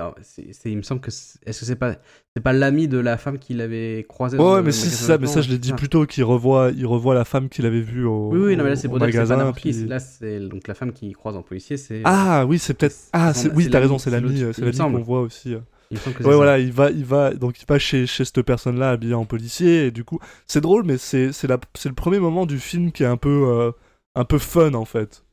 il 0.67 0.77
me 0.77 0.83
semble 0.83 1.01
que, 1.01 1.09
est-ce 1.11 1.61
que 1.61 1.65
c'est 1.67 1.77
pas, 1.77 1.97
c'est 2.37 2.43
pas 2.43 2.53
l'ami 2.53 2.87
de 2.87 2.99
la 2.99 3.17
femme 3.17 3.39
qu'il 3.39 3.61
avait 3.61 4.05
croisé 4.09 4.37
Ouais, 4.37 4.45
dans 4.45 4.55
ouais, 4.55 4.63
mais 4.63 4.73
c'est 4.73 4.87
magasin 4.87 5.07
ça, 5.07 5.19
mais 5.19 5.27
ça 5.27 5.41
je 5.41 5.49
l'ai 5.51 5.59
dit 5.59 5.73
plus 5.73 5.89
tôt 5.89 6.07
qu'il 6.07 6.25
revoit 6.25 6.71
il 6.77 6.87
revoit 6.87 7.15
la 7.15 7.25
femme 7.25 7.49
qu'il 7.49 7.67
avait 7.67 7.81
vue 7.81 8.05
au, 8.05 8.29
Oui, 8.31 8.39
oui, 8.39 8.57
non, 8.57 8.65
mais 8.65 8.71
là 8.71 8.77
c'est 8.77 8.89
pour 8.89 8.99
dire 8.99 9.07
que 9.09 9.13
c'est 9.13 9.19
pas 9.21 9.37
magasin. 9.37 9.53
qui. 9.53 9.71
puis- 9.73 9.85
Là, 9.87 9.99
c'est 9.99 10.41
donc 10.41 10.69
la 10.69 10.75
femme 10.75 10.93
qui 10.93 11.13
croise 11.13 11.37
en 11.37 11.43
policier, 11.43 11.77
c'est. 11.77 12.03
Ah 12.05 12.45
oui, 12.47 12.59
c'est 12.59 12.75
peut-être 12.75 12.97
ah 13.13 13.33
oui, 13.55 13.69
t'as 13.71 13.81
raison, 13.81 13.99
c'est 13.99 14.11
l'ami, 14.11 14.45
c'est 14.53 14.61
l'ami 14.65 14.79
qu'on 14.79 15.03
voit 15.03 15.21
aussi. 15.23 15.55
euh. 15.55 15.59
Il 15.91 15.97
Ouais, 15.97 16.13
ça. 16.23 16.37
voilà, 16.37 16.59
il 16.59 16.71
va, 16.71 16.91
il 16.91 17.05
va, 17.07 17.33
donc 17.33 17.59
il 17.63 17.65
va 17.67 17.79
chez, 17.79 18.07
chez 18.07 18.27
cette 18.27 18.43
personne-là 18.43 18.91
habillée 18.91 19.15
en 19.15 19.25
policier, 19.25 19.87
et 19.87 19.91
du 19.91 20.05
coup, 20.05 20.19
c'est 20.47 20.61
drôle, 20.61 20.85
mais 20.85 20.99
c'est, 20.99 21.33
c'est, 21.33 21.47
la, 21.47 21.59
c'est 21.75 21.89
le 21.89 21.95
premier 21.95 22.19
moment 22.19 22.45
du 22.45 22.59
film 22.59 22.93
qui 22.93 23.05
est 23.05 23.07
un 23.07 23.17
peu, 23.17 23.45
euh, 23.49 23.71
un 24.15 24.25
peu 24.27 24.37
fun 24.39 24.75
en 24.75 24.85
fait. 24.85 25.25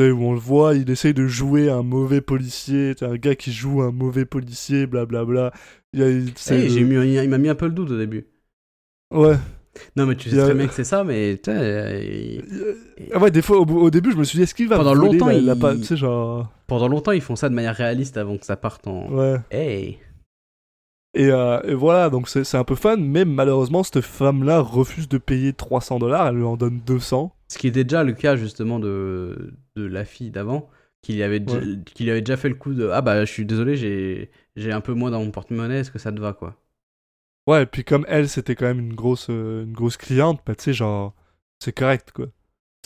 Où 0.00 0.22
on 0.24 0.32
le 0.32 0.38
voit, 0.38 0.74
il 0.74 0.88
essaye 0.90 1.12
de 1.14 1.26
jouer 1.26 1.70
un 1.70 1.82
mauvais 1.82 2.20
policier, 2.20 2.94
un 3.02 3.16
gars 3.16 3.34
qui 3.34 3.52
joue 3.52 3.82
un 3.82 3.90
mauvais 3.92 4.24
policier, 4.24 4.86
blablabla. 4.86 5.52
Il 5.92 6.00
y 6.00 6.02
a- 6.02 6.30
c'est 6.36 6.68
j'ai 6.68 6.80
le- 6.80 6.86
mis, 7.04 7.14
il 7.16 7.28
m'a 7.28 7.38
mis 7.38 7.48
un 7.48 7.54
peu 7.54 7.66
le 7.66 7.72
doute 7.72 7.90
au 7.90 7.98
début. 7.98 8.26
Ouais, 9.12 9.36
Non, 9.96 10.06
mais 10.06 10.16
tu 10.16 10.30
sais 10.30 10.38
a- 10.40 10.44
très 10.46 10.54
bien 10.54 10.66
que 10.68 10.74
c'est 10.74 10.84
ça, 10.84 11.04
mais 11.04 11.40
euh, 11.48 12.40
il- 12.98 13.16
ouais, 13.16 13.30
des 13.30 13.42
fois, 13.42 13.58
au, 13.58 13.64
au 13.66 13.90
début, 13.90 14.12
je 14.12 14.16
me 14.16 14.24
suis 14.24 14.36
dit, 14.38 14.42
est-ce 14.44 14.54
qu'il 14.54 14.68
va 14.68 14.76
Pendant 14.76 14.94
longtemps, 14.94 15.26
la, 15.26 15.40
la 15.40 15.52
il- 15.54 15.58
pa- 15.58 15.76
Tu 15.76 15.84
sais, 15.84 15.96
genre. 15.96 16.48
pendant 16.66 16.88
longtemps, 16.88 17.12
ils 17.12 17.20
font 17.20 17.36
ça 17.36 17.48
de 17.48 17.54
manière 17.54 17.74
réaliste 17.74 18.16
avant 18.16 18.36
que 18.38 18.46
ça 18.46 18.56
parte 18.56 18.86
en. 18.86 19.10
Ouais. 19.12 19.36
Hey! 19.50 19.98
Et, 21.14 21.26
euh, 21.26 21.60
et 21.64 21.74
voilà, 21.74 22.08
donc 22.08 22.28
c'est 22.28 22.44
c'est 22.44 22.56
un 22.56 22.62
peu 22.62 22.76
fun, 22.76 22.96
mais 22.96 23.24
malheureusement, 23.24 23.82
cette 23.82 24.00
femme-là 24.00 24.60
refuse 24.60 25.08
de 25.08 25.18
payer 25.18 25.52
300 25.52 25.98
dollars, 25.98 26.28
elle 26.28 26.36
lui 26.36 26.44
en 26.44 26.56
donne 26.56 26.80
200. 26.86 27.32
Ce 27.50 27.58
qui 27.58 27.66
était 27.66 27.82
déjà 27.84 28.04
le 28.04 28.12
cas 28.12 28.36
justement 28.36 28.78
de, 28.78 29.54
de 29.74 29.84
la 29.84 30.04
fille 30.04 30.30
d'avant, 30.30 30.70
qu'il 31.02 31.20
avait, 31.22 31.40
Ouais. 31.40 31.78
qu'il 31.84 32.08
avait 32.08 32.20
déjà 32.20 32.36
fait 32.36 32.48
le 32.48 32.54
coup 32.54 32.74
de 32.74 32.88
Ah 32.88 33.00
bah 33.02 33.24
je 33.24 33.32
suis 33.32 33.44
désolé, 33.44 33.74
j'ai, 33.76 34.30
j'ai 34.54 34.70
un 34.70 34.80
peu 34.80 34.92
moins 34.92 35.10
dans 35.10 35.18
mon 35.24 35.32
porte-monnaie, 35.32 35.80
est-ce 35.80 35.90
que 35.90 35.98
ça 35.98 36.12
te 36.12 36.20
va 36.20 36.32
quoi? 36.32 36.56
Ouais, 37.48 37.64
et 37.64 37.66
puis 37.66 37.82
comme 37.82 38.04
elle, 38.08 38.28
c'était 38.28 38.54
quand 38.54 38.66
même 38.66 38.78
une 38.78 38.94
grosse, 38.94 39.28
euh, 39.30 39.64
une 39.64 39.72
grosse 39.72 39.96
cliente, 39.96 40.40
bah 40.46 40.54
tu 40.54 40.64
sais, 40.64 40.72
genre, 40.74 41.14
c'est 41.58 41.72
correct, 41.76 42.12
quoi. 42.12 42.26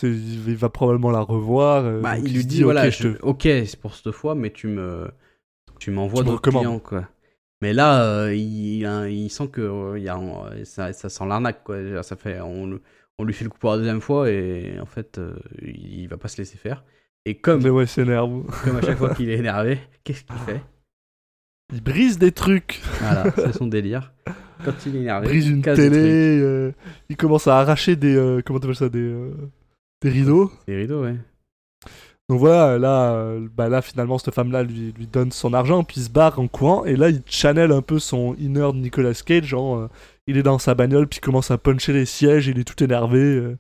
Il 0.02 0.56
va 0.56 0.70
probablement 0.70 1.10
la 1.10 1.20
revoir. 1.20 1.84
euh, 1.84 2.00
Bah 2.00 2.18
il 2.18 2.34
lui 2.34 2.46
dit, 2.46 2.62
voilà, 2.62 2.86
ok, 2.86 2.90
je- 2.92 3.08
te- 3.08 3.22
ok, 3.22 3.42
c'est 3.42 3.78
pour 3.78 3.94
cette 3.94 4.12
fois, 4.12 4.34
mais 4.34 4.50
tu 4.50 4.66
me, 4.68 5.10
tu 5.78 5.90
m'envoies 5.90 6.24
d'autres 6.24 6.50
clients 6.50 6.78
quoi. 6.78 7.08
Mais 7.60 7.72
là, 7.72 8.02
euh, 8.04 8.34
il, 8.34 8.78
il 8.78 8.86
a- 8.86 9.08
il 9.08 9.28
sent 9.30 9.48
que 9.48 9.60
euh, 9.60 9.98
y 9.98 10.08
a, 10.08 10.18
ça, 10.64 10.92
ça 10.92 11.08
sent 11.08 11.26
l'arnaque 11.26 11.62
quoi. 11.64 12.02
Ça 12.02 12.16
fait, 12.16 12.40
on, 12.40 12.66
le- 12.66 12.82
on 13.18 13.24
lui 13.24 13.34
fait 13.34 13.44
le 13.44 13.50
coup 13.50 13.58
pour 13.58 13.70
la 13.70 13.78
deuxième 13.78 14.00
fois 14.00 14.30
et 14.30 14.78
en 14.80 14.86
fait, 14.86 15.18
euh, 15.18 15.34
il, 15.62 16.00
il 16.02 16.08
va 16.08 16.16
pas 16.16 16.28
se 16.28 16.38
laisser 16.38 16.56
faire. 16.58 16.84
Et 17.26 17.36
comme, 17.36 17.62
Mais 17.62 17.70
ouais, 17.70 17.86
s'énerve. 17.86 18.42
comme 18.64 18.76
à 18.76 18.82
chaque 18.82 18.98
fois 18.98 19.10
qu'il 19.14 19.30
est 19.30 19.38
énervé, 19.38 19.78
qu'est-ce 20.04 20.24
qu'il 20.24 20.36
fait? 20.38 20.60
Il 21.72 21.82
brise 21.82 22.18
des 22.18 22.32
trucs, 22.32 22.80
Voilà, 23.00 23.24
c'est 23.36 23.52
son 23.52 23.66
délire. 23.68 24.12
Quand 24.64 24.74
il 24.86 24.96
est 24.96 25.00
il 25.00 25.02
énervé, 25.02 25.26
brise 25.28 25.48
une 25.48 25.62
télé, 25.62 26.38
euh, 26.40 26.72
il 27.08 27.16
commence 27.16 27.46
à 27.46 27.58
arracher 27.58 27.96
des. 27.96 28.14
euh, 28.16 28.42
comment 28.44 28.60
t'appelles 28.60 28.76
ça 28.76 28.88
Des, 28.88 28.98
euh, 28.98 29.32
des 30.02 30.10
rideaux. 30.10 30.52
Des 30.66 30.76
rideaux, 30.76 31.02
ouais. 31.02 31.16
Donc 32.28 32.38
voilà, 32.38 32.78
là, 32.78 33.36
bah 33.54 33.68
là 33.68 33.82
finalement, 33.82 34.16
cette 34.18 34.34
femme-là 34.34 34.62
lui, 34.62 34.92
lui 34.96 35.06
donne 35.06 35.30
son 35.30 35.52
argent, 35.52 35.84
puis 35.84 36.00
il 36.00 36.04
se 36.04 36.10
barre 36.10 36.38
en 36.38 36.48
courant, 36.48 36.84
et 36.86 36.96
là, 36.96 37.10
il 37.10 37.22
channel 37.26 37.70
un 37.70 37.82
peu 37.82 37.98
son 37.98 38.34
inner 38.36 38.70
Nicolas 38.74 39.12
Cage, 39.26 39.44
genre, 39.44 39.90
il 40.26 40.36
est 40.36 40.42
dans 40.42 40.58
sa 40.58 40.74
bagnole, 40.74 41.06
puis 41.06 41.18
il 41.18 41.22
commence 41.22 41.50
à 41.50 41.58
puncher 41.58 41.92
les 41.92 42.06
sièges, 42.06 42.46
il 42.46 42.58
est 42.58 42.64
tout 42.64 42.82
énervé, 42.82 43.20
euh, 43.20 43.58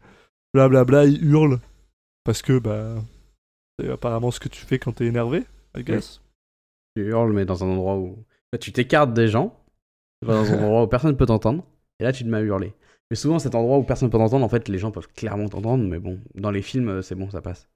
blablabla, 0.52 1.04
il 1.06 1.24
hurle, 1.24 1.60
parce 2.24 2.42
que, 2.42 2.58
bah, 2.58 2.94
c'est 3.78 3.90
apparemment 3.90 4.30
ce 4.30 4.40
que 4.40 4.48
tu 4.48 4.64
fais 4.64 4.78
quand 4.78 4.92
t'es 4.92 5.06
énervé, 5.06 5.44
I 5.76 5.82
guess. 5.82 6.20
Tu 6.96 7.02
hurles, 7.02 7.32
mais 7.32 7.44
dans 7.44 7.64
un 7.64 7.68
endroit 7.68 7.96
où. 7.96 8.16
Là, 8.52 8.58
tu 8.58 8.72
t'écartes 8.72 9.12
des 9.12 9.28
gens, 9.28 9.56
tu 10.22 10.28
vas 10.28 10.34
dans 10.34 10.52
un 10.52 10.62
endroit 10.62 10.82
où 10.84 10.86
personne 10.86 11.10
ne 11.10 11.16
peut 11.16 11.26
t'entendre, 11.26 11.64
et 12.00 12.04
là, 12.04 12.12
tu 12.12 12.24
te 12.24 12.28
mets 12.28 12.38
à 12.38 12.42
hurler. 12.42 12.72
Mais 13.10 13.16
souvent, 13.16 13.38
cet 13.38 13.54
endroit 13.54 13.78
où 13.78 13.82
personne 13.82 14.08
ne 14.08 14.12
peut 14.12 14.18
t'entendre, 14.18 14.44
en 14.44 14.48
fait, 14.48 14.68
les 14.68 14.78
gens 14.78 14.90
peuvent 14.90 15.08
clairement 15.14 15.48
t'entendre, 15.48 15.84
mais 15.84 15.98
bon, 15.98 16.20
dans 16.34 16.50
les 16.50 16.62
films, 16.62 16.88
euh, 16.88 17.02
c'est 17.02 17.14
bon, 17.14 17.30
ça 17.30 17.42
passe. 17.42 17.68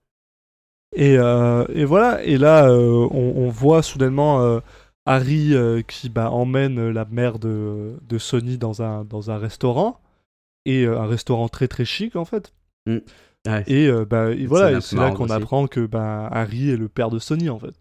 Et, 0.97 1.19
euh, 1.19 1.67
et 1.69 1.85
voilà, 1.85 2.25
et 2.25 2.39
là, 2.39 2.71
euh, 2.71 3.07
on, 3.11 3.35
on 3.37 3.49
voit 3.51 3.83
soudainement 3.83 4.41
euh, 4.43 4.61
Harry 5.09 5.55
euh, 5.55 5.83
qui 5.83 6.09
bah, 6.09 6.31
emmène 6.31 6.91
la 6.91 7.05
mère 7.05 7.39
de, 7.39 7.95
de 8.09 8.19
Sony 8.19 8.59
dans 8.59 8.83
un, 8.83 9.05
dans 9.05 9.31
un 9.31 9.39
restaurant, 9.39 10.01
et 10.65 10.85
euh, 10.85 11.01
un 11.01 11.07
restaurant 11.07 11.49
très 11.49 11.69
très 11.69 11.85
chic 11.85 12.17
en 12.17 12.25
fait. 12.25 12.53
Ouais, 12.87 13.65
Et, 13.67 13.87
euh, 13.89 14.05
bah, 14.05 14.31
et 14.33 14.47
voilà, 14.47 14.81
c'est 14.81 14.97
là 14.97 15.11
qu'on 15.17 15.25
apprend 15.37 15.67
que 15.67 15.87
bah, 15.87 16.29
Harry 16.31 16.71
est 16.71 16.77
le 16.77 16.89
père 16.89 17.11
de 17.11 17.19
Sony 17.19 17.49
en 17.49 17.59
fait. 17.59 17.75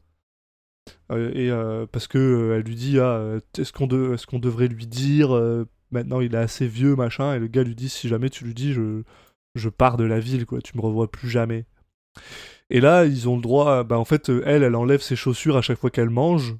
Euh, 1.11 1.31
et 1.33 1.49
euh, 1.51 1.85
parce 1.91 2.07
que 2.07 2.17
euh, 2.17 2.55
elle 2.57 2.63
lui 2.63 2.75
dit 2.75 2.97
ah, 2.99 3.15
euh, 3.17 3.39
est-ce 3.57 3.73
qu'on 3.73 3.87
de- 3.87 4.15
qu'on 4.25 4.39
devrait 4.39 4.67
lui 4.69 4.87
dire 4.87 5.35
euh, 5.35 5.65
maintenant 5.91 6.21
il 6.21 6.33
est 6.33 6.37
assez 6.37 6.65
vieux 6.67 6.95
machin 6.95 7.33
et 7.33 7.39
le 7.39 7.47
gars 7.47 7.63
lui 7.63 7.75
dit 7.75 7.89
si 7.89 8.07
jamais 8.07 8.29
tu 8.29 8.45
lui 8.45 8.53
dis 8.53 8.71
je 8.73 9.03
je 9.55 9.69
pars 9.69 9.97
de 9.97 10.05
la 10.05 10.19
ville 10.19 10.45
quoi 10.45 10.61
tu 10.61 10.77
me 10.77 10.81
revois 10.81 11.11
plus 11.11 11.29
jamais. 11.29 11.65
Et 12.69 12.79
là 12.79 13.05
ils 13.05 13.27
ont 13.27 13.35
le 13.35 13.41
droit 13.41 13.83
bah 13.83 13.99
en 13.99 14.05
fait 14.05 14.29
euh, 14.29 14.41
elle 14.45 14.63
elle 14.63 14.75
enlève 14.75 15.01
ses 15.01 15.15
chaussures 15.17 15.57
à 15.57 15.61
chaque 15.61 15.77
fois 15.79 15.89
qu'elle 15.89 16.09
mange. 16.09 16.55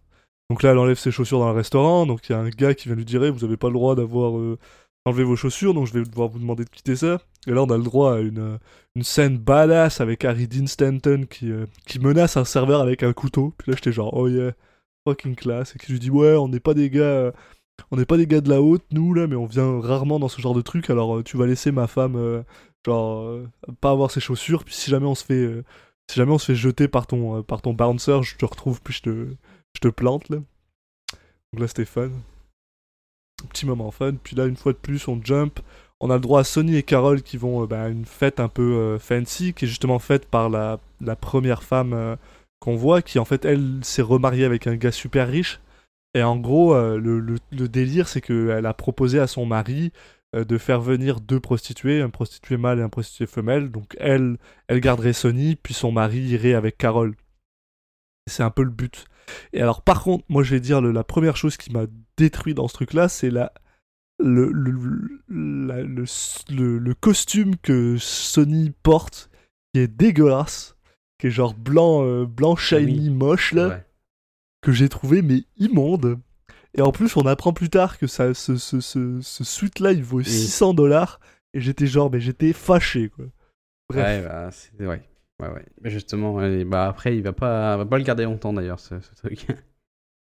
Donc 0.49 0.63
là 0.63 0.71
elle 0.71 0.77
enlève 0.77 0.97
ses 0.97 1.12
chaussures 1.12 1.39
dans 1.39 1.49
le 1.49 1.55
restaurant 1.55 2.05
donc 2.05 2.29
il 2.29 2.31
y 2.31 2.36
a 2.36 2.39
un 2.39 2.49
gars 2.49 2.73
qui 2.73 2.88
vient 2.88 2.95
lui 2.95 3.05
dire 3.05 3.23
Eh, 3.23 3.29
vous 3.29 3.43
avez 3.43 3.57
pas 3.57 3.67
le 3.67 3.73
droit 3.73 3.95
d'avoir 3.95 4.38
euh, 4.38 4.57
enlevé 5.05 5.23
vos 5.23 5.36
chaussures 5.36 5.73
donc 5.73 5.88
je 5.88 5.93
vais 5.93 6.03
devoir 6.03 6.29
vous 6.29 6.39
demander 6.39 6.63
de 6.63 6.69
quitter 6.69 6.95
ça. 6.95 7.19
Et 7.47 7.51
là 7.51 7.63
on 7.63 7.69
a 7.69 7.77
le 7.77 7.83
droit 7.83 8.15
à 8.15 8.19
une 8.19 8.39
euh, 8.39 8.57
scène 9.01 9.38
badass 9.38 10.01
avec 10.01 10.23
Harry 10.25 10.47
Dean 10.47 10.67
Stanton 10.67 11.25
qui, 11.29 11.51
euh, 11.51 11.65
qui 11.86 11.99
menace 11.99 12.38
un 12.38 12.45
serveur 12.45 12.81
avec 12.81 13.03
un 13.03 13.13
couteau. 13.13 13.53
Puis 13.57 13.71
là, 13.71 13.75
j'étais 13.75 13.91
genre, 13.91 14.13
oh 14.13 14.27
yeah, 14.27 14.53
fucking 15.07 15.36
classe. 15.36 15.75
Et 15.75 15.79
qui 15.79 15.91
lui 15.91 15.99
dit, 15.99 16.10
ouais, 16.10 16.36
on 16.36 16.47
n'est 16.47 16.60
pas 16.60 16.73
des 16.73 16.89
gars. 16.89 17.31
On 17.91 17.97
n'est 17.97 18.05
pas 18.05 18.17
des 18.17 18.27
gars 18.27 18.41
de 18.41 18.49
la 18.49 18.62
haute, 18.62 18.83
nous, 18.91 19.13
là, 19.13 19.27
mais 19.27 19.36
on 19.36 19.45
vient 19.45 19.79
rarement 19.79 20.19
dans 20.19 20.29
ce 20.29 20.41
genre 20.41 20.55
de 20.55 20.62
truc, 20.62 20.89
alors 20.89 21.23
tu 21.23 21.38
vas 21.38 21.45
laisser 21.45 21.71
ma 21.71 21.86
femme, 21.86 22.43
genre, 22.83 23.39
pas 23.81 23.91
avoir 23.91 24.10
ses 24.10 24.19
chaussures, 24.19 24.63
puis 24.63 24.73
si 24.73 24.89
jamais 24.89 25.05
on 25.05 25.13
se 25.13 25.23
fait, 25.23 25.63
si 26.10 26.17
jamais 26.17 26.31
on 26.31 26.39
se 26.39 26.47
fait 26.47 26.55
jeter 26.55 26.88
par 26.88 27.05
ton 27.05 27.43
bouncer, 27.73 28.23
je 28.23 28.36
te 28.36 28.45
retrouve, 28.45 28.81
puis 28.81 28.95
je 28.95 29.01
te, 29.03 29.27
je 29.77 29.81
te 29.81 29.87
plante, 29.89 30.29
là. 30.29 30.37
Donc 30.37 31.61
là, 31.61 31.67
c'était 31.67 31.85
fun. 31.85 32.09
Petit 33.49 33.67
moment 33.67 33.91
fun, 33.91 34.13
puis 34.15 34.35
là, 34.35 34.47
une 34.47 34.55
fois 34.55 34.73
de 34.73 34.77
plus, 34.77 35.07
on 35.07 35.21
jump, 35.23 35.59
on 35.99 36.09
a 36.09 36.15
le 36.15 36.19
droit 36.19 36.39
à 36.39 36.43
Sonny 36.43 36.75
et 36.75 36.83
Carol 36.83 37.21
qui 37.21 37.37
vont 37.37 37.63
euh, 37.63 37.67
bah, 37.67 37.83
à 37.83 37.87
une 37.89 38.05
fête 38.05 38.39
un 38.39 38.49
peu 38.49 38.73
euh, 38.73 38.97
fancy, 38.97 39.53
qui 39.53 39.65
est 39.65 39.67
justement 39.67 39.99
faite 39.99 40.25
par 40.25 40.49
la, 40.49 40.79
première 41.21 41.61
femme 41.61 41.93
euh, 41.93 42.15
qu'on 42.59 42.75
voit, 42.75 43.03
qui 43.03 43.19
en 43.19 43.25
fait, 43.25 43.45
elle 43.45 43.79
s'est 43.83 44.01
remariée 44.01 44.45
avec 44.45 44.65
un 44.65 44.75
gars 44.75 44.91
super 44.91 45.27
riche. 45.27 45.59
Et 46.15 46.23
en 46.23 46.37
gros, 46.37 46.73
le, 46.73 47.19
le- 47.19 47.67
délire, 47.67 48.07
c'est 48.07 48.21
qu'elle 48.21 48.65
a 48.65 48.73
proposé 48.73 49.19
à 49.19 49.27
son 49.27 49.45
mari 49.45 49.91
de 50.33 50.57
faire 50.57 50.81
venir 50.81 51.19
deux 51.19 51.39
prostituées, 51.39 52.01
un 52.01 52.09
prostitué 52.09 52.57
mâle 52.57 52.79
et 52.79 52.81
un 52.81 52.89
prostitué 52.89 53.27
femelle. 53.27 53.69
Donc 53.69 53.95
elle, 53.99 54.37
elle 54.67 54.79
garderait 54.79 55.13
Sonny, 55.13 55.55
puis 55.55 55.75
son 55.75 55.91
mari 55.91 56.19
irait 56.19 56.55
avec 56.55 56.75
Carol. 56.77 57.15
C'est 58.25 58.41
un 58.41 58.49
peu 58.49 58.63
le 58.63 58.71
but. 58.71 59.05
Et 59.53 59.61
alors, 59.61 59.81
par 59.81 60.03
contre, 60.03 60.23
moi, 60.29 60.43
je 60.43 60.51
vais 60.55 60.59
dire 60.59 60.81
le- 60.81 60.91
la 60.91 61.03
première 61.03 61.37
chose 61.37 61.57
qui 61.57 61.71
m'a 61.71 61.85
détruit 62.17 62.53
dans 62.53 62.67
ce 62.67 62.73
truc-là, 62.73 63.09
c'est 63.09 63.29
la, 63.29 63.51
le, 64.19 64.51
le, 64.51 65.21
la- 65.29 65.83
le, 65.83 66.05
le- 66.79 66.93
costume 66.93 67.55
que 67.57 67.97
Sony 67.97 68.71
porte, 68.83 69.29
qui 69.73 69.81
est 69.81 69.87
dégueulasse, 69.87 70.75
qui 71.19 71.27
est 71.27 71.31
genre 71.31 71.53
blanc, 71.53 72.03
euh, 72.05 72.25
blanc 72.25 72.55
shiny, 72.55 73.09
moche, 73.09 73.53
là, 73.53 73.67
Ouais. 73.69 73.85
que 74.61 74.71
j'ai 74.71 74.89
trouvé, 74.89 75.21
mais 75.21 75.43
immonde. 75.57 76.19
Et 76.77 76.81
en 76.81 76.91
plus, 76.91 77.15
on 77.17 77.25
apprend 77.25 77.53
plus 77.53 77.69
tard 77.69 77.97
que 77.97 78.05
ça, 78.07 78.33
ce, 78.33 78.55
ce, 78.57 78.79
ce, 78.79 79.19
ce 79.21 79.43
suite-là, 79.43 79.93
il 79.93 80.03
vaut 80.03 80.21
600 80.21 80.73
dollars. 80.73 81.19
Et 81.53 81.61
j'étais 81.61 81.87
genre, 81.87 82.11
mais 82.11 82.19
j'étais 82.19 82.53
fâché, 82.53 83.09
quoi. 83.09 83.25
Bref. 83.89 84.03
Ouais, 84.05 84.21
bah, 84.27 84.49
c'est... 84.51 84.85
Ouais. 84.85 85.01
Ouais, 85.41 85.50
ouais. 85.50 85.65
Mais 85.82 85.89
justement, 85.89 86.39
bah, 86.65 86.88
après, 86.88 87.15
il 87.15 87.21
va 87.23 87.34
pas, 87.34 87.78
va 87.78 87.86
pas 87.86 87.97
le 87.97 88.04
garder 88.04 88.23
longtemps 88.23 88.54
d'ailleurs, 88.54 88.80
ce, 88.80 89.00
ce 89.00 89.15
truc. 89.15 89.47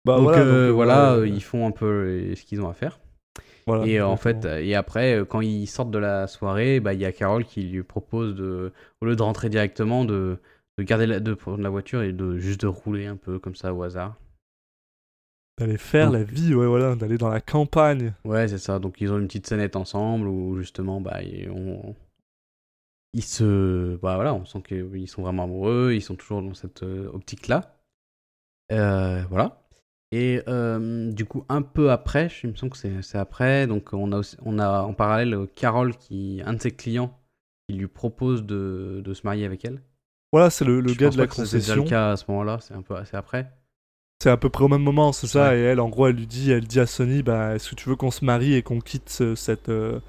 Bah, 0.04 0.14
donc 0.16 0.22
voilà, 0.22 0.38
euh, 0.42 0.66
donc, 0.68 0.74
voilà, 0.76 1.12
euh, 1.16 1.28
ils 1.28 1.42
font 1.42 1.66
un 1.66 1.70
peu 1.70 2.34
ce 2.34 2.42
qu'ils 2.44 2.62
ont 2.62 2.68
à 2.68 2.72
faire. 2.72 2.98
voilà, 3.66 3.84
et 3.86 3.98
euh, 3.98 4.06
en 4.06 4.16
fait, 4.16 4.44
et 4.46 4.74
après, 4.74 5.22
quand 5.28 5.40
ils 5.42 5.66
sortent 5.66 5.90
de 5.90 5.98
la 5.98 6.26
soirée, 6.28 6.80
bah, 6.80 6.94
il 6.94 7.00
y 7.00 7.04
a 7.04 7.12
Carole 7.12 7.44
qui 7.44 7.62
lui 7.64 7.82
propose 7.82 8.34
de, 8.34 8.72
au 9.02 9.06
lieu 9.06 9.16
de 9.16 9.22
rentrer 9.22 9.50
directement, 9.50 10.04
de, 10.06 10.38
de 10.78 10.82
garder 10.84 11.06
la, 11.06 11.20
de 11.20 11.34
prendre 11.34 11.62
la 11.62 11.68
voiture 11.68 12.02
et 12.02 12.12
de 12.12 12.38
juste 12.38 12.62
de 12.62 12.68
rouler 12.68 13.06
un 13.06 13.16
peu 13.16 13.38
comme 13.38 13.56
ça 13.56 13.74
au 13.74 13.82
hasard. 13.82 14.14
D'aller 15.58 15.76
faire 15.76 16.06
donc- 16.06 16.14
la 16.14 16.22
vie, 16.22 16.54
ouais, 16.54 16.66
voilà, 16.66 16.94
d'aller 16.94 17.18
dans 17.18 17.28
la 17.28 17.40
campagne. 17.40 18.14
Ouais, 18.24 18.48
c'est 18.48 18.58
ça. 18.58 18.78
Donc 18.78 19.00
ils 19.00 19.12
ont 19.12 19.18
une 19.18 19.26
petite 19.26 19.46
scénette 19.46 19.76
ensemble 19.76 20.28
où 20.28 20.56
justement, 20.56 21.00
bah, 21.02 21.22
ils, 21.22 21.50
on- 21.50 21.94
ils 23.14 23.24
se, 23.24 23.96
bah 23.96 24.14
voilà, 24.16 24.34
on 24.34 24.44
sent 24.44 24.62
qu'ils 24.62 25.08
sont 25.08 25.22
vraiment 25.22 25.44
amoureux, 25.44 25.92
ils 25.94 26.02
sont 26.02 26.16
toujours 26.16 26.42
dans 26.42 26.54
cette 26.54 26.82
euh, 26.82 27.10
optique-là. 27.12 27.76
Euh, 28.72 29.22
voilà. 29.30 29.62
Et 30.10 30.42
euh, 30.48 31.12
du 31.12 31.24
coup, 31.26 31.44
un 31.48 31.62
peu 31.62 31.90
après, 31.90 32.28
je 32.28 32.46
me 32.46 32.54
semble 32.54 32.72
que 32.72 32.78
c'est 33.02 33.18
après, 33.18 33.66
donc 33.66 33.92
on 33.92 34.12
a, 34.12 34.18
aussi- 34.18 34.36
on 34.42 34.58
a 34.58 34.82
en 34.82 34.94
parallèle 34.94 35.36
Carole, 35.54 35.96
qui, 35.96 36.40
un 36.44 36.54
de 36.54 36.62
ses 36.62 36.70
clients, 36.70 37.18
qui 37.68 37.76
lui 37.76 37.88
propose 37.88 38.44
de, 38.44 39.02
de 39.04 39.14
se 39.14 39.22
marier 39.24 39.44
avec 39.44 39.64
elle. 39.64 39.82
Voilà, 40.32 40.50
c'est 40.50 40.64
le, 40.64 40.80
le 40.80 40.92
gars 40.94 41.10
de 41.10 41.16
la 41.18 41.28
ça, 41.28 41.44
c'est 41.46 41.58
déjà 41.58 41.74
concession. 41.74 41.84
le 41.84 41.88
cas 41.88 42.12
à 42.12 42.16
ce 42.16 42.24
moment-là, 42.28 42.58
c'est 42.60 42.74
un 42.74 42.82
peu 42.82 42.94
après. 43.12 43.50
C'est 44.22 44.30
à 44.30 44.36
peu 44.36 44.50
près 44.50 44.64
au 44.64 44.68
même 44.68 44.82
moment, 44.82 45.12
c'est 45.12 45.26
ça. 45.26 45.50
Ouais. 45.50 45.58
Et 45.58 45.62
elle, 45.62 45.80
en 45.80 45.88
gros, 45.88 46.06
elle 46.08 46.16
lui 46.16 46.26
dit, 46.26 46.50
elle 46.50 46.66
dit 46.66 46.80
à 46.80 46.86
Sony, 46.86 47.22
bah, 47.22 47.54
est-ce 47.54 47.70
que 47.70 47.74
tu 47.76 47.88
veux 47.88 47.96
qu'on 47.96 48.10
se 48.10 48.24
marie 48.24 48.54
et 48.54 48.62
qu'on 48.62 48.80
quitte 48.80 49.08
ce- 49.10 49.34
cette, 49.34 49.68
euh, 49.68 50.00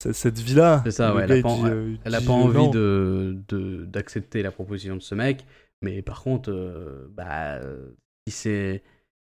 cette, 0.00 0.38
vie-là 0.38 0.84
C'est 0.84 0.90
ça, 0.92 1.14
ouais, 1.14 1.24
elle 1.24 1.32
a 1.32 1.36
il 1.36 1.42
pas, 1.42 1.54
euh, 1.66 1.96
elle 2.04 2.14
a 2.14 2.20
pas 2.20 2.32
euh, 2.32 2.34
envie 2.34 2.56
non. 2.58 2.70
de 2.70 3.36
de- 3.48 3.84
d'accepter 3.84 4.42
la 4.42 4.52
proposition 4.52 4.96
de 4.96 5.00
ce 5.02 5.14
mec, 5.14 5.44
mais 5.82 6.02
par 6.02 6.22
contre, 6.22 6.50
euh, 6.50 7.08
bah, 7.12 7.60
si 8.26 8.32
c'est 8.34 8.82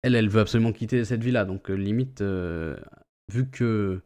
elle, 0.04 0.16
elle 0.16 0.30
veut 0.30 0.42
absolument 0.42 0.72
quitter 0.74 1.06
cette 1.06 1.24
vie-là, 1.24 1.46
donc 1.46 1.70
limite, 1.70 2.22
euh, 2.22 2.78
vu 3.32 3.50
que 3.50 4.02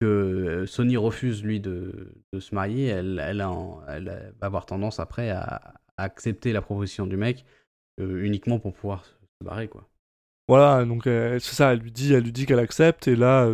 que 0.00 0.64
Sony 0.66 0.96
refuse 0.96 1.42
lui 1.44 1.60
de, 1.60 2.12
de 2.32 2.40
se 2.40 2.54
marier, 2.54 2.86
elle, 2.86 3.20
elle, 3.24 3.40
a 3.40 3.50
en- 3.50 3.82
elle 3.86 4.34
va 4.40 4.46
avoir 4.46 4.66
tendance 4.66 4.98
après 5.00 5.30
à, 5.30 5.74
à 5.96 6.02
accepter 6.04 6.52
la 6.52 6.62
proposition 6.62 7.06
du 7.06 7.16
mec 7.16 7.44
euh, 8.00 8.24
uniquement 8.24 8.58
pour 8.58 8.74
pouvoir 8.74 9.04
se 9.04 9.12
barrer 9.44 9.68
quoi. 9.68 9.88
Voilà, 10.48 10.84
donc 10.84 11.04
c'est 11.04 11.40
ça, 11.40 11.72
elle 11.72 11.78
lui 11.78 11.92
dit, 11.92 12.12
elle 12.12 12.24
lui 12.24 12.32
dit 12.32 12.46
qu'elle 12.46 12.58
accepte, 12.58 13.06
et 13.08 13.16
là, 13.16 13.48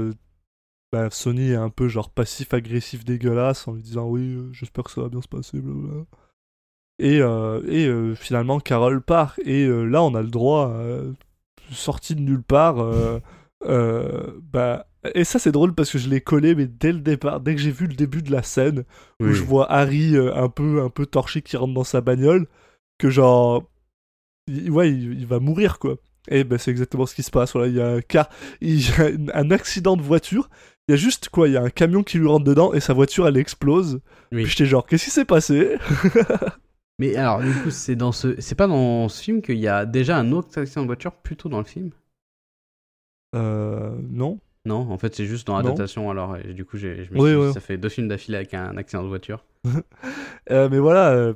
bah, 0.93 1.09
Sony 1.11 1.51
est 1.51 1.57
un 1.57 1.71
peu 1.71 1.89
genre 1.89 2.11
passif-agressif 2.11 3.05
dégueulasse 3.05 3.69
en 3.69 3.73
lui 3.75 3.83
disant 3.83 4.09
oui, 4.09 4.35
euh, 4.37 4.53
j'espère 4.53 4.85
que 4.85 4.91
ça 4.91 5.03
va 5.03 5.09
bien 5.09 5.23
se 5.23 5.29
passer, 5.29 5.61
blablabla. 5.61 6.05
Et, 7.01 7.21
euh, 7.21 7.63
et 7.69 7.87
euh, 7.87 8.15
finalement, 8.15 8.59
Carole 8.59 9.03
part. 9.03 9.37
Et 9.45 9.67
là, 9.69 10.03
on 10.03 10.15
a 10.15 10.23
le 10.23 10.29
droit, 10.31 10.75
sorti 11.71 12.15
de 12.17 12.21
nulle 12.23 12.43
part. 12.43 12.77
bah, 13.65 14.87
et 15.15 15.25
ça, 15.25 15.39
c'est 15.39 15.53
drôle 15.53 15.75
parce 15.75 15.93
que 15.93 15.99
je 15.99 16.09
l'ai 16.09 16.21
collé, 16.21 16.55
mais 16.57 16.67
dès 16.67 16.93
le 16.93 16.99
départ, 17.01 17.41
dès 17.41 17.55
que 17.55 17.61
j'ai 17.61 17.71
vu 17.71 17.87
le 17.87 17.95
début 17.95 18.23
de 18.23 18.33
la 18.33 18.43
scène, 18.43 18.81
où 19.21 19.27
Oui. 19.27 19.35
je 19.35 19.45
vois 19.45 19.71
Harry 19.71 20.17
un, 20.17 20.49
peu, 20.49 20.83
un 20.83 20.91
peu 20.91 21.07
torché 21.07 21.41
qui 21.41 21.57
rentre 21.57 21.73
dans 21.75 21.85
sa 21.85 22.01
bagnole, 22.01 22.49
que 22.99 23.11
genre. 23.11 23.65
il- 24.49 24.71
ouais, 24.71 24.91
il, 24.91 25.21
il 25.21 25.27
va 25.27 25.39
mourir, 25.39 25.79
quoi. 25.79 25.97
Et 26.31 26.45
ben, 26.45 26.59
c'est 26.59 26.71
exactement 26.73 27.07
ce 27.07 27.15
qui 27.15 27.23
se 27.23 27.31
passe. 27.31 27.53
Voilà, 27.53 27.69
il 27.69 27.75
y 27.77 27.81
a 27.81 27.89
un, 27.95 28.01
car... 28.01 28.29
il 28.61 28.81
y 28.81 28.91
a 29.33 29.39
un 29.39 29.51
accident 29.53 29.97
de 29.97 30.03
voiture. 30.03 30.51
Il 30.89 30.93
y 30.93 30.95
a 30.95 30.97
juste 30.97 31.29
quoi 31.29 31.49
Il 31.49 31.55
y 31.55 31.57
a 31.57 31.63
un 31.63 31.71
camion 31.71 32.03
qui 32.03 32.19
lui 32.19 32.27
rentre 32.27 32.45
dedans 32.45 32.73
et 32.73 32.81
sa 32.81 32.95
voiture 32.95 33.29
elle 33.29 33.37
explose. 33.37 34.01
Oui. 34.33 34.43
Puis 34.43 34.53
j'étais 34.53 34.67
genre, 34.67 34.87
qu'est-ce 34.87 35.05
qui 35.05 35.11
s'est 35.11 35.25
passé? 35.25 35.77
Mais 36.99 37.15
alors, 37.17 37.41
du 37.43 37.53
coup, 37.55 37.71
c'est 37.71 37.97
dans 37.97 38.13
ce, 38.13 38.41
c'est 38.41 38.55
pas 38.57 38.67
dans 38.67 39.09
ce 39.09 39.23
film 39.23 39.41
qu'il 39.43 39.59
y 39.59 39.69
a 39.69 39.87
déjà 39.87 40.17
un 40.17 40.33
autre 40.33 40.59
accident 40.61 40.83
de 40.83 40.87
voiture 40.87 41.15
plutôt 41.15 41.49
dans 41.49 41.59
le 41.59 41.65
film? 41.65 41.91
Euh. 43.35 43.97
Non. 44.11 44.41
Non, 44.65 44.91
en 44.91 44.99
fait, 44.99 45.15
c'est 45.15 45.25
juste 45.27 45.47
dans 45.47 45.57
l'adaptation. 45.57 46.11
Alors, 46.11 46.37
et 46.37 46.53
du 46.53 46.65
coup, 46.65 46.77
j'ai, 46.77 47.05
je 47.05 47.13
me 47.13 47.19
Oui, 47.19 47.31
suis 47.31 47.39
dit, 47.39 47.47
oui. 47.47 47.53
ça 47.55 47.61
fait 47.61 47.79
deux 47.79 47.89
films 47.89 48.09
d'affilée 48.09 48.37
avec 48.37 48.53
un 48.55 48.77
accident 48.77 49.03
de 49.03 49.09
voiture. 49.09 49.45
Euh, 50.51 50.69
mais 50.71 50.79
voilà. 50.79 51.11
euh, 51.11 51.35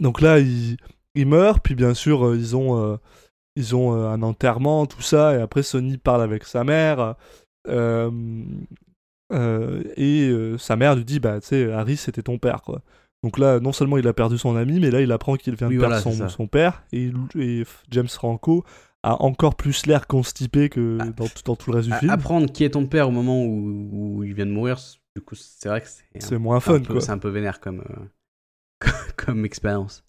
Donc 0.00 0.20
là, 0.20 0.38
il, 0.38 0.76
il 1.14 1.26
meurt. 1.26 1.62
Puis 1.62 1.74
bien 1.74 1.94
sûr, 1.94 2.26
euh, 2.26 2.36
ils 2.36 2.56
ont, 2.56 2.78
euh, 2.82 2.96
ils 3.56 3.74
ont 3.76 3.94
euh, 3.94 4.08
un 4.08 4.22
enterrement, 4.22 4.86
tout 4.86 5.02
ça. 5.02 5.34
Et 5.36 5.40
après, 5.40 5.62
Sonny 5.62 5.98
parle 5.98 6.22
avec 6.22 6.44
sa 6.44 6.64
mère. 6.64 7.16
Euh, 7.68 8.10
euh, 9.32 9.82
et 9.96 10.28
euh, 10.30 10.56
sa 10.58 10.76
mère 10.76 10.94
lui 10.96 11.04
dit 11.04 11.20
Bah, 11.20 11.40
tu 11.40 11.48
sais, 11.48 11.72
Harry, 11.72 11.96
c'était 11.96 12.22
ton 12.22 12.38
père, 12.38 12.62
quoi. 12.62 12.82
Donc 13.24 13.38
là, 13.38 13.58
non 13.60 13.72
seulement 13.72 13.98
il 13.98 14.06
a 14.06 14.12
perdu 14.12 14.38
son 14.38 14.54
ami, 14.56 14.78
mais 14.80 14.90
là, 14.90 15.00
il 15.00 15.10
apprend 15.12 15.36
qu'il 15.36 15.54
vient 15.56 15.68
de 15.68 15.76
perdre 15.78 16.00
voilà, 16.00 16.28
son, 16.28 16.46
père. 16.46 16.84
Et, 16.92 17.10
et 17.36 17.64
James 17.90 18.06
Franco 18.08 18.64
a 19.02 19.20
encore 19.22 19.56
plus 19.56 19.86
l'air 19.86 20.06
constipé 20.06 20.68
que 20.68 20.98
Ah. 21.00 21.06
dans, 21.16 21.26
tout- 21.26 21.42
dans 21.44 21.56
tout 21.56 21.70
le 21.72 21.78
reste 21.78 21.88
du 21.88 21.94
film. 21.96 22.10
Apprendre 22.10 22.50
qui 22.52 22.62
est 22.64 22.70
ton 22.70 22.86
père 22.86 23.08
au 23.08 23.10
moment 23.10 23.44
où, 23.44 23.88
où 24.18 24.24
il 24.24 24.34
vient 24.34 24.46
de 24.46 24.52
mourir, 24.52 24.78
du 25.16 25.22
coup, 25.22 25.34
c'est 25.34 25.68
vrai 25.68 25.80
que 25.80 25.88
c'est, 26.20 26.38
moins 26.38 26.60
fun, 26.60 26.78
peu- 26.80 26.92
quoi. 26.94 27.00
C'est 27.00 27.10
un 27.10 27.18
peu 27.18 27.28
vénère 27.28 27.58
comme, 27.60 27.80
euh, 27.90 28.86
comme 29.16 29.44
expérience. 29.44 30.04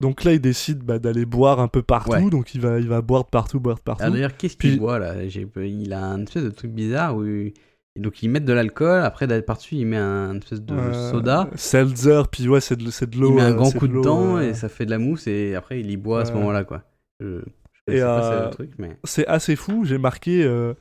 Donc 0.00 0.24
là, 0.24 0.32
il 0.32 0.40
décide 0.40 0.78
bah, 0.78 0.98
d'aller 0.98 1.24
boire 1.26 1.60
un 1.60 1.68
peu 1.68 1.82
partout. 1.82 2.12
Ouais. 2.12 2.30
Donc 2.30 2.54
il 2.54 2.60
va, 2.60 2.78
il 2.78 2.88
va 2.88 3.02
boire 3.02 3.24
de 3.24 3.28
partout, 3.28 3.60
boire 3.60 3.76
de 3.76 3.82
partout. 3.82 4.04
Ah, 4.06 4.10
d'ailleurs, 4.10 4.36
qu'est-ce 4.36 4.56
qu'il 4.56 4.70
Puis- 4.70 4.78
boit 4.78 4.98
là? 4.98 5.14
Il 5.24 5.92
a 5.92 6.04
un 6.04 6.22
espèce 6.22 6.44
de 6.44 6.50
truc 6.50 6.70
bizarre 6.72 7.16
où. 7.16 7.24
il- 7.24 7.52
Donc, 7.98 8.22
ils 8.22 8.28
mettent 8.28 8.44
de 8.44 8.52
l'alcool, 8.52 9.02
après, 9.02 9.26
d'aller 9.26 9.42
par-dessus, 9.42 9.74
il 9.74 9.84
met 9.84 9.96
un 9.96 10.36
espèce 10.38 10.62
de 10.62 10.74
Euh, 10.74 11.10
soda. 11.10 11.50
Seltzer, 11.56 12.22
puis 12.30 12.48
ouais, 12.48 12.60
c'est 12.60 12.76
de, 12.76 12.84
l'eau. 13.18 13.30
il 13.30 13.34
met 13.34 13.42
un 13.42 13.50
euh, 13.50 13.54
grand 13.54 13.72
coup 13.72 13.88
de 13.88 13.96
de 13.98 14.00
dent 14.00 14.36
euh, 14.38 14.42
et 14.48 14.54
ça 14.54 14.68
fait 14.68 14.86
de 14.86 14.90
la 14.90 14.98
mousse, 14.98 15.26
et 15.26 15.54
après, 15.56 15.80
il 15.80 15.90
y 15.90 15.96
boit 15.96 16.20
à 16.20 16.24
ce 16.24 16.30
Ouais. 16.30 16.38
moment-là, 16.38 16.62
quoi. 16.64 16.82
Je, 17.18 17.40
je 17.88 17.92
Et, 17.94 18.00
euh, 18.00 18.48
mais. 18.78 18.96
C'est 19.04 19.26
assez 19.26 19.56
fou, 19.56 19.84
j'ai 19.84 19.98
marqué 19.98 20.44
euh, 20.44 20.72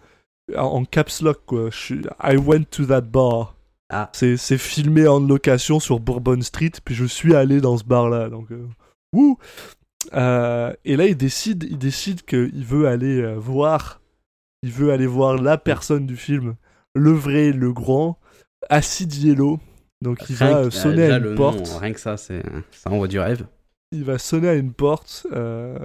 en 0.55 0.85
caps 0.85 1.21
lock, 1.23 1.39
quoi. 1.47 1.69
Je 1.71 1.95
I 2.23 2.37
went 2.37 2.65
to 2.71 2.85
that 2.85 3.01
bar. 3.01 3.55
Ah. 3.89 4.09
C'est 4.13 4.37
filmé 4.59 5.07
en 5.07 5.19
location 5.19 5.79
sur 5.79 5.99
Bourbon 5.99 6.39
Street, 6.41 6.71
puis 6.85 6.93
je 6.93 7.05
suis 7.05 7.33
allé 7.35 7.59
dans 7.59 7.75
ce 7.75 7.83
bar-là. 7.83 8.29
Donc, 8.29 8.51
euh, 8.51 8.67
wouh 9.13 9.37
Euh, 10.13 10.73
Et 10.85 10.95
là, 10.95 11.05
il 11.07 11.17
décide, 11.17 11.63
il 11.69 11.77
décide 11.77 12.23
qu'il 12.23 12.63
veut 12.65 12.87
aller 12.87 13.21
euh, 13.21 13.35
voir, 13.35 14.01
il 14.63 14.71
veut 14.71 14.91
aller 14.91 15.05
voir 15.07 15.35
la 15.41 15.57
personne 15.57 16.05
du 16.07 16.15
film, 16.15 16.55
le 16.95 17.11
vrai, 17.11 17.51
le 17.51 17.71
grand, 17.73 18.17
Acid 18.69 19.13
Yellow. 19.13 19.59
Donc, 20.01 20.29
il 20.29 20.35
Rien 20.37 20.51
va 20.53 20.61
que- 20.61 20.67
euh, 20.67 20.71
sonner 20.71 21.05
à 21.11 21.19
le 21.19 21.25
une 21.25 21.31
nom, 21.31 21.37
porte. 21.37 21.67
rien 21.81 21.91
que 21.93 21.99
ça, 21.99 22.15
c'est, 22.17 22.41
ça 22.71 22.89
envoie 22.89 23.07
du 23.09 23.19
rêve. 23.19 23.45
il 23.91 24.03
va 24.05 24.17
sonner 24.17 24.47
à 24.49 24.55
une 24.55 24.73
porte. 24.73 25.27
euh, 25.33 25.77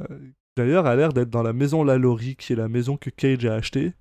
D'ailleurs, 0.57 0.87
a 0.87 0.95
l'air 0.95 1.13
d'être 1.13 1.31
dans 1.31 1.43
la 1.43 1.53
maison 1.53 1.83
Lalaurie, 1.83 2.37
qui 2.37 2.53
est 2.53 2.57
la 2.57 2.69
maison 2.69 2.97
que 2.97 3.11
Cage 3.11 3.45
a 3.45 3.55
achetée. 3.55 3.93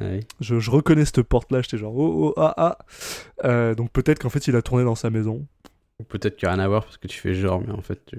Ouais. 0.00 0.20
Je, 0.40 0.58
je 0.60 0.70
reconnais 0.70 1.06
cette 1.06 1.22
porte-là, 1.22 1.62
j'étais 1.62 1.78
genre 1.78 1.96
oh 1.96 2.28
oh 2.28 2.34
ah 2.36 2.76
ah. 3.42 3.74
Donc 3.74 3.90
peut-être 3.92 4.18
qu'en 4.18 4.28
fait 4.30 4.46
il 4.46 4.56
a 4.56 4.60
tourné 4.62 4.84
dans 4.84 4.94
sa 4.94 5.08
maison. 5.10 5.46
Peut-être 6.08 6.36
qu'il 6.36 6.46
n'y 6.48 6.52
a 6.52 6.54
rien 6.56 6.64
à 6.64 6.68
voir 6.68 6.84
parce 6.84 6.98
que 6.98 7.06
tu 7.08 7.18
fais 7.18 7.32
genre, 7.34 7.62
mais 7.66 7.72
en 7.72 7.80
fait, 7.82 8.04
tu. 8.06 8.18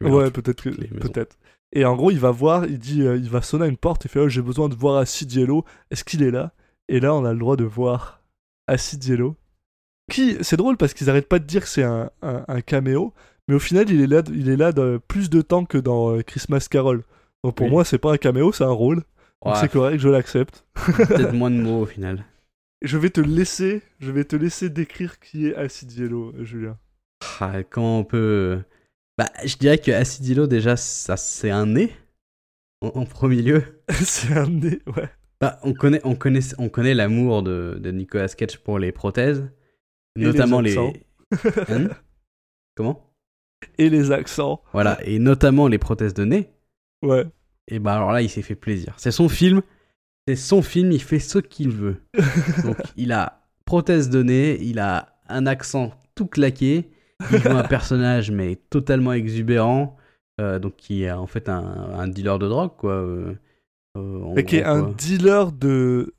Tu 0.00 0.10
Ouais, 0.10 0.30
peut-être 0.30 0.62
peut-être. 0.70 1.36
Et 1.72 1.84
en 1.84 1.94
gros, 1.94 2.10
il 2.10 2.18
va 2.18 2.30
voir, 2.30 2.66
il 2.66 2.78
dit, 2.78 3.02
euh, 3.02 3.16
il 3.16 3.30
va 3.30 3.42
sonner 3.42 3.64
à 3.66 3.68
une 3.68 3.76
porte 3.76 4.04
et 4.06 4.08
fait 4.08 4.18
oh, 4.20 4.28
j'ai 4.28 4.42
besoin 4.42 4.68
de 4.68 4.74
voir 4.74 4.96
Acid 4.96 5.32
Yellow. 5.32 5.64
Est-ce 5.90 6.04
qu'il 6.04 6.22
est 6.22 6.30
là? 6.32 6.52
Et 6.88 6.98
là, 6.98 7.14
on 7.14 7.24
a 7.24 7.32
le 7.32 7.38
droit 7.38 7.56
de 7.56 7.64
voir 7.64 8.22
Acid 8.66 9.04
Yellow. 9.04 9.36
Qui, 10.10 10.36
c'est 10.40 10.56
drôle 10.56 10.76
parce 10.76 10.92
qu'ils 10.94 11.08
arrêtent 11.08 11.28
pas 11.28 11.38
de 11.38 11.44
dire 11.44 11.62
que 11.62 11.68
c'est 11.68 11.84
un, 11.84 12.10
un, 12.22 12.44
un 12.48 12.60
caméo, 12.60 13.14
mais 13.46 13.54
au 13.54 13.60
final, 13.60 13.88
il 13.88 14.00
est 14.00 14.08
là, 14.08 14.22
il 14.32 14.48
est 14.48 14.56
là 14.56 14.72
de, 14.72 15.00
plus 15.06 15.30
de 15.30 15.40
temps 15.42 15.64
que 15.64 15.78
dans 15.78 16.16
euh, 16.16 16.22
Christmas 16.22 16.66
Carol. 16.68 17.04
Donc 17.44 17.54
pour 17.54 17.66
Oui. 17.66 17.72
moi, 17.72 17.84
c'est 17.84 17.98
pas 17.98 18.12
un 18.12 18.16
caméo, 18.16 18.50
c'est 18.52 18.64
un 18.64 18.70
rôle. 18.70 19.04
Ouais, 19.44 19.52
c'est 19.60 19.70
correct, 19.70 19.98
je 20.00 20.08
l'accepte. 20.08 20.66
Peut-être 20.74 21.32
moins 21.34 21.50
de 21.50 21.56
mots 21.56 21.82
au 21.82 21.86
final. 21.86 22.24
Je 22.82 22.98
vais 22.98 23.10
te 23.10 23.20
laisser, 23.20 23.82
je 24.00 24.10
vais 24.10 24.24
te 24.24 24.34
laisser 24.36 24.68
décrire 24.70 25.20
qui 25.20 25.46
est 25.46 25.54
Acid 25.54 25.92
Yellow, 25.92 26.34
Julien. 26.42 26.76
Ah, 27.38 27.62
comment 27.62 28.00
on 28.00 28.04
peut. 28.04 28.60
Bah, 29.20 29.28
je 29.44 29.54
dirais 29.56 29.76
que 29.76 29.90
Acidilo, 29.90 30.46
déjà, 30.46 30.76
ça, 30.78 31.18
c'est 31.18 31.50
un 31.50 31.66
nez. 31.66 31.92
En, 32.80 32.86
en 32.88 33.04
premier 33.04 33.42
lieu. 33.42 33.62
c'est 33.90 34.32
un 34.32 34.48
nez, 34.48 34.78
ouais. 34.96 35.10
Bah, 35.42 35.58
on 35.62 35.74
connaît, 35.74 36.00
on 36.04 36.14
connaît, 36.14 36.40
on 36.56 36.70
connaît 36.70 36.94
l'amour 36.94 37.42
de, 37.42 37.78
de 37.78 37.90
Nicolas 37.90 38.28
Cage 38.28 38.58
pour 38.60 38.78
les 38.78 38.92
prothèses. 38.92 39.50
Et 40.18 40.22
notamment 40.22 40.62
les 40.62 40.74
les. 40.74 41.06
Hein? 41.68 41.88
Comment? 42.74 43.12
Et 43.76 43.90
les 43.90 44.10
accents, 44.10 44.62
Voilà, 44.72 44.98
et 45.04 45.18
notamment 45.18 45.68
les 45.68 45.76
prothèses 45.76 46.14
de 46.14 46.24
nez. 46.24 46.50
ouais. 47.02 47.26
Et 47.68 47.78
bah 47.78 47.96
alors 47.96 48.12
là, 48.12 48.22
il 48.22 48.30
s'est 48.30 48.40
fait 48.40 48.54
plaisir. 48.54 48.94
C'est 48.96 49.10
son 49.10 49.28
film. 49.28 49.60
C'est 50.26 50.34
son 50.36 50.62
film, 50.62 50.92
il 50.92 51.02
fait 51.02 51.18
ce 51.18 51.38
qu'il 51.40 51.68
veut. 51.68 52.02
Donc 52.64 52.78
il 52.96 53.12
a 53.12 53.42
prothèse 53.66 54.08
de 54.08 54.22
nez, 54.22 54.58
il 54.62 54.78
a 54.78 55.20
un 55.28 55.46
accent 55.46 55.92
tout 56.14 56.26
claqué, 56.26 56.90
il 57.32 57.38
joue 57.38 57.48
un 57.56 57.62
personnage 57.62 58.30
mais 58.30 58.56
totalement 58.70 59.12
exubérant, 59.12 59.96
euh, 60.40 60.58
donc 60.58 60.76
qui 60.76 61.04
est 61.04 61.10
en 61.12 61.26
fait 61.26 61.48
un, 61.48 61.64
un 61.98 62.08
dealer 62.08 62.38
de 62.38 62.48
drogue 62.48 62.72
quoi. 62.76 62.92
euh, 62.92 63.34
euh, 63.96 64.34
Et 64.36 64.44
qui 64.44 64.56
est 64.56 64.64
un 64.64 64.82
dealer 64.82 65.52
de, 65.52 66.14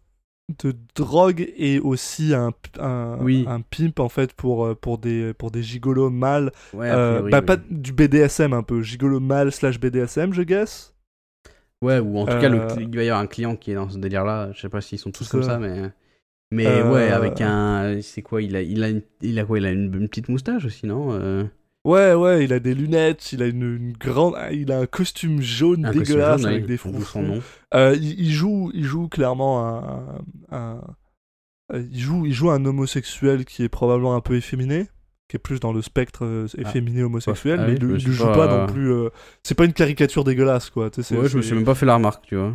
de 0.64 0.76
drogue 0.96 1.50
et 1.58 1.80
aussi 1.80 2.34
un, 2.34 2.52
un, 2.80 3.18
Oui. 3.22 3.46
un 3.48 3.62
pimp 3.62 4.00
en 4.00 4.10
fait 4.10 4.34
pour, 4.34 4.66
euh, 4.66 4.76
pour, 4.76 4.98
des, 4.98 5.34
pour 5.34 5.50
des 5.52 5.64
gigolos 5.64 6.10
mâles. 6.10 6.52
Ouais, 6.74 6.90
Euh, 6.92 7.22
bah, 7.30 7.40
oui. 7.40 7.46
pas 7.46 7.56
du 7.70 7.94
BDSM 7.94 8.54
un 8.54 8.64
peu, 8.64 8.82
gigolo 8.82 9.20
mâle 9.20 9.52
slash 9.52 9.80
BDSM, 9.80 10.34
je 10.34 10.42
guess. 10.44 10.94
Ouais, 11.82 11.98
ou 12.00 12.18
en 12.20 12.26
tout 12.28 12.38
cas, 12.40 12.50
le 12.50 12.60
Euh, 12.60 12.76
il 12.80 12.96
va 12.96 13.04
y 13.04 13.10
avoir 13.10 13.24
un 13.24 13.28
client 13.28 13.56
qui 13.56 13.72
est 13.72 13.76
dans 13.76 13.90
ce 13.90 13.98
délire-là. 13.98 14.52
Je 14.54 14.62
sais 14.62 14.70
pas 14.70 14.82
s'ils 14.82 15.00
sont 15.00 15.12
tous 15.12 15.28
comme 15.30 15.42
ça, 15.42 15.58
mais. 15.58 15.92
Mais 16.52 16.68
Euh, 16.68 16.92
ouais, 16.92 17.10
avec 17.12 17.40
un. 17.42 18.00
C'est 18.02 18.22
quoi 18.22 18.42
il 18.42 18.56
a, 18.56 18.62
il, 18.62 18.84
a 18.84 18.90
une, 18.90 19.02
il 19.22 19.40
a 19.40 19.46
quoi 19.46 19.58
Il 19.60 19.66
a 19.66 19.72
une, 19.72 19.94
une 19.94 20.10
petite 20.10 20.30
moustache 20.30 20.66
aussi, 20.66 20.86
non 20.86 21.14
Euh, 21.14 21.46
Ouais, 21.84 22.14
ouais, 22.14 22.44
il 22.44 22.54
a 22.54 22.60
des 22.60 22.76
lunettes, 22.76 23.32
il 23.34 23.42
a 23.42 23.48
une, 23.48 23.64
une 23.64 23.94
grande, 23.94 24.36
il 24.52 24.72
a 24.72 24.78
un 24.78 24.86
costume 24.86 25.42
jaune 25.42 25.84
un 25.84 25.88
costume 25.88 26.04
dégueulasse 26.04 26.42
jaune, 26.42 26.50
avec 26.52 26.68
ouais, 26.68 26.78
des 26.78 27.22
nom. 27.24 27.42
Euh, 27.74 27.96
il, 28.00 28.20
il 28.20 28.32
joue, 28.32 28.70
il 28.76 28.84
joue 28.84 29.08
clairement 29.08 29.66
un, 29.66 30.20
un- 30.52 30.82
euh, 31.74 31.84
il 31.92 32.00
joue, 32.00 32.28
il 32.28 32.34
joue 32.34 32.52
un 32.52 32.64
homosexuel 32.66 33.46
qui 33.46 33.64
est 33.64 33.70
probablement 33.70 34.16
un 34.16 34.22
peu 34.22 34.36
efféminé, 34.36 34.90
qui 35.28 35.38
est 35.38 35.40
plus 35.40 35.60
dans 35.60 35.74
le 35.74 35.82
spectre 35.82 36.24
euh, 36.24 36.46
efféminé 36.60 37.02
homosexuel, 37.02 37.60
Ah 37.64 37.68
mais 37.68 37.84
oui, 37.84 37.94
il, 38.00 38.08
il 38.10 38.12
joue 38.12 38.26
pas- 38.26 38.48
pas 38.48 38.58
non 38.68 38.72
plus. 38.72 38.92
euh, 38.92 39.10
c'est 39.42 39.56
pas 39.56 39.66
une 39.66 39.74
caricature 39.74 40.24
dégueulasse, 40.24 40.70
quoi. 40.70 40.92
tu 40.92 41.02
sais, 41.02 41.16
c'est- 41.16 41.20
Ouais, 41.20 41.30
je 41.30 41.38
me 41.38 41.42
suis 41.42 41.56
même 41.56 41.66
pas 41.66 41.74
fait 41.74 41.88
la 41.88 41.96
remarque, 41.96 42.26
tu 42.28 42.36
vois. 42.36 42.54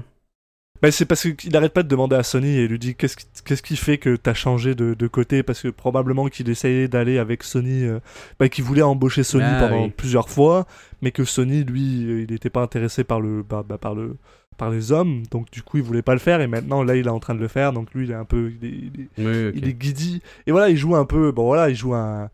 Bah, 0.82 0.90
c'est 0.90 1.04
parce 1.06 1.26
qu'il 1.32 1.56
arrête 1.56 1.72
pas 1.72 1.82
de 1.82 1.88
demander 1.88 2.16
à 2.16 2.22
Sony 2.22 2.56
et 2.58 2.68
lui 2.68 2.78
dit 2.78 2.94
qu'est-ce 2.94 3.16
qui, 3.16 3.26
qu'est-ce 3.44 3.62
qui 3.62 3.76
fait 3.76 3.98
que 3.98 4.14
t'as 4.16 4.34
changé 4.34 4.74
de, 4.74 4.94
de 4.94 5.06
côté? 5.08 5.42
Parce 5.42 5.62
que 5.62 5.68
probablement 5.68 6.26
qu'il 6.28 6.48
essayait 6.48 6.88
d'aller 6.88 7.18
avec 7.18 7.42
Sony, 7.42 7.84
euh, 7.84 7.98
bah, 8.38 8.48
qu'il 8.48 8.64
voulait 8.64 8.82
embaucher 8.82 9.22
Sony 9.22 9.44
Ah, 9.46 9.58
pendant 9.68 9.84
oui. 9.84 9.92
plusieurs 9.96 10.28
fois, 10.28 10.66
mais 11.02 11.10
que 11.12 11.24
Sony 11.24 11.64
lui 11.64 12.04
euh, 12.10 12.22
il 12.28 12.32
n'était 12.32 12.50
pas 12.50 12.62
intéressé 12.62 13.04
par 13.04 13.20
le 13.20 13.42
bah, 13.42 13.64
bah, 13.66 13.78
par 13.78 13.94
le 13.94 14.16
par 14.58 14.70
les 14.70 14.90
hommes, 14.92 15.22
donc 15.30 15.50
du 15.50 15.62
coup 15.62 15.76
il 15.76 15.82
voulait 15.82 16.00
pas 16.02 16.14
le 16.14 16.18
faire 16.18 16.40
et 16.40 16.46
maintenant 16.46 16.82
là 16.82 16.96
il 16.96 17.06
est 17.06 17.10
en 17.10 17.20
train 17.20 17.34
de 17.34 17.40
le 17.40 17.48
faire, 17.48 17.72
donc 17.74 17.92
lui 17.92 18.04
il 18.06 18.10
est 18.10 18.14
un 18.14 18.24
peu 18.24 18.50
il 18.62 18.66
est, 18.66 18.70
il 18.72 19.00
est- 19.02 19.08
Oui, 19.26 19.48
ok. 19.48 19.54
il 19.56 19.68
est 19.68 19.74
guidi. 19.74 20.22
Et 20.46 20.50
voilà 20.52 20.70
il 20.70 20.76
joue 20.78 20.96
un 20.96 21.04
peu 21.04 21.30
bon 21.30 21.44
voilà 21.44 21.68
il 21.68 21.76
joue 21.76 21.92
un 21.94 22.30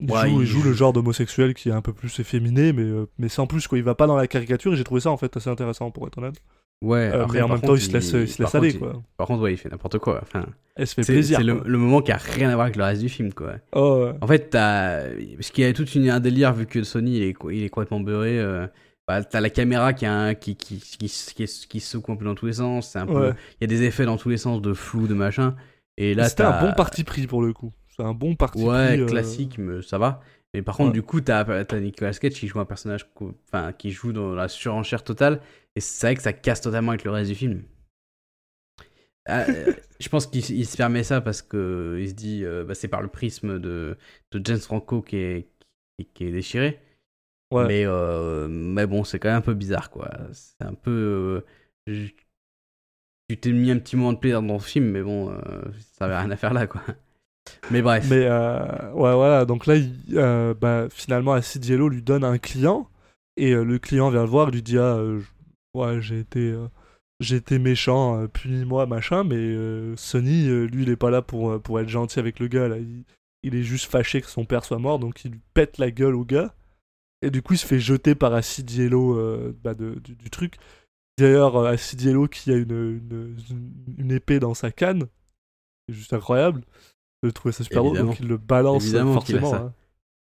il, 0.00 0.10
Ouais, 0.10 0.28
joue, 0.30 0.40
il 0.42 0.46
joue- 0.46 0.62
le 0.64 0.72
genre 0.72 0.92
d'homosexuel 0.92 1.54
qui 1.54 1.68
est 1.68 1.72
un 1.72 1.82
peu 1.82 1.92
plus 1.92 2.18
efféminé 2.18 2.72
mais 2.72 2.82
euh, 2.82 3.06
mais 3.18 3.28
sans 3.28 3.46
plus 3.46 3.68
quoi. 3.68 3.78
Il 3.78 3.84
va 3.84 3.94
pas 3.94 4.06
dans 4.08 4.16
la 4.16 4.26
caricature 4.26 4.72
et 4.72 4.76
j'ai 4.76 4.82
trouvé 4.84 5.00
ça 5.00 5.10
en 5.10 5.16
fait 5.16 5.36
assez 5.36 5.48
intéressant 5.50 5.90
pour 5.92 6.06
être 6.08 6.18
honnête 6.18 6.40
Ouais, 6.82 7.10
Euh, 7.12 7.24
après, 7.24 7.38
mais 7.38 7.42
en 7.42 7.48
par 7.48 7.56
même 7.56 7.60
temps 7.60 7.66
contre, 7.68 7.80
il 7.82 7.84
se 7.86 7.92
laisse 7.92 8.10
il 8.12 8.28
se 8.28 8.42
laisse 8.42 8.54
aller 8.54 8.72
contre, 8.72 8.84
il- 8.86 8.92
quoi 8.92 9.02
Par 9.18 9.26
contre, 9.26 9.42
ouais, 9.42 9.52
il 9.52 9.56
fait 9.58 9.68
n'importe 9.68 9.98
quoi. 9.98 10.20
Enfin, 10.22 10.46
elle 10.76 10.86
se 10.86 10.94
fait 10.94 11.02
c'est 11.02 11.12
plaisir 11.12 11.38
c'est 11.38 11.44
le, 11.44 11.78
moment 11.78 12.00
qui 12.00 12.10
a 12.10 12.16
rien 12.16 12.48
à 12.48 12.54
voir 12.54 12.64
avec 12.64 12.76
le 12.76 12.84
reste 12.84 13.02
du 13.02 13.08
film, 13.10 13.32
quoi. 13.34 13.56
Oh, 13.72 14.04
ouais. 14.06 14.12
En 14.22 14.26
fait, 14.26 14.48
t'as. 14.50 15.02
Parce 15.36 15.50
qu'il 15.50 15.64
y 15.64 15.66
a 15.66 15.72
tout 15.74 15.84
une, 15.90 16.08
un 16.08 16.20
délire, 16.20 16.54
vu 16.54 16.64
que 16.66 16.82
Sony, 16.82 17.18
il 17.18 17.22
est, 17.24 17.34
il 17.52 17.64
est 17.64 17.68
complètement 17.68 18.00
beurré. 18.00 18.38
euh, 18.38 18.66
bah, 19.06 19.22
t'as 19.24 19.40
la 19.40 19.50
caméra 19.50 19.92
qui, 19.92 20.06
a 20.06 20.14
un- 20.14 20.34
qui, 20.34 20.56
qui, 20.56 20.78
qui, 20.78 20.96
qui, 21.08 21.46
qui 21.68 21.80
se 21.80 21.90
secoue 21.90 22.12
un 22.12 22.16
peu 22.16 22.24
dans 22.24 22.34
tous 22.34 22.46
les 22.46 22.54
sens. 22.54 22.96
Un 22.96 23.06
peu. 23.06 23.28
Ouais. 23.28 23.34
Il 23.60 23.62
y 23.62 23.64
a 23.64 23.66
des 23.66 23.82
effets 23.82 24.04
dans 24.06 24.16
tous 24.16 24.28
les 24.30 24.36
sens 24.38 24.62
de 24.62 24.72
flou, 24.72 25.06
de 25.06 25.14
machin. 25.14 25.56
Et 25.98 26.14
là, 26.14 26.28
C'était 26.30 26.44
un 26.44 26.62
bon 26.62 26.72
parti 26.72 27.04
pris 27.04 27.26
pour 27.26 27.42
le 27.42 27.52
coup. 27.52 27.72
C'est 27.94 28.04
un 28.04 28.14
bon 28.14 28.36
parti 28.36 28.62
Ouais, 28.64 28.92
pris. 28.94 29.00
euh, 29.02 29.06
classique, 29.06 29.58
mais 29.58 29.82
ça 29.82 29.98
va. 29.98 30.20
Mais 30.54 30.62
par 30.62 30.76
contre, 30.76 30.88
Ouais. 30.90 30.94
du 30.94 31.02
coup, 31.02 31.20
t'as 31.20 31.40
as 31.44 31.80
Nicolas 31.80 32.12
Cage 32.12 32.32
qui 32.32 32.46
joue 32.48 32.58
un 32.58 32.64
personnage, 32.64 33.06
enfin, 33.52 33.72
qui 33.72 33.90
joue 33.90 34.12
dans 34.12 34.34
la 34.34 34.48
surenchère 34.48 35.04
totale, 35.04 35.40
et 35.76 35.80
c'est 35.80 36.06
vrai 36.06 36.14
que 36.16 36.22
ça 36.22 36.32
casse 36.32 36.60
totalement 36.60 36.92
avec 36.92 37.04
le 37.04 37.10
reste 37.10 37.30
du 37.30 37.36
film. 37.36 37.62
Ah, 39.26 39.44
euh, 39.48 39.72
je 40.00 40.08
pense 40.08 40.26
qu'il 40.26 40.66
se 40.66 40.76
permet 40.76 41.04
ça 41.04 41.20
parce 41.20 41.42
que 41.42 41.98
il 42.00 42.08
se 42.08 42.14
dit, 42.14 42.44
euh, 42.44 42.64
bah, 42.64 42.74
c'est 42.74 42.88
par 42.88 43.02
le 43.02 43.08
prisme 43.08 43.58
de, 43.58 43.96
de 44.32 44.40
James 44.44 44.58
Franco 44.58 45.02
qui 45.02 45.16
est, 45.16 45.48
qui, 45.98 46.06
qui 46.06 46.24
est 46.24 46.32
déchiré. 46.32 46.80
Ouais. 47.52 47.66
Mais, 47.66 47.84
euh, 47.86 48.48
mais 48.48 48.86
bon, 48.86 49.04
c'est 49.04 49.18
quand 49.18 49.28
même 49.28 49.38
un 49.38 49.42
peu 49.42 49.54
bizarre, 49.54 49.90
quoi. 49.90 50.10
C'est 50.32 50.62
un 50.62 50.74
peu. 50.74 50.90
euh, 50.90 51.46
je- 51.86 52.10
tu 53.28 53.38
t'es 53.38 53.52
mis 53.52 53.70
un 53.70 53.78
petit 53.78 53.96
moment 53.96 54.12
de 54.12 54.18
plaisir 54.18 54.42
dans 54.42 54.54
le 54.54 54.58
film, 54.60 54.86
mais 54.86 55.02
bon, 55.02 55.30
euh, 55.30 55.62
ça 55.92 56.06
avait 56.06 56.16
rien 56.16 56.30
à 56.30 56.36
faire 56.36 56.52
là, 56.52 56.66
quoi. 56.66 56.82
Mais 57.70 57.82
bref. 57.82 58.06
Mais 58.10 58.26
euh, 58.26 58.92
ouais, 58.92 59.14
voilà. 59.14 59.44
Donc 59.44 59.66
là, 59.66 59.76
il- 59.76 59.94
euh, 60.18 60.54
bah, 60.54 60.88
finalement, 60.90 61.34
lui 61.88 62.02
donne 62.02 62.24
un 62.24 62.38
client. 62.38 62.88
Et 63.36 63.52
euh, 63.52 63.64
le 63.64 63.78
client 63.78 64.10
vient 64.10 64.22
le 64.24 64.28
voir 64.30 64.48
et 64.48 64.52
lui 64.52 64.62
dit 64.62 64.78
Ah, 64.78 64.96
euh, 64.96 65.20
je- 65.20 65.26
ouais, 65.74 66.00
j'ai 66.00 66.20
été, 66.20 66.50
euh, 66.52 66.66
j'ai 67.20 67.36
été 67.36 67.58
méchant, 67.58 68.20
euh, 68.20 68.26
punis-moi, 68.28 68.86
machin. 68.86 69.24
Mais 69.24 69.36
euh, 69.36 69.94
Sonny, 69.96 70.46
lui, 70.66 70.82
il 70.84 70.88
est 70.90 70.96
pas 70.96 71.10
là 71.10 71.22
pour, 71.22 71.60
pour 71.60 71.80
être 71.80 71.88
gentil 71.88 72.18
avec 72.18 72.38
le 72.38 72.48
gars. 72.48 72.68
Là. 72.68 72.78
Il, 72.78 73.04
il 73.42 73.54
est 73.54 73.62
juste 73.62 73.90
fâché 73.90 74.20
que 74.20 74.28
son 74.28 74.44
père 74.44 74.64
soit 74.64 74.78
mort. 74.78 74.98
Donc 74.98 75.24
il 75.24 75.32
lui 75.32 75.40
pète 75.54 75.78
la 75.78 75.90
gueule 75.90 76.14
au 76.14 76.24
gars. 76.24 76.54
Et 77.22 77.30
du 77.30 77.42
coup, 77.42 77.52
il 77.54 77.58
se 77.58 77.66
fait 77.66 77.80
jeter 77.80 78.14
par 78.14 78.32
Acid 78.34 78.70
Yellow 78.70 79.18
euh, 79.18 79.54
bah, 79.62 79.74
de- 79.74 79.98
du, 80.02 80.14
du 80.14 80.30
truc. 80.30 80.56
D'ailleurs, 81.18 81.56
Acid 81.66 82.00
Yellow 82.00 82.28
qui 82.28 82.50
a 82.50 82.56
une, 82.56 82.70
une, 82.70 83.36
une- 83.50 83.94
une 83.98 84.12
épée 84.12 84.40
dans 84.40 84.54
sa 84.54 84.70
canne. 84.70 85.04
C'est 85.88 85.94
juste 85.94 86.12
incroyable. 86.14 86.62
Je 87.22 87.28
trouvais 87.28 87.52
ça 87.52 87.62
super. 87.64 87.84
Évidemment. 87.84 88.10
Donc 88.12 88.20
il 88.20 88.28
le 88.28 88.38
balance 88.38 88.84
Évidemment 88.84 89.12
forcément. 89.14 89.54
hein. 89.54 89.72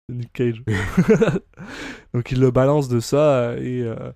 Nick 0.10 0.34
Cage. 0.34 0.64
donc 2.14 2.32
il 2.32 2.39
le 2.39 2.50
balance 2.52 2.88
de 2.88 3.00
ça 3.00 3.56
et 3.58 3.82
euh, 3.84 4.12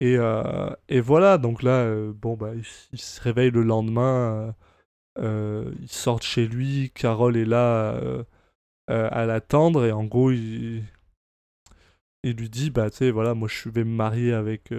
et, 0.00 0.16
euh, 0.18 0.70
et 0.88 1.00
voilà. 1.00 1.38
Donc 1.38 1.62
là, 1.62 1.80
euh, 1.82 2.12
bon 2.12 2.36
bah 2.36 2.52
il, 2.92 2.98
se 2.98 3.20
réveille 3.20 3.50
le 3.50 3.62
lendemain. 3.62 4.34
euh, 4.34 4.52
euh, 5.18 5.72
ils 5.80 5.88
sortent 5.90 6.22
chez 6.22 6.46
lui. 6.46 6.90
Carole 6.94 7.36
est 7.36 7.44
là 7.44 7.98
à 8.88 9.26
l'attendre 9.26 9.84
et 9.84 9.92
en 9.92 10.04
gros 10.04 10.30
il 10.30 10.84
il 12.22 12.36
lui 12.36 12.48
dit 12.48 12.70
bah 12.70 12.90
tu 12.90 12.98
sais 12.98 13.10
voilà 13.10 13.34
moi 13.34 13.48
je 13.48 13.68
vais 13.68 13.84
me 13.84 13.94
marier 13.94 14.32
avec 14.32 14.70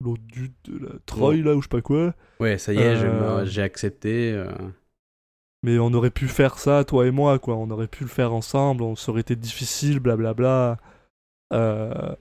l'autre 0.00 0.22
dude 0.22 0.54
de 0.64 0.78
la 0.86 0.92
Troy 1.06 1.36
là 1.36 1.54
ou 1.54 1.60
je 1.60 1.66
sais 1.66 1.68
pas 1.68 1.82
quoi. 1.82 2.14
Ouais, 2.40 2.58
ça 2.58 2.72
y 2.72 2.78
est, 2.78 3.44
j'ai 3.46 3.62
accepté. 3.62 4.42
Mais 5.62 5.78
on 5.78 5.92
aurait 5.92 6.10
pu 6.10 6.26
faire 6.26 6.58
ça, 6.58 6.84
toi 6.84 7.06
et 7.06 7.12
moi, 7.12 7.38
quoi. 7.38 7.56
On 7.56 7.70
aurait 7.70 7.86
pu 7.86 8.02
le 8.02 8.08
faire 8.10 8.32
ensemble, 8.32 8.82
on, 8.82 8.96
ça 8.96 9.12
aurait 9.12 9.20
été 9.20 9.36
difficile, 9.36 10.00
blablabla. 10.00 10.78
Euh, 11.52 12.16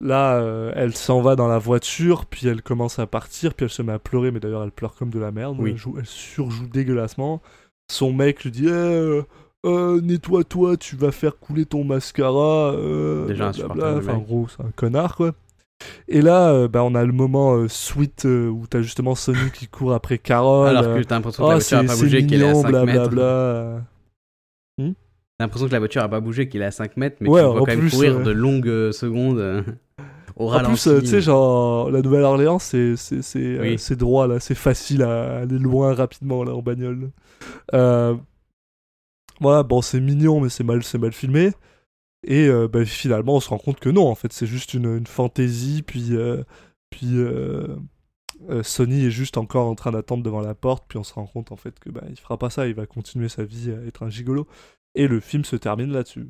là, 0.00 0.34
euh, 0.36 0.72
elle 0.74 0.94
s'en 0.96 1.20
va 1.22 1.36
dans 1.36 1.48
la 1.48 1.58
voiture, 1.58 2.26
puis 2.26 2.46
elle 2.48 2.62
commence 2.62 2.98
à 2.98 3.06
partir, 3.06 3.54
puis 3.54 3.64
elle 3.64 3.70
se 3.70 3.82
met 3.82 3.92
à 3.92 3.98
pleurer, 3.98 4.30
mais 4.30 4.40
d'ailleurs 4.40 4.62
elle 4.64 4.70
pleure 4.72 4.94
comme 4.94 5.10
de 5.10 5.18
la 5.18 5.32
merde. 5.32 5.56
Oui. 5.58 5.70
Elle, 5.70 5.76
joue- 5.76 5.96
elle 5.98 6.06
surjoue 6.06 6.66
dégueulassement. 6.66 7.40
Son 7.90 8.12
mec 8.12 8.44
lui 8.44 8.50
dit 8.50 8.66
Eh, 8.66 8.70
euh, 8.72 9.22
euh, 9.64 10.00
Nettoie-toi, 10.00 10.76
tu 10.76 10.96
vas 10.96 11.12
faire 11.12 11.38
couler 11.38 11.64
ton 11.66 11.84
mascara. 11.84 12.72
euh, 12.72 13.26
Déjà 13.26 13.50
blablabla. 13.52 13.96
Enfin, 13.98 14.18
gros, 14.18 14.48
c'est 14.48 14.62
un 14.62 14.70
connard, 14.74 15.16
quoi. 15.16 15.32
Et 16.08 16.22
là, 16.22 16.68
bah, 16.68 16.82
on 16.84 16.94
a 16.94 17.04
le 17.04 17.12
moment 17.12 17.68
sweet 17.68 18.24
où 18.24 18.64
t'as 18.68 18.80
justement 18.80 19.14
Sonny 19.14 19.50
qui 19.52 19.66
court 19.68 19.92
après 19.92 20.16
Carole. 20.18 20.68
Alors 20.68 20.96
que 20.96 21.02
t'as 21.02 21.16
l'impression 21.16 21.42
que 21.44 21.48
la 21.50 21.54
Oh, 21.56 21.58
voiture 21.58 21.78
a 21.78 21.80
c'est 21.82 21.86
pas 21.88 21.96
bougé, 21.96 22.26
qu'elle 22.26 22.40
est 22.42 22.44
à 22.44 22.48
mignon, 22.48 22.62
5 22.62 22.84
mètres. 22.86 23.10
T'as 25.38 25.44
l'impression 25.44 25.66
que 25.68 25.72
la 25.72 25.78
voiture 25.80 26.02
a 26.02 26.08
pas 26.08 26.20
bougé, 26.20 26.48
qu'il 26.48 26.62
est 26.62 26.64
à 26.66 26.70
5 26.70 26.96
mètres, 26.96 27.16
mais 27.20 27.28
Ouais, 27.28 27.42
tu 27.42 27.46
vois 27.46 27.58
quand 27.60 27.66
même 27.66 27.90
courir 27.90 28.22
de 28.22 28.30
longues 28.30 28.68
euh, 28.68 28.90
secondes 28.92 29.38
au 30.36 30.52
En 30.52 30.62
plus, 30.62 30.86
euh, 30.86 31.00
tu 31.00 31.06
sais, 31.06 31.22
genre, 31.22 31.90
la 31.90 32.02
Nouvelle-Orléans, 32.02 32.58
c'est 32.58 32.94
euh, 33.14 33.76
c'est 33.78 33.96
droit, 33.96 34.26
là. 34.26 34.38
C'est 34.38 34.54
facile 34.54 35.02
à 35.02 35.38
aller 35.38 35.58
loin 35.58 35.94
rapidement, 35.94 36.44
là, 36.44 36.54
en 36.54 36.60
bagnole. 36.60 37.10
Euh... 37.72 38.14
Voilà, 39.40 39.62
bon, 39.62 39.82
c'est 39.82 40.00
mignon, 40.00 40.40
mais 40.40 40.48
c'est 40.48 40.64
mal, 40.64 40.82
c'est 40.82 40.98
mal 40.98 41.12
filmé. 41.12 41.52
Et 42.26 42.48
euh, 42.48 42.68
bah, 42.68 42.84
finalement, 42.84 43.36
on 43.36 43.40
se 43.40 43.48
rend 43.48 43.58
compte 43.58 43.80
que 43.80 43.88
non, 43.88 44.08
en 44.08 44.14
fait, 44.14 44.32
c'est 44.32 44.46
juste 44.46 44.74
une, 44.74 44.96
une 44.96 45.06
fantaisie. 45.06 45.82
Puis, 45.82 46.12
puis 46.90 47.16
Sony 48.62 49.06
est 49.06 49.10
juste 49.10 49.38
encore 49.38 49.68
en 49.68 49.74
train 49.74 49.92
d'attendre 49.92 50.22
devant 50.22 50.40
la 50.40 50.54
porte. 50.54 50.84
Puis 50.86 50.98
on 50.98 51.04
se 51.04 51.14
rend 51.14 51.26
compte, 51.26 51.50
en 51.50 51.56
fait, 51.56 51.78
que 51.78 51.88
bah, 51.88 52.02
il 52.10 52.16
fera 52.16 52.38
pas 52.38 52.50
ça. 52.50 52.66
Il 52.66 52.74
va 52.74 52.86
continuer 52.86 53.30
sa 53.30 53.44
vie 53.44 53.72
à 53.72 53.86
être 53.86 54.02
un 54.02 54.10
gigolo. 54.10 54.46
Et 54.94 55.08
le 55.08 55.20
film 55.20 55.44
se 55.46 55.56
termine 55.56 55.92
là-dessus. 55.92 56.28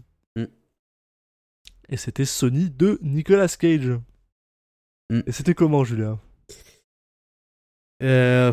Et 1.88 1.96
c'était 1.96 2.24
Sony 2.24 2.70
de 2.70 2.98
Nicolas 3.02 3.48
Cage. 3.48 3.90
Mm. 5.10 5.20
Et 5.26 5.32
c'était 5.32 5.54
comment, 5.54 5.84
Julien? 5.84 6.18
Euh, 8.02 8.52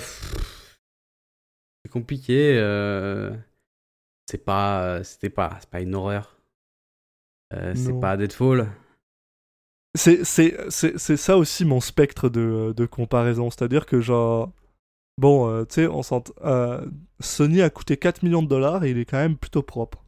c'est 1.83 1.91
compliqué. 1.91 2.57
euh, 2.57 3.35
C'est 4.29 4.43
pas, 4.45 5.03
c'était 5.03 5.29
pas, 5.29 5.57
c'est 5.59 5.69
pas 5.69 5.81
une 5.81 5.95
horreur. 5.95 6.37
Euh, 7.53 7.73
c'est 7.75 7.99
pas 7.99 8.15
Deadfall. 8.17 8.69
C'est 9.95 10.23
c'est- 10.23 10.57
c'est- 10.71 10.97
c'est 10.97 11.17
ça 11.17 11.37
aussi 11.37 11.65
mon 11.65 11.81
spectre 11.81 12.29
de, 12.29 12.73
de 12.75 12.85
comparaison. 12.85 13.51
C'est-à-dire 13.51 13.85
que, 13.85 13.99
genre, 13.99 14.51
bon, 15.19 15.65
tu 15.65 15.73
sais, 15.75 15.87
on 15.87 16.01
s'ent- 16.03 16.23
Sony 17.19 17.61
a 17.61 17.69
coûté 17.69 17.97
4 17.97 18.23
millions 18.23 18.41
de 18.43 18.47
dollars 18.47 18.83
et 18.85 18.91
il 18.91 18.97
est 18.97 19.05
quand 19.05 19.17
même 19.17 19.37
plutôt 19.37 19.61
propre. 19.61 20.02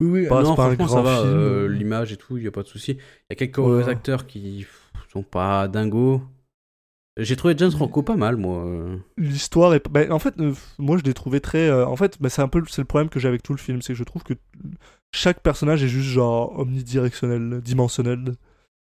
Oui, 0.00 0.08
oui. 0.22 0.26
Non, 0.28 0.52
un 0.52 0.54
franchement, 0.54 0.88
ça 0.88 1.02
va. 1.02 1.16
film. 1.22 1.28
euh, 1.34 1.68
L'image 1.68 2.12
et 2.12 2.16
tout, 2.16 2.38
y 2.38 2.46
a 2.46 2.50
pas 2.50 2.62
de 2.62 2.68
souci. 2.68 2.92
Il 2.92 2.98
y 3.30 3.32
a 3.32 3.36
quelques 3.36 3.58
Ouais. 3.58 3.88
acteurs 3.88 4.26
qui 4.26 4.66
sont 5.12 5.22
pas 5.22 5.68
dingos. 5.68 6.22
J'ai 7.18 7.36
trouvé 7.36 7.54
James 7.58 7.70
Franco 7.72 8.02
pas 8.02 8.16
mal, 8.16 8.36
moi. 8.36 8.64
euh. 8.64 8.96
L'histoire 9.18 9.74
est. 9.74 9.86
bah, 9.90 10.02
en 10.10 10.18
fait, 10.18 10.34
euh, 10.40 10.54
moi 10.78 10.96
je 10.96 11.02
l'ai 11.02 11.12
trouvé 11.12 11.40
très. 11.40 11.68
euh, 11.68 11.84
en 11.86 11.96
fait, 11.96 12.16
bah, 12.20 12.30
c'est 12.30 12.40
un 12.40 12.48
peu 12.48 12.62
c'est 12.68 12.80
le 12.80 12.86
problème 12.86 13.10
que 13.10 13.20
j'ai 13.20 13.28
avec 13.28 13.42
tout 13.42 13.52
le 13.52 13.58
film. 13.58 13.82
C'est 13.82 13.92
que 13.92 13.98
je 13.98 14.04
trouve 14.04 14.22
que 14.22 14.34
chaque 15.12 15.40
personnage 15.42 15.82
est 15.82 15.88
juste 15.88 16.08
genre 16.08 16.58
omnidirectionnel, 16.58 17.60
dimensionnel. 17.62 18.36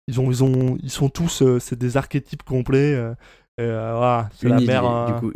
Ils, 0.09 0.21
ont, 0.21 0.31
ils, 0.31 0.43
ont, 0.43 0.77
ils 0.83 0.91
sont 0.91 1.11
tous. 1.11 1.43
euh, 1.43 1.61
c'est 1.61 1.79
des 1.79 1.97
archétypes 1.97 2.43
complets. 2.43 2.95
euh, 2.95 3.12
et, 3.59 3.62
euh, 3.62 3.93
voilà, 3.93 4.31
c'est 4.35 4.49
la 4.49 4.61
mère. 4.61 5.07
du 5.07 5.21
coup, 5.21 5.31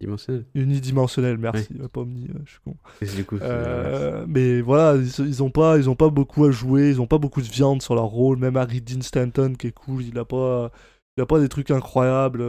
unidimensionnel. 0.00 0.44
unidimensionnel, 0.54 1.38
merci. 1.38 1.68
euh, 1.80 1.88
Pas 1.88 2.00
omni, 2.00 2.28
euh, 2.30 2.38
je 2.44 2.50
suis 2.52 2.60
con. 2.64 2.76
Et 3.02 3.06
Du 3.06 3.24
coup, 3.24 3.38
c'est- 3.38 3.44
Euh, 3.44 4.24
mais 4.28 4.60
voilà, 4.60 4.96
ils, 5.00 5.26
ils 5.26 5.42
ont 5.42 5.50
pas, 5.50 5.76
ils 5.78 5.88
ont 5.90 5.94
pas 5.96 6.08
beaucoup 6.10 6.44
à 6.44 6.50
jouer, 6.50 6.90
ils 6.90 7.00
ont 7.00 7.06
pas 7.06 7.18
beaucoup 7.18 7.42
de 7.42 7.46
viande 7.46 7.82
sur 7.82 7.94
leur 7.94 8.06
rôle. 8.06 8.38
Même 8.38 8.56
Harry 8.56 8.80
Dean 8.80 9.02
Stanton 9.02 9.54
qui 9.58 9.68
est 9.68 9.72
cool, 9.72 10.02
il 10.04 10.18
a 10.18 10.24
pas, 10.24 10.70
il 11.16 11.22
a 11.22 11.26
pas 11.26 11.38
des 11.40 11.48
trucs 11.48 11.70
incroyables. 11.70 12.42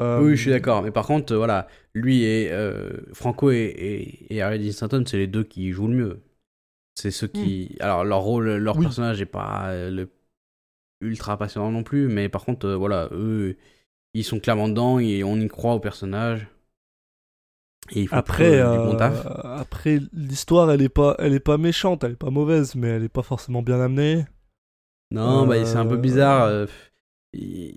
Euh, 0.00 0.22
Oui, 0.22 0.36
je 0.36 0.42
suis 0.42 0.50
d'accord. 0.50 0.82
Mais 0.82 0.92
par 0.92 1.06
contre, 1.06 1.32
euh, 1.32 1.36
voilà, 1.38 1.66
lui 1.94 2.22
et 2.22 2.52
euh, 2.52 2.90
Franco 3.12 3.50
et, 3.50 3.56
et, 3.56 4.34
et 4.36 4.42
Harry 4.42 4.58
Dean 4.64 4.72
Stanton, 4.72 5.04
c'est 5.06 5.18
les 5.18 5.26
deux 5.26 5.42
qui 5.44 5.72
jouent 5.72 5.88
le 5.88 5.94
mieux. 5.96 6.20
C'est 6.94 7.10
ceux 7.10 7.28
qui. 7.28 7.76
Alors, 7.80 8.04
leur 8.04 8.20
rôle, 8.20 8.48
leur 8.56 8.74
Hmm. 8.76 8.78
Oui. 8.78 8.84
personnage 8.86 9.20
est 9.20 9.26
pas 9.26 9.70
euh, 9.70 9.90
le 9.90 10.08
ultra 11.00 11.36
passionnant 11.38 11.70
non 11.70 11.82
plus, 11.84 12.08
mais 12.08 12.28
par 12.28 12.44
contre, 12.44 12.66
euh, 12.66 12.76
voilà, 12.76 13.08
eux, 13.12 13.56
ils 14.14 14.24
sont 14.24 14.40
clairement 14.40 14.68
dedans 14.68 14.98
et 14.98 15.22
on 15.24 15.36
y 15.36 15.48
croit 15.48 15.74
au 15.74 15.80
personnage. 15.80 16.48
Et 17.94 18.06
Après, 18.10 18.50
du 18.50 18.56
euh, 18.60 19.22
après 19.44 20.00
l'histoire, 20.12 20.70
elle 20.70 20.82
est 20.82 20.88
pas, 20.88 21.14
elle 21.18 21.32
est 21.32 21.40
pas 21.40 21.58
méchante, 21.58 22.04
elle 22.04 22.12
est 22.12 22.16
pas 22.16 22.30
mauvaise, 22.30 22.74
mais 22.74 22.88
elle 22.88 23.04
est 23.04 23.08
pas 23.08 23.22
forcément 23.22 23.62
bien 23.62 23.80
amenée. 23.80 24.24
Non, 25.10 25.46
bah, 25.46 25.64
c'est 25.64 25.78
un 25.78 25.86
peu 25.86 25.94
euh, 25.94 25.98
bizarre. 25.98 26.44
euh, 26.44 26.66
il- 27.32 27.76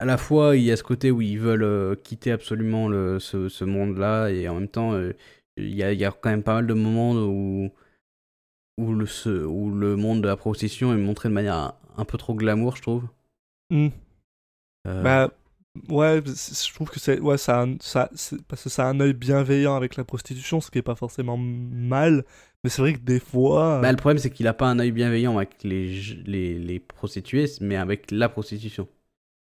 À 0.00 0.04
la 0.04 0.16
fois, 0.18 0.56
il 0.56 0.64
y 0.64 0.72
a 0.72 0.76
ce 0.76 0.82
côté 0.82 1.10
où 1.10 1.22
ils 1.22 1.38
veulent 1.38 1.96
quitter 2.02 2.32
absolument 2.32 2.88
le, 2.88 3.20
ce, 3.20 3.48
ce 3.48 3.64
monde-là, 3.64 4.28
et 4.30 4.48
en 4.48 4.54
même 4.56 4.68
temps, 4.68 4.96
il 5.56 5.74
y, 5.74 5.82
a, 5.82 5.92
il 5.92 6.00
y 6.00 6.04
a 6.04 6.10
quand 6.12 6.30
même 6.30 6.42
pas 6.42 6.54
mal 6.54 6.66
de 6.66 6.74
moments 6.74 7.12
où, 7.14 7.70
où, 8.78 8.92
le, 8.92 9.06
ce- 9.06 9.44
où 9.46 9.70
le 9.74 9.96
monde 9.96 10.20
de 10.22 10.28
la 10.28 10.36
prostitution 10.36 10.92
est 10.92 10.96
montré 10.98 11.28
de 11.30 11.34
manière 11.34 11.54
un, 11.54 11.74
un 11.96 12.04
peu 12.04 12.18
trop 12.18 12.34
glamour, 12.34 12.76
je 12.76 12.82
trouve. 12.82 13.04
Euh, 14.86 15.02
Bah, 15.02 15.30
ouais, 15.88 16.22
je 16.26 16.74
trouve 16.74 16.90
que 16.90 17.00
c'est, 17.00 17.20
ouais, 17.20 17.38
ça, 17.38 17.60
a 17.60 17.64
un- 17.66 17.76
ça, 17.80 18.10
parce 18.48 18.62
que 18.64 18.68
ça 18.68 18.86
a 18.86 18.90
un 18.90 19.00
œil 19.00 19.12
bienveillant 19.14 19.74
avec 19.76 19.96
la 19.96 20.04
prostitution, 20.04 20.60
ce 20.60 20.70
qui 20.70 20.78
est 20.78 20.82
pas 20.82 20.94
forcément 20.96 21.36
mal. 21.36 22.24
Mais 22.64 22.70
c'est 22.70 22.82
vrai 22.82 22.92
que 22.94 22.98
des 23.00 23.20
fois, 23.20 23.80
bah, 23.80 23.90
le 23.90 23.96
problème, 23.96 24.18
c'est 24.18 24.30
qu'il 24.30 24.46
a 24.46 24.54
pas 24.54 24.66
un 24.68 24.78
œil 24.78 24.92
bienveillant 24.92 25.36
avec 25.36 25.62
les, 25.64 26.00
les, 26.26 26.58
les 26.58 26.78
prostituées, 26.80 27.46
mais 27.60 27.76
avec 27.76 28.10
la 28.10 28.28
prostitution. 28.28 28.88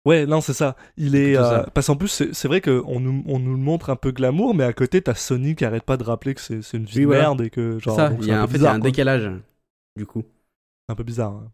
Ouais, 0.04 0.26
non, 0.26 0.40
c'est 0.40 0.52
ça. 0.52 0.76
Il 0.96 1.14
est. 1.14 1.36
euh. 1.36 1.62
Parce 1.74 1.86
qu'en 1.86 1.96
plus, 1.96 2.08
c'est 2.32 2.48
vrai 2.48 2.60
qu'on 2.60 2.98
nous, 2.98 3.22
on 3.26 3.38
nous 3.38 3.52
le 3.52 3.56
montre 3.58 3.88
un 3.90 3.96
peu 3.96 4.10
glamour, 4.10 4.52
mais 4.54 4.64
à 4.64 4.72
côté, 4.72 5.00
t'as 5.00 5.14
Sony 5.14 5.54
qui 5.54 5.64
arrête 5.64 5.84
pas 5.84 5.96
de 5.96 6.02
rappeler 6.02 6.34
que 6.34 6.40
c'est 6.40 6.76
une 6.76 6.84
vie 6.86 6.98
Oui, 6.98 7.04
de 7.04 7.06
merde 7.10 7.40
et 7.42 7.50
que. 7.50 7.78
Genre, 7.78 7.96
ça, 7.96 8.08
donc 8.08 8.18
il 8.20 8.26
y 8.26 8.30
c'est 8.30 8.32
a, 8.32 8.42
un 8.42 8.46
fait, 8.48 8.58
y 8.58 8.66
a 8.66 8.78
décalage, 8.80 9.30
du 9.96 10.06
coup. 10.06 10.24
Un 10.88 10.94
peu 10.94 11.02
bizarre. 11.04 11.32
hein. 11.32 11.52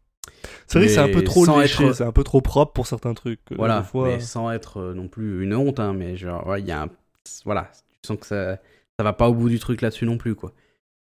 C'est 0.66 0.78
vrai 0.78 0.88
que 0.88 0.92
c'est 0.94 1.00
un 1.00 1.08
peu 1.12 1.22
trop 1.24 1.44
léché, 1.60 1.84
être- 1.86 1.94
c'est 1.94 2.04
un 2.04 2.12
peu 2.12 2.24
trop 2.24 2.40
propre 2.40 2.72
pour 2.72 2.86
certains 2.86 3.14
trucs. 3.14 3.40
euh, 3.52 3.56
Voilà, 3.56 3.82
fois. 3.82 4.08
mais 4.08 4.20
sans 4.20 4.50
être 4.50 4.78
euh, 4.80 4.94
non 4.94 5.08
plus 5.08 5.42
une 5.42 5.54
honte, 5.54 5.80
hein, 5.80 5.92
mais 5.92 6.16
genre, 6.16 6.46
ouais, 6.46 6.60
il 6.60 6.66
y 6.66 6.72
a 6.72 6.82
un... 6.82 6.88
Voilà, 7.44 7.70
tu 8.02 8.08
sens 8.08 8.18
que 8.18 8.26
ça, 8.26 8.56
ça 8.98 9.04
va 9.04 9.12
pas 9.12 9.28
au 9.28 9.34
bout 9.34 9.48
du 9.48 9.58
truc 9.58 9.80
là-dessus 9.82 10.04
non 10.06 10.18
plus, 10.18 10.34
quoi. 10.34 10.52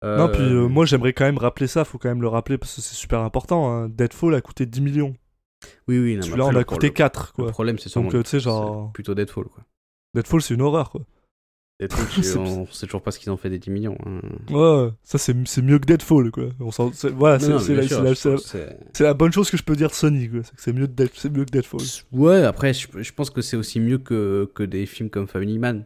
Non, 0.04 0.28
puis 0.28 0.42
Euh, 0.42 0.64
euh, 0.64 0.68
moi 0.68 0.84
j'aimerais 0.84 1.12
quand 1.12 1.24
même 1.24 1.38
rappeler 1.38 1.68
ça, 1.68 1.84
faut 1.84 1.96
quand 1.96 2.08
même 2.08 2.22
le 2.22 2.28
rappeler 2.28 2.58
parce 2.58 2.74
que 2.74 2.80
c'est 2.80 2.96
super 2.96 3.20
important. 3.20 3.70
Hein. 3.70 3.88
Deadfall 3.88 4.34
a 4.34 4.40
coûté 4.40 4.66
10 4.66 4.80
millions. 4.80 5.14
Oui, 5.86 5.96
oui, 6.00 6.16
non, 6.16 6.22
Celui-là 6.22 6.46
on 6.46 6.48
a 6.48 6.52
le 6.54 6.64
coûté 6.64 6.88
problème- 6.90 6.92
4 6.94 7.32
Le 7.38 7.44
quoi. 7.44 7.52
problème, 7.52 7.78
c'est 7.78 7.88
sûrement. 7.88 8.06
Donc 8.08 8.16
euh, 8.16 8.22
tu 8.24 8.30
sais, 8.30 8.40
genre. 8.40 8.90
Plutôt 8.92 9.14
Deadfall, 9.14 9.44
quoi. 9.44 9.62
Deadfall 10.14 10.42
c'est 10.42 10.54
une 10.54 10.62
horreur 10.62 10.90
quoi. 10.90 11.02
C'est- 12.22 12.36
on 12.38 12.66
sait 12.66 12.86
toujours 12.86 13.02
pas 13.02 13.10
ce 13.10 13.18
qu'ils 13.18 13.30
ont 13.32 13.36
fait 13.36 13.50
des 13.50 13.58
10 13.58 13.70
millions. 13.70 13.96
hein. 14.06 14.20
Ouais, 14.50 14.90
ça 15.02 15.18
c'est 15.18 15.34
mieux 15.62 15.78
que 15.78 15.86
Deadfall 15.86 16.30
quoi. 16.30 16.44
On 16.60 16.70
voilà, 17.14 17.38
c'est 17.38 19.02
la, 19.02 19.14
bonne 19.14 19.32
chose 19.32 19.50
que 19.50 19.56
je 19.56 19.62
peux 19.62 19.76
dire 19.76 19.88
de 19.88 19.94
Sony 19.94 20.28
quoi. 20.28 20.40
C'est 20.56 20.72
mieux, 20.72 20.86
de 20.88 21.06
que 21.06 21.44
Deadfall. 21.50 21.80
Ouais, 22.12 22.44
après, 22.44 22.72
je, 22.74 22.86
je 23.00 23.12
pense 23.12 23.30
que 23.30 23.42
c'est 23.42 23.56
aussi 23.56 23.80
mieux 23.80 23.98
que, 23.98 24.50
que 24.54 24.62
des 24.62 24.86
films 24.86 25.10
comme 25.10 25.26
Family 25.26 25.58
Man. 25.58 25.84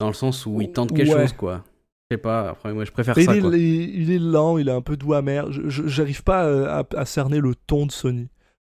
Dans 0.00 0.08
le 0.08 0.14
sens 0.14 0.46
où 0.46 0.60
ils 0.62 0.72
tentent 0.72 0.94
quelque 0.96 1.12
Ouais. 1.12 1.22
chose, 1.22 1.32
quoi. 1.34 1.62
Je 2.10 2.16
sais 2.16 2.20
pas, 2.22 2.48
après, 2.50 2.72
moi, 2.72 2.84
je 2.84 2.90
préfère 2.90 3.14
ça, 3.14 3.20
il, 3.20 3.30
est, 3.30 3.40
quoi. 3.40 3.56
il- 3.56 4.02
il 4.02 4.10
est 4.10 4.18
lent, 4.18 4.56
il 4.58 4.68
est 4.68 4.72
un 4.72 4.80
peu 4.80 4.96
doux 4.96 5.12
amer. 5.14 5.46
J'arrive 5.50 6.22
pas 6.24 6.44
euh, 6.46 6.66
à, 6.66 6.86
à 6.96 7.04
cerner 7.04 7.38
le 7.38 7.54
ton 7.54 7.86
de 7.86 7.92
Sony. 7.92 8.28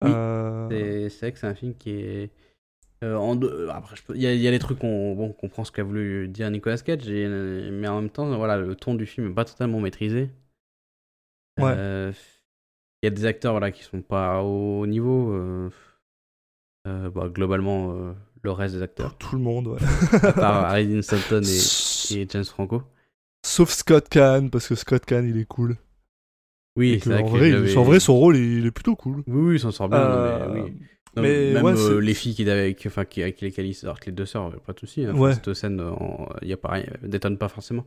Oui, 0.04 0.10
Euh, 0.12 0.68
C'est 0.70 1.10
c'est 1.10 1.20
vrai 1.28 1.32
que 1.32 1.40
c'est 1.40 1.48
un 1.48 1.54
film 1.56 1.74
qui 1.76 1.92
est. 1.92 2.32
euh, 3.04 3.16
en 3.16 3.36
deux- 3.36 3.70
Après, 3.70 3.96
je 3.96 4.04
peux- 4.04 4.16
il 4.16 4.22
y, 4.22 4.28
a, 4.28 4.34
il 4.34 4.42
y 4.42 4.48
a 4.48 4.52
des 4.52 4.60
trucs 4.60 4.80
qu'on 4.80 5.16
bon, 5.16 5.30
qu'on 5.30 5.34
comprend 5.34 5.64
ce 5.64 5.72
qu'a 5.72 5.84
voulu 5.84 6.28
dire 6.28 6.50
Nicolas 6.52 6.78
Cage, 6.78 7.10
et- 7.10 7.28
mais 7.72 7.88
en 7.88 8.02
même 8.02 8.10
temps, 8.10 8.36
voilà, 8.38 8.58
le 8.58 8.76
ton 8.76 8.96
du 8.96 9.06
film 9.06 9.32
est 9.32 9.34
pas 9.34 9.46
totalement 9.46 9.80
maîtrisé. 9.80 10.30
Ouais. 11.60 11.74
Euh, 11.76 12.12
Il 13.04 13.08
y 13.08 13.08
a 13.08 13.12
des 13.12 13.26
acteurs 13.26 13.54
voilà, 13.54 13.72
qui 13.72 13.84
sont 13.84 14.02
pas 14.02 14.44
au 14.44 14.86
niveau. 14.86 15.32
euh, 15.32 15.70
euh, 16.88 17.10
bah, 17.10 17.30
globalement, 17.30 17.94
euh, 17.94 18.14
le 18.44 18.52
reste 18.52 18.76
des 18.76 18.82
acteurs. 18.82 19.18
Tout 19.18 19.36
le 19.36 19.42
monde, 19.42 19.68
ouais. 19.68 19.80
à 20.24 20.34
part 20.34 20.66
Harry 20.66 20.88
Dean 20.88 21.02
Stanton 21.02 21.42
et, 21.44 22.28
James 22.30 22.46
Franco. 22.46 22.84
Sauf 23.46 23.72
Scott 23.72 24.08
Kahn, 24.10 24.50
parce 24.50 24.68
que 24.68 24.76
Scott 24.76 25.06
Kahn 25.06 25.28
il 25.28 25.38
est 25.38 25.46
cool. 25.46 25.78
Oui, 26.78 27.00
c'est 27.04 27.10
vrai 27.10 27.24
en, 27.76 27.84
vrai, 27.84 28.00
son 28.00 28.16
rôle 28.16 28.38
il, 28.38 28.66
est 28.66 28.72
plutôt 28.72 28.96
cool. 28.96 29.24
Oui, 29.28 29.50
oui, 29.50 29.56
il 29.56 29.60
s'en 29.60 29.72
sort 29.72 29.90
bien. 29.90 30.00
Euh, 30.00 30.54
mais, 30.54 30.62
oui. 30.62 30.74
Mais 31.18 31.54
même 31.54 31.66
ouais, 31.66 31.74
euh, 31.78 32.00
les 32.00 32.14
filles 32.14 32.36
qui 32.36 32.50
avec, 32.50 32.84
enfin, 32.86 33.06
qui, 33.06 33.22
avec 33.22 33.42
lesquelles 33.42 33.66
il 33.66 33.74
sort, 33.74 34.00
les 34.06 34.12
deux 34.12 34.26
sœurs, 34.26 34.52
pas 34.62 34.74
de 34.74 34.80
soucis. 34.80 35.06
Hein, 35.06 35.16
Ouais. 35.16 35.34
Cette 35.34 35.54
scène, 35.54 35.82
il 36.42 36.48
y 36.48 36.54
a 36.54 36.58
pareil, 36.58 36.86
elle 37.04 37.10
détonne 37.10 37.38
pas 37.38 37.50
forcément. 37.50 37.86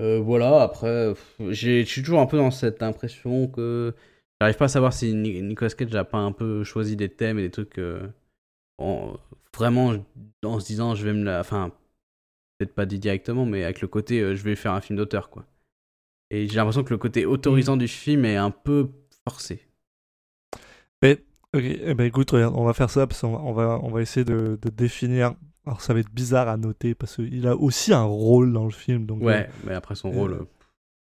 Euh, 0.00 0.18
voilà, 0.18 0.62
après, 0.62 1.12
je 1.38 1.84
suis 1.84 2.02
toujours 2.02 2.20
un 2.20 2.26
peu 2.26 2.38
dans 2.38 2.50
cette 2.50 2.82
impression 2.82 3.48
que 3.48 3.94
j'arrive 4.40 4.56
pas 4.56 4.64
à 4.64 4.68
savoir 4.68 4.92
si 4.92 5.14
Ni- 5.14 5.42
Nicolas 5.42 5.70
Cage 5.70 5.94
a 5.94 6.04
pas 6.04 6.18
un 6.18 6.32
peu 6.32 6.64
choisi 6.64 6.96
des 6.96 7.08
thèmes 7.10 7.38
et 7.38 7.42
des 7.42 7.50
trucs 7.50 7.78
euh, 7.78 8.08
en- 8.78 9.18
vraiment 9.54 9.94
en 10.44 10.58
se 10.60 10.66
disant 10.66 10.94
je 10.94 11.04
vais 11.04 11.12
me 11.12 11.24
la. 11.24 11.40
Enfin, 11.40 11.70
peut-être 12.58 12.74
pas 12.74 12.86
dit 12.86 12.98
directement, 12.98 13.44
mais 13.44 13.62
avec 13.64 13.82
le 13.82 13.88
côté 13.88 14.20
euh, 14.20 14.34
je 14.34 14.42
vais 14.42 14.56
faire 14.56 14.72
un 14.72 14.80
film 14.80 14.96
d'auteur, 14.96 15.28
quoi. 15.28 15.44
Et 16.30 16.48
j'ai 16.48 16.56
l'impression 16.56 16.84
que 16.84 16.90
le 16.94 16.98
côté 16.98 17.26
autorisant 17.26 17.76
du 17.76 17.88
film 17.88 18.24
est 18.24 18.36
un 18.36 18.50
peu 18.50 18.88
forcé. 19.28 19.60
Ok, 21.56 21.62
eh 21.64 21.94
ben 21.94 22.04
écoute, 22.04 22.30
regarde, 22.30 22.54
on 22.56 22.64
va 22.64 22.72
faire 22.74 22.90
ça 22.90 23.06
parce 23.06 23.20
qu'on 23.20 23.32
va, 23.32 23.40
on 23.40 23.52
va, 23.52 23.80
on 23.82 23.90
va 23.90 24.02
essayer 24.02 24.24
de, 24.24 24.58
de 24.60 24.68
définir. 24.70 25.34
Alors 25.66 25.80
ça 25.80 25.92
va 25.92 26.00
être 26.00 26.10
bizarre 26.10 26.48
à 26.48 26.56
noter 26.56 26.94
parce 26.94 27.16
qu'il 27.16 27.46
a 27.46 27.56
aussi 27.56 27.92
un 27.92 28.04
rôle 28.04 28.52
dans 28.52 28.64
le 28.64 28.70
film. 28.70 29.04
Donc, 29.06 29.20
Ouais, 29.22 29.48
mais 29.64 29.74
après 29.74 29.94
son 29.96 30.10
euh, 30.10 30.16
rôle. 30.16 30.32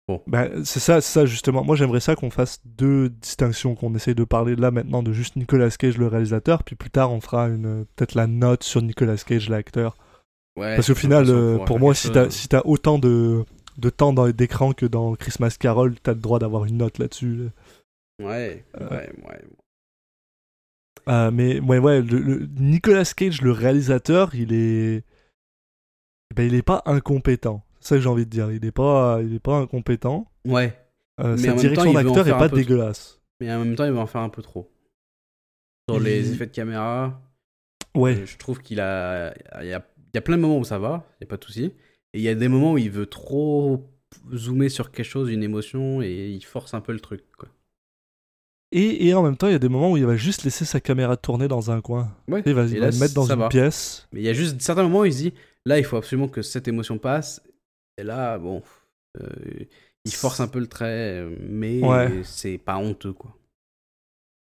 euh, 0.09 0.19
Ben, 0.29 0.65
c'est 0.65 0.79
ça, 0.81 1.01
ça 1.01 1.27
justement. 1.27 1.65
Moi, 1.65 1.75
j'aimerais 1.75 1.99
ça 2.01 2.15
qu'on 2.15 2.31
fasse 2.31 2.61
deux 2.65 3.09
distinctions, 3.09 3.75
qu'on 3.75 3.93
essaye 3.97 4.15
de 4.15 4.23
parler 4.25 4.55
là 4.55 4.71
maintenant 4.71 5.03
de 5.03 5.13
juste 5.13 5.35
Nicolas 5.35 5.71
Cage 5.71 5.99
le 5.99 6.07
réalisateur, 6.07 6.63
puis 6.63 6.77
plus 6.77 6.91
tard 6.91 7.13
on 7.13 7.21
fera 7.21 7.49
une 7.49 7.85
peut-être 7.97 8.15
la 8.15 8.29
note 8.29 8.63
sur 8.63 8.83
Nicolas 8.83 9.17
Cage 9.17 9.49
l'acteur. 9.49 9.97
Ouais, 10.57 10.77
Parce 10.77 10.87
qu'au 10.87 10.95
final, 10.95 11.27
euh, 11.29 11.59
pour 11.59 11.79
moi, 11.81 11.93
si 11.95 12.11
t'as 12.13 12.31
si 12.31 12.49
t'as 12.49 12.63
autant 12.65 12.99
de 12.99 13.45
de 13.79 13.91
temps 13.91 14.13
d'écran 14.31 14.73
que 14.73 14.87
dans 14.87 15.17
Christmas 15.17 15.57
Carol, 15.59 15.97
t'as 16.03 16.15
le 16.15 16.21
droit 16.21 16.39
d'avoir 16.39 16.65
une 16.65 16.79
note 16.79 16.99
là-dessus. 16.99 17.37
là. 17.37 18.27
Ouais, 18.29 18.65
Euh, 18.81 18.89
ouais, 18.89 19.11
ouais. 19.29 19.41
Euh, 21.09 21.31
mais 21.31 21.61
ouais, 21.61 21.79
ouais, 21.79 22.03
le, 22.03 22.19
le- 22.19 22.47
Nicolas 22.59 23.05
Cage 23.05 23.41
le 23.43 23.53
réalisateur, 23.53 24.35
il 24.35 24.53
est 24.53 25.05
ben, 26.35 26.45
il 26.47 26.55
est 26.55 26.63
pas 26.63 26.83
incompétent. 26.87 27.65
C'est 27.81 27.89
ça 27.91 27.95
que 27.97 28.01
j'ai 28.03 28.09
envie 28.09 28.25
de 28.27 28.31
dire. 28.31 28.51
Il 28.51 28.65
est 28.65 28.73
pas 28.73 29.21
il 29.23 29.35
est 29.35 29.41
pas 29.41 29.57
incompétent. 29.59 30.31
Ouais, 30.47 30.77
Euh, 31.21 31.37
Mais 31.39 31.49
sa 31.49 31.55
direction 31.55 31.93
d'acteur 31.93 32.27
est 32.29 32.31
pas 32.33 32.49
dégueulasse. 32.49 33.21
mais 33.41 33.53
en 33.53 33.65
même 33.65 33.75
temps, 33.77 33.85
il 33.85 33.93
va 33.93 34.01
en 34.01 34.07
faire 34.07 34.21
un 34.23 34.29
peu 34.29 34.43
trop. 34.43 34.71
Sur 35.89 35.99
Il- 35.99 36.05
les 36.05 36.33
effets 36.33 36.47
de 36.47 36.53
caméra, 36.53 37.23
Ouais. 37.97 38.17
euh, 38.17 38.27
je 38.27 38.37
trouve 38.37 38.61
qu'il 38.61 38.81
a. 38.81 39.33
Il 39.63 39.69
y 39.69 39.73
a, 39.73 39.87
il 40.09 40.15
y 40.15 40.19
a 40.19 40.21
plein 40.21 40.37
de 40.37 40.43
moments 40.43 40.59
où 40.59 40.65
ça 40.65 40.79
va, 40.79 41.07
il 41.21 41.25
n'y 41.25 41.29
a 41.29 41.31
pas 41.31 41.37
de 41.37 41.45
souci. 41.45 41.65
Et 42.13 42.19
il 42.19 42.23
y 42.23 42.29
a 42.29 42.35
des 42.35 42.49
moments 42.49 42.73
où 42.73 42.79
il 42.79 42.91
veut 42.91 43.07
trop 43.07 43.89
zoomer 44.35 44.69
sur 44.69 44.91
quelque 44.91 45.05
chose, 45.07 45.31
une 45.31 45.43
émotion, 45.45 46.03
et 46.03 46.31
il 46.31 46.45
force 46.45 46.75
un 46.75 46.81
peu 46.81 46.93
le 46.93 47.01
truc. 47.01 47.23
Quoi. 47.39 47.49
Et, 48.73 49.07
et 49.09 49.15
en 49.15 49.23
même 49.23 49.37
temps, 49.37 49.47
il 49.47 49.53
y 49.53 49.57
a 49.57 49.61
des 49.61 49.69
moments 49.69 49.93
où 49.93 49.97
il 49.97 50.05
va 50.07 50.17
juste 50.17 50.43
laisser 50.45 50.65
sa 50.65 50.81
caméra 50.81 51.17
tourner 51.17 51.47
dans 51.49 51.71
un 51.71 51.81
coin. 51.81 52.15
Ouais. 52.29 52.43
Il 52.47 52.55
va, 52.55 52.65
Et 52.65 52.71
il 52.73 52.75
là, 52.81 52.87
va 52.87 52.91
le 52.93 52.99
mettre 52.99 53.15
dans 53.15 53.31
une 53.31 53.39
va. 53.39 53.49
pièce. 53.49 54.09
Mais 54.13 54.21
il 54.21 54.25
y 54.25 54.29
a 54.29 54.33
juste 54.33 54.61
certains 54.61 54.83
moments 54.83 55.01
où 55.01 55.05
il 55.05 55.13
se 55.13 55.19
dit 55.19 55.35
là, 55.65 55.79
il 55.79 55.85
faut 55.85 55.97
absolument 55.97 56.29
que 56.29 56.43
cette 56.43 56.67
émotion 56.69 56.99
passe. 56.99 57.43
Et 57.99 58.03
là, 58.03 58.39
bon, 58.39 58.63
euh, 59.21 59.29
il 60.05 60.13
force 60.13 60.41
un 60.41 60.49
peu 60.49 60.59
le 60.59 60.67
trait, 60.67 61.25
mais 61.41 61.81
Ouais. 61.83 62.23
c'est 62.25 62.59
pas 62.59 62.77
honteux, 62.77 63.13
quoi. 63.13 63.35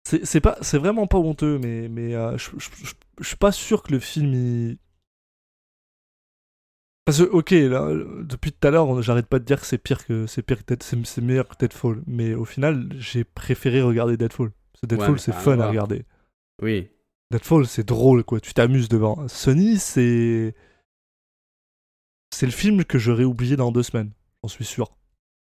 C'est 0.08 0.24
c'est 0.26 0.40
pas, 0.40 0.56
c'est 0.60 0.78
vraiment 0.78 1.06
pas 1.06 1.18
honteux, 1.18 1.58
mais 1.58 1.88
mais 1.88 2.14
euh, 2.14 2.36
je, 2.38 2.50
je, 2.58 2.68
je- 2.84 2.92
je 3.20 3.26
suis 3.26 3.36
pas 3.36 3.52
sûr 3.52 3.82
que 3.82 3.92
le 3.92 4.00
film 4.00 4.32
il... 4.34 4.78
Parce 7.04 7.18
que 7.18 7.24
ok, 7.24 7.50
là, 7.50 7.82
euh, 7.82 8.22
depuis 8.24 8.50
tout 8.52 8.66
à 8.66 8.70
l'heure, 8.70 9.02
j'arrête 9.02 9.26
pas 9.26 9.38
de 9.38 9.44
dire 9.44 9.60
que 9.60 9.66
c'est 9.66 9.76
pire 9.78 10.06
que 10.06 10.26
c'est 10.26 10.42
pire 10.42 10.64
que 10.64 10.74
Dead- 10.74 10.82
c'est 11.04 11.20
meilleur 11.20 11.48
que 11.48 11.56
Deadfall, 11.58 12.02
mais 12.06 12.34
au 12.34 12.44
final, 12.46 12.88
j'ai 12.96 13.24
préféré 13.24 13.82
regarder 13.82 14.16
Deadfall. 14.16 14.52
Parce 14.72 14.80
que 14.82 14.86
Deadfall, 14.86 15.18
c'est 15.20 15.32
fun 15.32 15.58
à 15.60 15.68
regarder. 15.68 16.04
Oui, 16.62 16.88
Deadfall, 17.30 17.66
c'est 17.66 17.86
drôle, 17.86 18.24
quoi. 18.24 18.40
Tu 18.40 18.54
t'amuses 18.54 18.88
devant. 18.88 19.28
Sony, 19.28 19.76
c'est 19.76 20.54
c'est 22.32 22.46
le 22.46 22.52
film 22.52 22.84
que 22.84 22.98
j'aurais 22.98 23.24
oublié 23.24 23.56
dans 23.56 23.70
deux 23.70 23.82
semaines. 23.82 24.10
J'en 24.42 24.48
suis 24.48 24.64
sûr. 24.64 24.96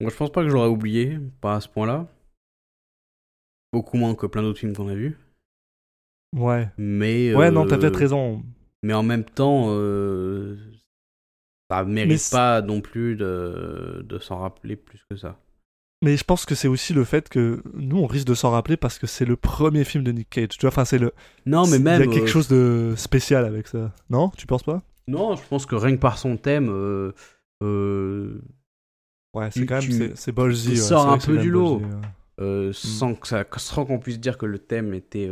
Moi, 0.02 0.12
je 0.12 0.16
pense 0.16 0.32
pas 0.32 0.44
que 0.44 0.50
je 0.50 0.54
l'aurais 0.54 0.70
oublié, 0.70 1.18
pas 1.42 1.56
à 1.56 1.62
ce 1.62 1.68
point-là. 1.70 2.08
Beaucoup 3.74 3.98
moins 3.98 4.16
que 4.16 4.26
plein 4.28 4.42
d'autres 4.42 4.60
films 4.60 4.76
qu'on 4.76 4.88
a 4.90 4.96
vus. 4.96 5.18
Ouais. 6.36 6.70
Mais. 6.78 7.34
Ouais, 7.34 7.52
non, 7.52 7.66
euh, 7.66 7.68
t'as 7.68 7.78
peut-être 7.78 7.98
raison. 7.98 8.44
Mais 8.84 8.94
en 8.94 9.04
même 9.04 9.26
temps, 9.26 9.68
euh, 9.70 10.58
ça 11.70 11.84
mérite 11.84 12.30
pas 12.32 12.62
non 12.62 12.82
plus 12.82 13.16
de, 13.16 14.06
de 14.08 14.20
s'en 14.20 14.40
rappeler 14.40 14.76
plus 14.76 15.04
que 15.10 15.16
ça. 15.18 15.40
Mais 16.04 16.16
je 16.16 16.24
pense 16.24 16.46
que 16.46 16.54
c'est 16.54 16.68
aussi 16.68 16.94
le 16.94 17.04
fait 17.04 17.28
que 17.28 17.64
nous, 17.74 17.98
on 17.98 18.06
risque 18.06 18.28
de 18.28 18.36
s'en 18.36 18.52
rappeler 18.52 18.78
parce 18.78 19.00
que 19.00 19.08
c'est 19.08 19.26
le 19.26 19.36
premier 19.36 19.84
film 19.84 20.04
de 20.04 20.12
Nick 20.12 20.30
Cage. 20.30 20.50
Tu 20.50 20.62
vois, 20.62 20.70
enfin, 20.70 20.86
c'est 20.86 21.00
le. 21.00 21.12
Non, 21.48 21.66
mais 21.66 21.78
il 21.78 21.84
même. 21.84 22.02
y 22.02 22.04
a 22.04 22.08
quelque 22.08 22.26
euh, 22.26 22.28
chose 22.28 22.48
de 22.48 22.94
spécial 22.96 23.46
avec 23.46 23.68
ça. 23.68 23.92
Non 24.12 24.30
Tu 24.38 24.46
penses 24.46 24.62
pas? 24.64 24.84
Non, 25.08 25.36
je 25.36 25.42
pense 25.50 25.66
que 25.66 25.74
rien 25.76 25.96
que 25.96 26.02
par 26.02 26.20
son 26.20 26.38
thème, 26.38 26.70
euh, 26.70 27.14
euh, 27.64 28.40
Ouais, 29.34 29.50
c'est 29.52 29.66
quand 29.66 29.82
même. 29.82 29.92
c'est- 29.92 30.14
ouais, 30.70 30.76
sors 30.76 31.02
c'est 31.20 31.32
un 31.32 31.34
peu 31.36 31.38
du 31.42 31.50
lot. 31.50 31.78
ouais. 31.80 31.86
euh, 32.42 32.72
sans 32.74 33.16
que 33.16 33.28
ça, 33.28 33.44
sans 33.58 33.86
qu'on 33.86 33.98
puisse 34.00 34.20
dire 34.20 34.38
que 34.38 34.46
le 34.46 34.60
thème 34.60 34.94
était 34.94 35.30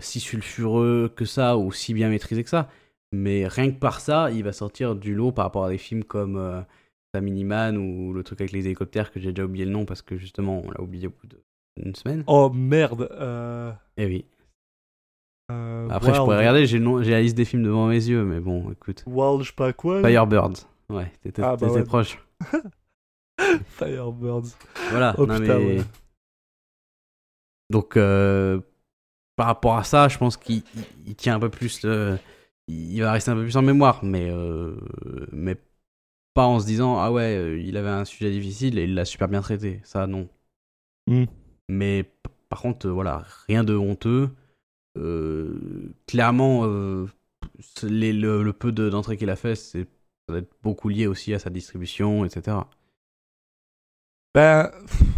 si 0.00 0.20
sulfureux 0.20 1.12
que 1.14 1.24
ça 1.24 1.56
ou 1.58 1.72
si 1.72 1.92
bien 1.92 2.08
maîtrisé 2.08 2.44
que 2.44 2.50
ça. 2.50 2.70
Mais 3.12 3.46
rien 3.46 3.70
que 3.70 3.78
par 3.78 4.00
ça, 4.00 4.30
il 4.30 4.42
va 4.42 4.52
sortir 4.52 4.94
du 4.96 5.14
lot 5.14 5.32
par 5.32 5.44
rapport 5.46 5.64
à 5.64 5.70
des 5.70 5.78
films 5.78 6.02
comme 6.04 6.36
euh, 6.36 6.62
Family 7.14 7.44
Man 7.44 7.76
ou 7.76 8.12
le 8.12 8.22
truc 8.24 8.40
avec 8.40 8.52
les 8.52 8.64
hélicoptères 8.66 9.12
que 9.12 9.20
j'ai 9.20 9.32
déjà 9.32 9.44
oublié 9.44 9.64
le 9.66 9.70
nom 9.70 9.84
parce 9.84 10.00
que 10.02 10.16
justement 10.16 10.62
on 10.64 10.70
l'a 10.70 10.80
oublié 10.80 11.08
au 11.08 11.10
bout 11.10 11.28
d'une 11.76 11.94
semaine. 11.94 12.24
Oh 12.26 12.50
merde. 12.50 13.08
Euh... 13.12 13.70
Eh 13.98 14.06
oui. 14.06 14.24
euh, 15.50 15.88
Après, 15.90 16.14
je 16.14 16.20
pourrais 16.20 16.38
regarder, 16.38 16.66
j'ai 16.66 16.78
la 16.78 17.20
liste 17.20 17.36
des 17.36 17.44
films 17.44 17.64
devant 17.64 17.86
mes 17.88 18.02
yeux, 18.02 18.24
mais 18.24 18.40
bon, 18.40 18.70
écoute. 18.72 19.04
Wild, 19.06 19.42
je 19.42 19.48
sais 19.48 19.54
pas 19.56 19.72
quoi. 19.74 20.00
Firebirds. 20.00 20.66
Ouais, 20.88 21.12
t'étais 21.22 21.42
Ah, 21.42 21.56
bah 21.56 21.68
ouais. 21.70 21.84
proche. 21.84 22.18
Firebirds. 23.68 24.56
Voilà. 24.90 25.14
Oh, 25.18 25.26
non, 25.26 25.38
putain, 25.38 25.58
mais- 25.58 25.78
ouais. 25.78 25.84
Donc, 27.70 27.96
euh, 27.96 28.60
par 29.36 29.46
rapport 29.46 29.76
à 29.76 29.84
ça, 29.84 30.08
je 30.08 30.18
pense 30.18 30.36
qu'il 30.36 30.62
il- 30.74 30.84
il 31.06 31.14
tient 31.14 31.36
un 31.36 31.40
peu 31.40 31.48
plus. 31.50 31.82
le- 31.84 32.18
Il 32.68 33.00
va 33.00 33.12
rester 33.12 33.30
un 33.30 33.34
peu 33.34 33.42
plus 33.42 33.56
en 33.56 33.62
mémoire, 33.62 34.04
mais, 34.04 34.30
euh, 34.30 34.76
mais 35.32 35.56
pas 36.34 36.46
en 36.46 36.60
se 36.60 36.66
disant 36.66 36.98
Ah 36.98 37.12
ouais, 37.12 37.36
euh, 37.36 37.60
il 37.60 37.76
avait 37.76 37.90
un 37.90 38.04
sujet 38.06 38.30
difficile 38.30 38.78
et 38.78 38.84
il 38.84 38.94
l'a 38.94 39.04
super 39.06 39.28
bien 39.28 39.42
traité. 39.42 39.80
Ça, 39.84 40.06
non. 40.06 40.28
Hmm. 41.06 41.24
Mais 41.68 42.04
par 42.48 42.60
contre, 42.62 42.86
euh, 42.86 42.90
voilà, 42.92 43.24
rien 43.46 43.64
de 43.64 43.74
honteux. 43.74 44.30
Euh, 44.98 45.94
clairement, 46.06 46.62
euh, 46.66 47.06
les- 47.82 48.12
le, 48.12 48.42
le 48.42 48.52
peu 48.52 48.72
de- 48.72 48.90
d'entrées 48.90 49.16
qu'il 49.16 49.30
a 49.30 49.36
fait, 49.36 49.56
c'est 49.56 49.84
ça 49.84 50.34
doit 50.34 50.38
être 50.40 50.54
beaucoup 50.62 50.88
lié 50.88 51.06
aussi 51.08 51.34
à 51.34 51.38
sa 51.40 51.50
distribution, 51.50 52.24
etc. 52.24 52.70
Ben, 54.34 54.70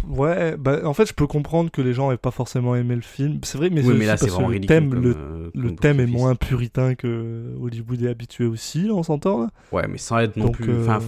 ouais, 0.09 0.57
ben, 0.57 0.85
en 0.85 0.93
fait, 0.93 1.05
je 1.05 1.13
peux 1.13 1.25
comprendre 1.27 1.71
que 1.71 1.81
les 1.81 1.93
gens 1.93 2.11
aient 2.11 2.17
pas 2.17 2.31
forcément 2.31 2.75
aimé 2.75 2.95
le 2.95 3.01
film. 3.01 3.39
C'est 3.43 3.57
vrai, 3.57 3.69
mais 3.69 3.81
oui, 3.81 3.95
mais 3.97 4.05
là, 4.05 4.17
parce 4.17 4.29
que 4.35 4.41
le 4.51 4.59
thème, 4.59 4.89
comme, 4.89 5.01
le, 5.03 5.15
euh, 5.17 5.51
le 5.53 5.75
thème 5.75 6.01
est 6.01 6.05
moins 6.05 6.35
puritain 6.35 6.95
que 6.95 7.55
Hollywood 7.61 8.01
est 8.03 8.09
habitué 8.09 8.45
aussi, 8.45 8.89
on 8.91 9.03
s'entend 9.03 9.47
Ouais, 9.71 9.87
mais 9.87 9.97
sans 9.97 10.19
être 10.19 10.35
non 10.35 10.45
Donc, 10.47 10.57
plus. 10.57 10.69
euh, 10.73 10.81
Enfin, 10.81 10.99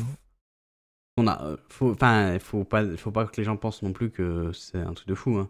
on 1.17 1.27
a. 1.27 1.43
euh, 1.43 1.57
Faut, 1.67 1.91
enfin, 1.91 2.37
faut 2.39 2.63
pas, 2.63 2.85
faut 2.95 3.11
pas 3.11 3.25
que 3.25 3.35
les 3.37 3.43
gens 3.43 3.57
pensent 3.57 3.81
non 3.83 3.91
plus 3.91 4.09
que 4.09 4.51
c'est 4.53 4.79
un 4.79 4.93
truc 4.93 5.09
de 5.09 5.15
fou. 5.15 5.35
Hein. 5.37 5.49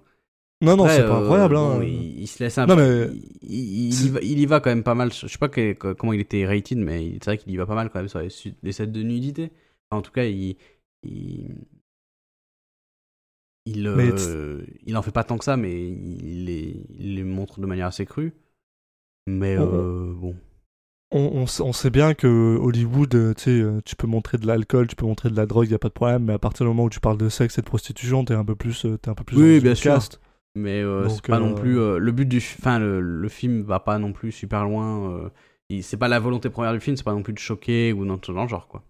non, 0.63 0.75
non, 0.77 0.87
c'est 0.87 1.03
pas 1.03 1.19
euh, 1.19 1.21
incroyable. 1.21 1.53
bon, 1.53 1.79
hein. 1.79 1.83
il, 1.83 2.21
il 2.21 2.27
se 2.27 2.43
laisse 2.43 2.57
un 2.57 2.65
Non, 2.65 2.75
peu. 2.75 3.09
mais- 3.11 3.19
Il, 3.43 4.03
y 4.03 4.09
va, 4.09 4.19
il 4.23 4.39
y 4.39 4.45
va 4.47 4.61
quand 4.61 4.71
même 4.71 4.81
pas 4.83 4.95
mal. 4.95 5.13
Je 5.13 5.27
sais 5.27 5.37
pas 5.37 5.49
que- 5.49 5.73
comment 5.93 6.13
il 6.13 6.21
était 6.21 6.43
rated, 6.47 6.79
mais 6.79 7.11
c'est 7.21 7.25
vrai 7.25 7.37
qu'il 7.37 7.51
y 7.53 7.57
va 7.57 7.67
pas 7.67 7.75
mal 7.75 7.91
quand 7.91 7.99
même 7.99 8.07
sur 8.09 8.19
les, 8.19 8.29
sets 8.71 8.87
de 8.87 9.03
nudité. 9.03 9.51
Enfin, 9.91 9.99
en 9.99 10.01
tout 10.01 10.11
cas, 10.11 10.23
il. 10.25 10.55
Il, 13.67 13.79
il, 13.79 13.87
euh, 13.87 14.65
il 14.85 14.97
en 14.97 15.01
fait 15.01 15.11
pas 15.11 15.23
tant 15.23 15.37
que 15.37 15.45
ça, 15.45 15.57
mais 15.57 15.89
il 15.91 16.45
les, 16.45 16.85
il 16.99 17.15
les 17.15 17.23
montre 17.23 17.59
de 17.59 17.65
manière 17.65 17.87
assez 17.87 18.05
crue. 18.05 18.33
Mais 19.27 19.55
Oh, 19.57 19.59
euh, 19.59 20.13
bon. 20.15 20.35
on, 21.11 21.45
on 21.45 21.63
on 21.65 21.73
sait 21.73 21.89
bien 21.89 22.13
que 22.13 22.57
Hollywood, 22.57 23.13
euh, 23.15 23.33
tu 23.33 23.43
sais, 23.43 23.49
euh, 23.51 23.81
tu 23.85 23.95
peux 23.95 24.07
montrer 24.07 24.37
de 24.37 24.45
l'alcool, 24.47 24.87
tu 24.87 24.95
peux 24.95 25.05
montrer 25.05 25.29
de 25.29 25.35
la 25.35 25.45
drogue, 25.45 25.69
y 25.69 25.73
a 25.73 25.79
pas 25.79 25.87
de 25.89 25.93
problème, 25.93 26.23
mais 26.25 26.33
à 26.33 26.39
partir 26.39 26.65
du 26.65 26.69
moment 26.69 26.83
où 26.85 26.89
tu 26.89 26.99
parles 26.99 27.17
de 27.17 27.29
sexe 27.29 27.57
et 27.57 27.61
de 27.61 27.65
prostitution, 27.67 28.25
t'es 28.25 28.33
un 28.33 28.45
peu 28.45 28.55
plus, 28.55 28.85
t'es 29.01 29.09
un 29.09 29.15
peu 29.15 29.23
plus. 29.23 29.37
Oui, 29.37 29.59
bien 29.59 29.75
sûr. 29.75 30.09
Mais 30.55 30.81
euh, 30.81 31.07
c'est 31.09 31.27
pas 31.27 31.39
non 31.39 31.53
plus 31.53 31.75
le 31.75 32.11
but 32.11 32.25
du 32.25 32.41
fi- 32.41 32.55
enfin 32.59 32.79
le, 32.79 32.99
le 32.99 33.29
film 33.29 33.61
va 33.61 33.79
pas 33.79 33.99
non 33.99 34.11
plus 34.11 34.31
super 34.31 34.63
loin 34.63 35.29
il- 35.69 35.83
c'est 35.83 35.97
pas 35.97 36.07
la 36.07 36.19
volonté 36.19 36.49
première 36.49 36.73
du 36.73 36.79
film 36.79 36.95
c'est 36.97 37.03
pas 37.03 37.13
non 37.13 37.21
plus 37.21 37.33
de 37.33 37.37
choquer 37.39 37.93
ou 37.93 38.05
dans 38.05 38.15
le 38.43 38.47
genre 38.47 38.67
quoi 38.67 38.83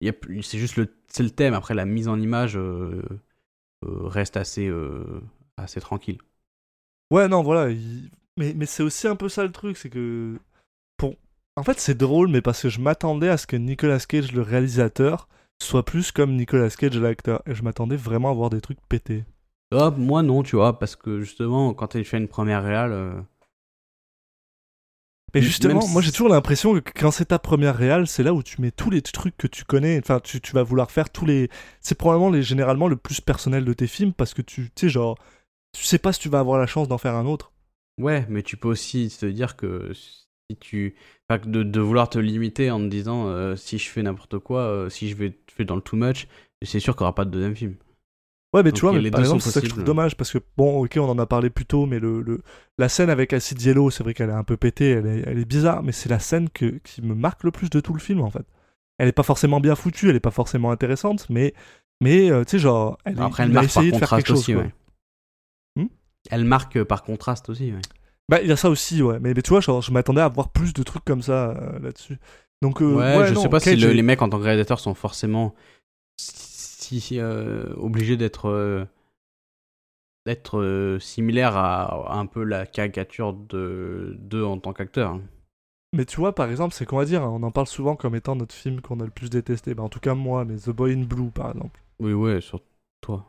il 0.00 0.14
c'est 0.44 0.58
juste 0.58 0.76
le 0.76 0.88
le 1.20 1.30
thème 1.30 1.54
après 1.54 1.74
la 1.74 1.86
mise 1.86 2.08
en 2.08 2.20
image 2.20 2.58
reste 3.84 4.36
assez 4.36 4.66
euh, 4.68 5.20
assez 5.56 5.80
tranquille 5.80 6.18
Ouais, 7.10 7.28
non, 7.28 7.42
voilà. 7.42 7.70
il- 7.70 8.10
Mais, 8.38 8.54
mais 8.54 8.66
c'est 8.66 8.82
aussi 8.82 9.06
un 9.06 9.16
peu 9.16 9.28
ça 9.28 9.44
le 9.44 9.52
truc, 9.52 9.76
c'est 9.76 9.90
que. 9.90 10.38
Pour... 10.96 11.16
En 11.56 11.62
fait, 11.64 11.80
c'est 11.80 11.96
drôle, 11.96 12.28
mais 12.28 12.42
parce 12.42 12.62
que 12.62 12.68
je 12.70 12.80
m'attendais 12.80 13.28
à 13.28 13.36
ce 13.38 13.46
que 13.46 13.56
Nicolas 13.56 14.00
Cage, 14.00 14.32
le 14.32 14.42
réalisateur, 14.42 15.28
soit 15.62 15.84
plus 15.84 16.12
comme 16.12 16.36
Nicolas 16.36 16.70
Cage, 16.70 16.96
l'acteur. 16.98 17.42
Et 17.46 17.54
je 17.54 17.62
m'attendais 17.62 17.96
vraiment 17.96 18.30
à 18.30 18.34
voir 18.34 18.50
des 18.50 18.60
trucs 18.62 18.80
pétés. 18.88 19.24
Ah, 19.72 19.90
moi 19.90 20.22
non 20.22 20.42
tu 20.42 20.56
vois 20.56 20.78
parce 20.78 20.96
que 20.96 21.20
justement 21.20 21.72
quand 21.74 21.94
il 21.94 22.04
fait 22.04 22.18
une 22.18 22.28
première 22.28 22.62
réale 22.62 22.92
euh, 22.92 23.12
Mais 25.34 25.40
justement, 25.42 25.86
moi 25.88 26.02
j'ai 26.02 26.10
toujours 26.12 26.28
l'impression 26.28 26.78
que 26.80 26.90
quand 26.94 27.10
c'est 27.10 27.26
ta 27.26 27.38
première 27.38 27.76
réal, 27.76 28.06
c'est 28.06 28.22
là 28.22 28.34
où 28.34 28.42
tu 28.42 28.60
mets 28.60 28.70
tous 28.70 28.90
les 28.90 29.00
trucs 29.02 29.36
que 29.36 29.46
tu 29.46 29.64
connais. 29.64 29.98
Enfin, 29.98 30.20
tu, 30.20 30.40
tu 30.40 30.52
vas 30.52 30.62
vouloir 30.62 30.90
faire 30.90 31.08
tous 31.10 31.24
les. 31.26 31.48
C'est 31.80 31.94
probablement 31.96 32.30
les, 32.30 32.42
généralement 32.42 32.88
le 32.88 32.96
plus 32.96 33.20
personnel 33.20 33.64
de 33.64 33.72
tes 33.72 33.86
films 33.86 34.12
parce 34.12 34.34
que 34.34 34.42
tu 34.42 34.70
sais, 34.76 34.88
genre. 34.88 35.16
Tu 35.72 35.84
sais 35.84 35.98
pas 35.98 36.12
si 36.12 36.20
tu 36.20 36.28
vas 36.28 36.38
avoir 36.40 36.58
la 36.58 36.66
chance 36.66 36.86
d'en 36.88 36.98
faire 36.98 37.14
un 37.14 37.24
autre. 37.26 37.52
ouais 37.98 38.26
mais 38.28 38.42
tu 38.42 38.56
peux 38.56 38.68
aussi 38.68 39.08
te 39.18 39.26
dire 39.26 39.56
que 39.56 39.92
si 39.94 40.56
tu 40.60 40.94
enfin, 41.30 41.40
de, 41.46 41.62
de 41.62 41.80
vouloir 41.80 42.10
te 42.10 42.18
limiter 42.18 42.70
en 42.70 42.78
te 42.80 42.86
disant 42.88 43.28
euh, 43.28 43.56
si 43.56 43.78
je 43.78 43.88
fais 43.88 44.02
n'importe 44.02 44.38
quoi 44.38 44.60
euh, 44.62 44.90
si 44.90 45.08
je 45.08 45.14
vais 45.16 45.38
fais 45.50 45.64
dans 45.64 45.76
le 45.76 45.82
too 45.82 45.96
much 45.96 46.26
c'est 46.62 46.80
sûr 46.80 46.94
qu'il 46.94 47.02
y 47.02 47.04
aura 47.04 47.14
pas 47.14 47.24
de 47.24 47.30
deuxième 47.30 47.56
film 47.56 47.76
Ouais, 48.54 48.62
mais 48.62 48.70
Donc, 48.70 48.74
tu 48.74 48.80
vois, 48.82 48.92
mais 48.92 49.10
par 49.10 49.20
exemple, 49.20 49.42
c'est 49.42 49.50
ça 49.50 49.60
que 49.60 49.66
je 49.66 49.70
trouve 49.72 49.84
dommage 49.84 50.16
parce 50.16 50.30
que, 50.30 50.38
bon, 50.58 50.84
ok, 50.84 50.98
on 50.98 51.08
en 51.08 51.18
a 51.18 51.24
parlé 51.26 51.48
plus 51.48 51.64
tôt, 51.64 51.86
mais 51.86 51.98
le, 51.98 52.20
le- 52.20 52.42
la 52.78 52.88
scène 52.90 53.08
avec 53.08 53.32
Acid 53.32 53.60
Yellow, 53.62 53.90
c'est 53.90 54.02
vrai 54.04 54.12
qu'elle 54.12 54.28
est 54.28 54.34
un 54.34 54.44
peu 54.44 54.58
pétée, 54.58 54.90
elle 54.90 55.06
est, 55.06 55.22
elle 55.26 55.38
est 55.38 55.44
bizarre, 55.46 55.82
mais 55.82 55.92
c'est 55.92 56.10
la 56.10 56.18
scène 56.18 56.50
que, 56.50 56.66
qui 56.84 57.00
me 57.00 57.14
marque 57.14 57.44
le 57.44 57.50
plus 57.50 57.70
de 57.70 57.80
tout 57.80 57.94
le 57.94 58.00
film 58.00 58.20
en 58.20 58.30
fait. 58.30 58.44
Elle 58.98 59.08
est 59.08 59.12
pas 59.12 59.22
forcément 59.22 59.58
bien 59.58 59.74
foutue, 59.74 60.10
elle 60.10 60.16
est 60.16 60.20
pas 60.20 60.30
forcément 60.30 60.70
intéressante, 60.70 61.26
mais, 61.30 61.54
mais 62.02 62.30
euh, 62.30 62.44
tu 62.44 62.52
sais, 62.52 62.58
genre, 62.58 62.98
elle, 63.04 63.18
Après, 63.20 63.44
elle 63.44 63.56
a 63.56 63.64
essayé 63.64 63.90
de 63.90 63.96
faire 63.96 64.10
quelque 64.10 64.28
chose. 64.28 64.40
aussi, 64.40 64.54
ouais. 64.54 64.70
Hmm? 65.76 65.86
Elle 66.30 66.44
marque 66.44 66.82
par 66.84 67.02
contraste 67.04 67.48
aussi, 67.48 67.72
ouais. 67.72 67.80
Bah, 68.28 68.40
il 68.42 68.48
y 68.48 68.52
a 68.52 68.56
ça 68.56 68.68
aussi, 68.70 69.02
ouais, 69.02 69.18
mais, 69.18 69.32
mais 69.34 69.42
tu 69.42 69.50
vois, 69.50 69.60
genre, 69.60 69.80
je 69.82 69.90
m'attendais 69.92 70.20
à 70.20 70.28
voir 70.28 70.50
plus 70.50 70.72
de 70.74 70.82
trucs 70.82 71.04
comme 71.04 71.22
ça 71.22 71.50
euh, 71.50 71.78
là-dessus. 71.80 72.18
Donc, 72.60 72.80
euh, 72.82 72.94
ouais, 72.94 73.18
ouais, 73.18 73.26
je 73.28 73.34
non, 73.34 73.42
sais 73.42 73.48
pas 73.48 73.60
si 73.60 73.76
le- 73.76 73.92
les 73.92 74.02
mecs 74.02 74.22
en 74.22 74.28
tant 74.28 74.38
que 74.38 74.44
réalisateurs 74.44 74.78
sont 74.78 74.94
forcément 74.94 75.54
si, 77.00 77.18
euh, 77.20 77.72
obligés 77.76 78.16
d'être 78.16 78.48
euh, 78.48 78.84
d'être 80.26 80.58
euh, 80.60 80.98
similaires 81.00 81.56
à, 81.56 82.12
à 82.12 82.16
un 82.18 82.26
peu 82.26 82.44
la 82.44 82.66
caricature 82.66 83.32
de 83.34 84.16
d'eux 84.20 84.44
en 84.44 84.58
tant 84.58 84.72
qu'acteurs. 84.72 85.10
hein. 85.12 85.22
Mais 85.94 86.06
tu 86.06 86.16
vois, 86.16 86.34
par 86.34 86.48
exemple, 86.50 86.74
c'est 86.74 86.86
qu'on 86.86 86.96
va 86.96 87.04
dire, 87.04 87.22
hein, 87.22 87.28
on 87.30 87.42
en 87.42 87.50
parle 87.50 87.66
souvent 87.66 87.96
comme 87.96 88.14
étant 88.16 88.34
notre 88.34 88.54
film 88.54 88.80
qu'on 88.80 88.98
a 89.00 89.04
le 89.04 89.10
plus 89.10 89.28
détesté. 89.28 89.74
Bah, 89.74 89.82
en 89.82 89.90
tout 89.90 90.00
cas, 90.00 90.14
moi, 90.14 90.44
mais 90.46 90.56
The 90.56 90.70
Boy 90.70 90.94
in 90.94 91.02
Blue, 91.04 91.30
par 91.30 91.50
exemple. 91.50 91.78
Oui, 92.00 92.14
ouais, 92.14 92.40
sur 92.40 92.60
toi. 93.02 93.26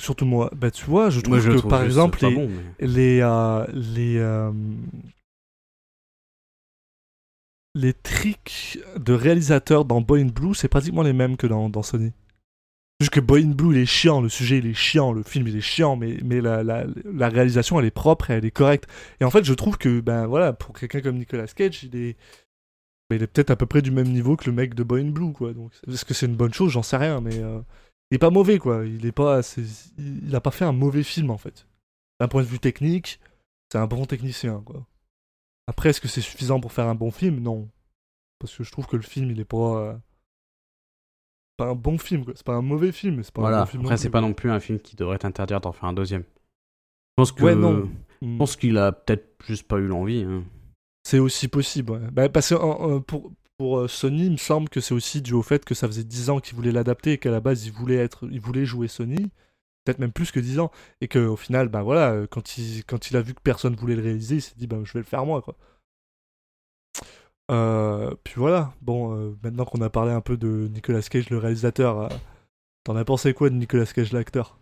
Surtout 0.00 0.24
moi. 0.24 0.50
Bah, 0.56 0.70
tu 0.70 0.86
vois, 0.86 1.10
je 1.10 1.20
trouve 1.20 1.34
Moi, 1.34 1.40
je 1.40 1.50
que, 1.50 1.56
trouve 1.58 1.70
par 1.70 1.82
exemple, 1.82 2.20
les, 2.24 2.34
bon, 2.34 2.48
mais- 2.48 2.86
les, 2.86 3.20
euh, 3.20 3.66
les, 3.74 4.16
euh, 4.16 4.50
les 7.74 7.92
tricks 7.92 8.78
de 8.96 9.12
réalisateurs 9.12 9.84
dans 9.84 10.00
Boy 10.00 10.22
in 10.22 10.26
Blue, 10.26 10.54
c'est 10.54 10.68
pratiquement 10.68 11.02
les 11.02 11.12
mêmes 11.12 11.36
que 11.36 11.46
dans, 11.46 11.68
dans 11.68 11.82
Sony. 11.82 12.12
Juste 13.00 13.12
que 13.12 13.20
Boy 13.20 13.44
in 13.44 13.50
Blue, 13.50 13.76
il 13.76 13.80
est 13.80 13.86
chiant, 13.86 14.20
le 14.20 14.28
sujet, 14.28 14.58
il 14.58 14.66
est 14.66 14.74
chiant, 14.74 15.12
le 15.12 15.22
film, 15.22 15.46
il 15.46 15.56
est 15.56 15.60
chiant, 15.60 15.94
mais, 15.94 16.18
mais 16.24 16.40
la, 16.40 16.84
réalisation, 17.28 17.78
elle 17.78 17.86
est 17.86 17.92
propre 17.92 18.30
et 18.30 18.34
elle 18.34 18.44
est 18.44 18.50
correcte. 18.50 18.88
Et 19.20 19.24
en 19.24 19.30
fait, 19.30 19.44
je 19.44 19.54
trouve 19.54 19.78
que, 19.78 20.00
ben 20.00 20.26
voilà, 20.26 20.52
pour 20.52 20.76
quelqu'un 20.76 21.00
comme 21.00 21.16
Nicolas 21.16 21.46
Cage, 21.46 21.84
il 21.84 21.94
est, 21.94 22.16
ben, 23.08 23.22
est 23.22 23.26
peut-être 23.28 23.50
à 23.50 23.56
peu 23.56 23.66
près 23.66 23.82
du 23.82 23.92
même 23.92 24.08
niveau 24.08 24.36
que 24.36 24.46
le 24.46 24.52
mec 24.52 24.74
de 24.74 24.82
Boy 24.82 25.02
in 25.02 25.10
Blue, 25.10 25.32
quoi. 25.32 25.52
Donc, 25.52 25.72
est-ce 25.86 26.04
que 26.04 26.12
c'est 26.12 26.26
une 26.26 26.34
bonne 26.34 26.52
chose? 26.52 26.72
J'en 26.72 26.82
sais 26.82 26.96
rien, 26.96 27.20
mais 27.20 27.38
euh, 27.38 27.60
il 28.10 28.16
est 28.16 28.18
pas 28.18 28.30
mauvais, 28.30 28.58
quoi. 28.58 28.84
Il 28.84 29.06
est 29.06 29.12
pas, 29.12 29.42
il 29.98 30.40
pas 30.42 30.50
fait 30.50 30.64
un 30.64 30.72
mauvais 30.72 31.04
film, 31.04 31.30
en 31.30 31.38
fait. 31.38 31.68
D'un 32.18 32.26
point 32.26 32.42
de 32.42 32.48
vue 32.48 32.58
technique, 32.58 33.20
c'est 33.70 33.78
un 33.78 33.86
bon 33.86 34.06
technicien, 34.06 34.60
quoi. 34.66 34.84
Après, 35.68 35.90
est-ce 35.90 36.00
que 36.00 36.08
c'est 36.08 36.20
suffisant 36.20 36.58
pour 36.58 36.72
faire 36.72 36.88
un 36.88 36.96
bon 36.96 37.12
film? 37.12 37.38
Non. 37.38 37.68
Parce 38.40 38.56
que 38.56 38.64
je 38.64 38.72
trouve 38.72 38.86
que 38.86 38.96
le 38.96 39.02
film, 39.02 39.30
il 39.30 39.38
est 39.38 39.44
pas. 39.44 39.78
euh, 39.82 39.96
pas 41.58 41.66
un 41.66 41.74
bon 41.74 41.98
film, 41.98 42.24
quoi. 42.24 42.32
C'est 42.36 42.46
pas 42.46 42.54
un 42.54 42.62
mauvais 42.62 42.92
film, 42.92 43.22
c'est 43.22 43.34
pas 43.34 43.42
un 43.42 43.44
Voilà. 43.44 43.60
bon 43.60 43.66
film. 43.66 43.82
non 43.82 43.88
Après, 43.88 43.96
c'est 43.98 44.08
pas 44.10 44.20
non 44.22 44.32
plus 44.32 44.50
un 44.50 44.60
film 44.60 44.78
qui 44.80 44.96
devrait 44.96 45.18
t'interdire 45.18 45.60
d'en 45.60 45.72
faire 45.72 45.84
un 45.90 45.92
deuxième. 45.92 46.22
Je 46.22 47.14
pense 47.16 47.32
que 47.32 47.42
Ouais, 47.44 47.54
non. 47.54 47.88
je 48.22 48.26
Mm. 48.26 48.38
pense 48.38 48.56
qu'il 48.56 48.78
a 48.78 48.90
peut-être 48.92 49.26
juste 49.46 49.66
pas 49.68 49.76
eu 49.78 49.86
l'envie. 49.86 50.22
hein. 50.22 50.42
C'est 51.04 51.18
aussi 51.18 51.48
possible, 51.48 51.92
ouais. 51.92 52.00
Bah, 52.12 52.28
parce 52.28 52.48
que 52.50 52.54
euh, 52.54 53.00
pour, 53.00 53.32
pour 53.58 53.78
euh, 53.80 53.88
Sony, 53.88 54.26
il 54.26 54.32
me 54.32 54.36
semble 54.36 54.68
que 54.68 54.80
c'est 54.80 54.94
aussi 54.94 55.20
dû 55.22 55.34
au 55.34 55.42
fait 55.42 55.64
que 55.64 55.74
ça 55.74 55.86
faisait 55.86 56.04
10 56.04 56.30
ans 56.30 56.38
qu'ils 56.40 56.54
voulaient 56.56 56.72
l'adapter 56.72 57.12
et 57.12 57.18
qu'à 57.18 57.30
la 57.30 57.40
base, 57.40 57.66
ils 57.66 57.72
voulaient, 57.72 57.96
être, 57.96 58.26
ils 58.30 58.40
voulaient 58.40 58.64
jouer 58.64 58.88
Sony. 58.88 59.30
Peut-être 59.84 59.98
même 60.00 60.12
plus 60.12 60.30
que 60.32 60.40
10 60.40 60.58
ans. 60.60 60.70
Et 61.00 61.08
qu'au 61.08 61.36
final, 61.36 61.68
bah 61.68 61.82
voilà, 61.82 62.10
euh, 62.12 62.26
quand 62.28 62.58
il, 62.58 62.84
quand 62.84 63.10
il 63.10 63.16
a 63.16 63.22
vu 63.22 63.34
que 63.34 63.40
personne 63.42 63.74
voulait 63.74 63.96
le 63.96 64.02
réaliser, 64.02 64.36
il 64.36 64.42
s'est 64.42 64.54
dit, 64.56 64.66
bah 64.66 64.76
je 64.84 64.92
vais 64.92 65.00
le 65.00 65.04
faire 65.06 65.24
moi, 65.24 65.40
quoi. 65.42 65.56
Euh, 67.50 68.14
puis 68.24 68.34
voilà, 68.36 68.74
bon, 68.82 69.14
euh, 69.14 69.36
maintenant 69.42 69.64
qu'on 69.64 69.80
a 69.80 69.90
parlé 69.90 70.12
un 70.12 70.20
peu 70.20 70.36
de 70.36 70.68
Nicolas 70.72 71.02
Cage, 71.02 71.30
le 71.30 71.38
réalisateur, 71.38 71.98
euh, 72.00 72.08
t'en 72.84 72.96
as 72.96 73.04
pensé 73.04 73.34
quoi 73.34 73.50
de 73.50 73.56
Nicolas 73.56 73.86
Cage, 73.86 74.12
l'acteur? 74.12 74.58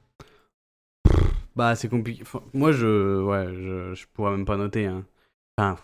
Bah, 1.55 1.75
c'est 1.75 1.89
compliqué. 1.89 2.23
Enfin, 2.23 2.43
moi, 2.53 2.73
je, 2.73 3.23
ouais, 3.23 3.47
je, 3.55 3.95
je 3.95 4.07
pourrais 4.13 4.31
même 4.33 4.45
pas 4.45 4.57
noter. 4.57 4.87
Hein. 4.87 5.07
Enfin, 5.59 5.81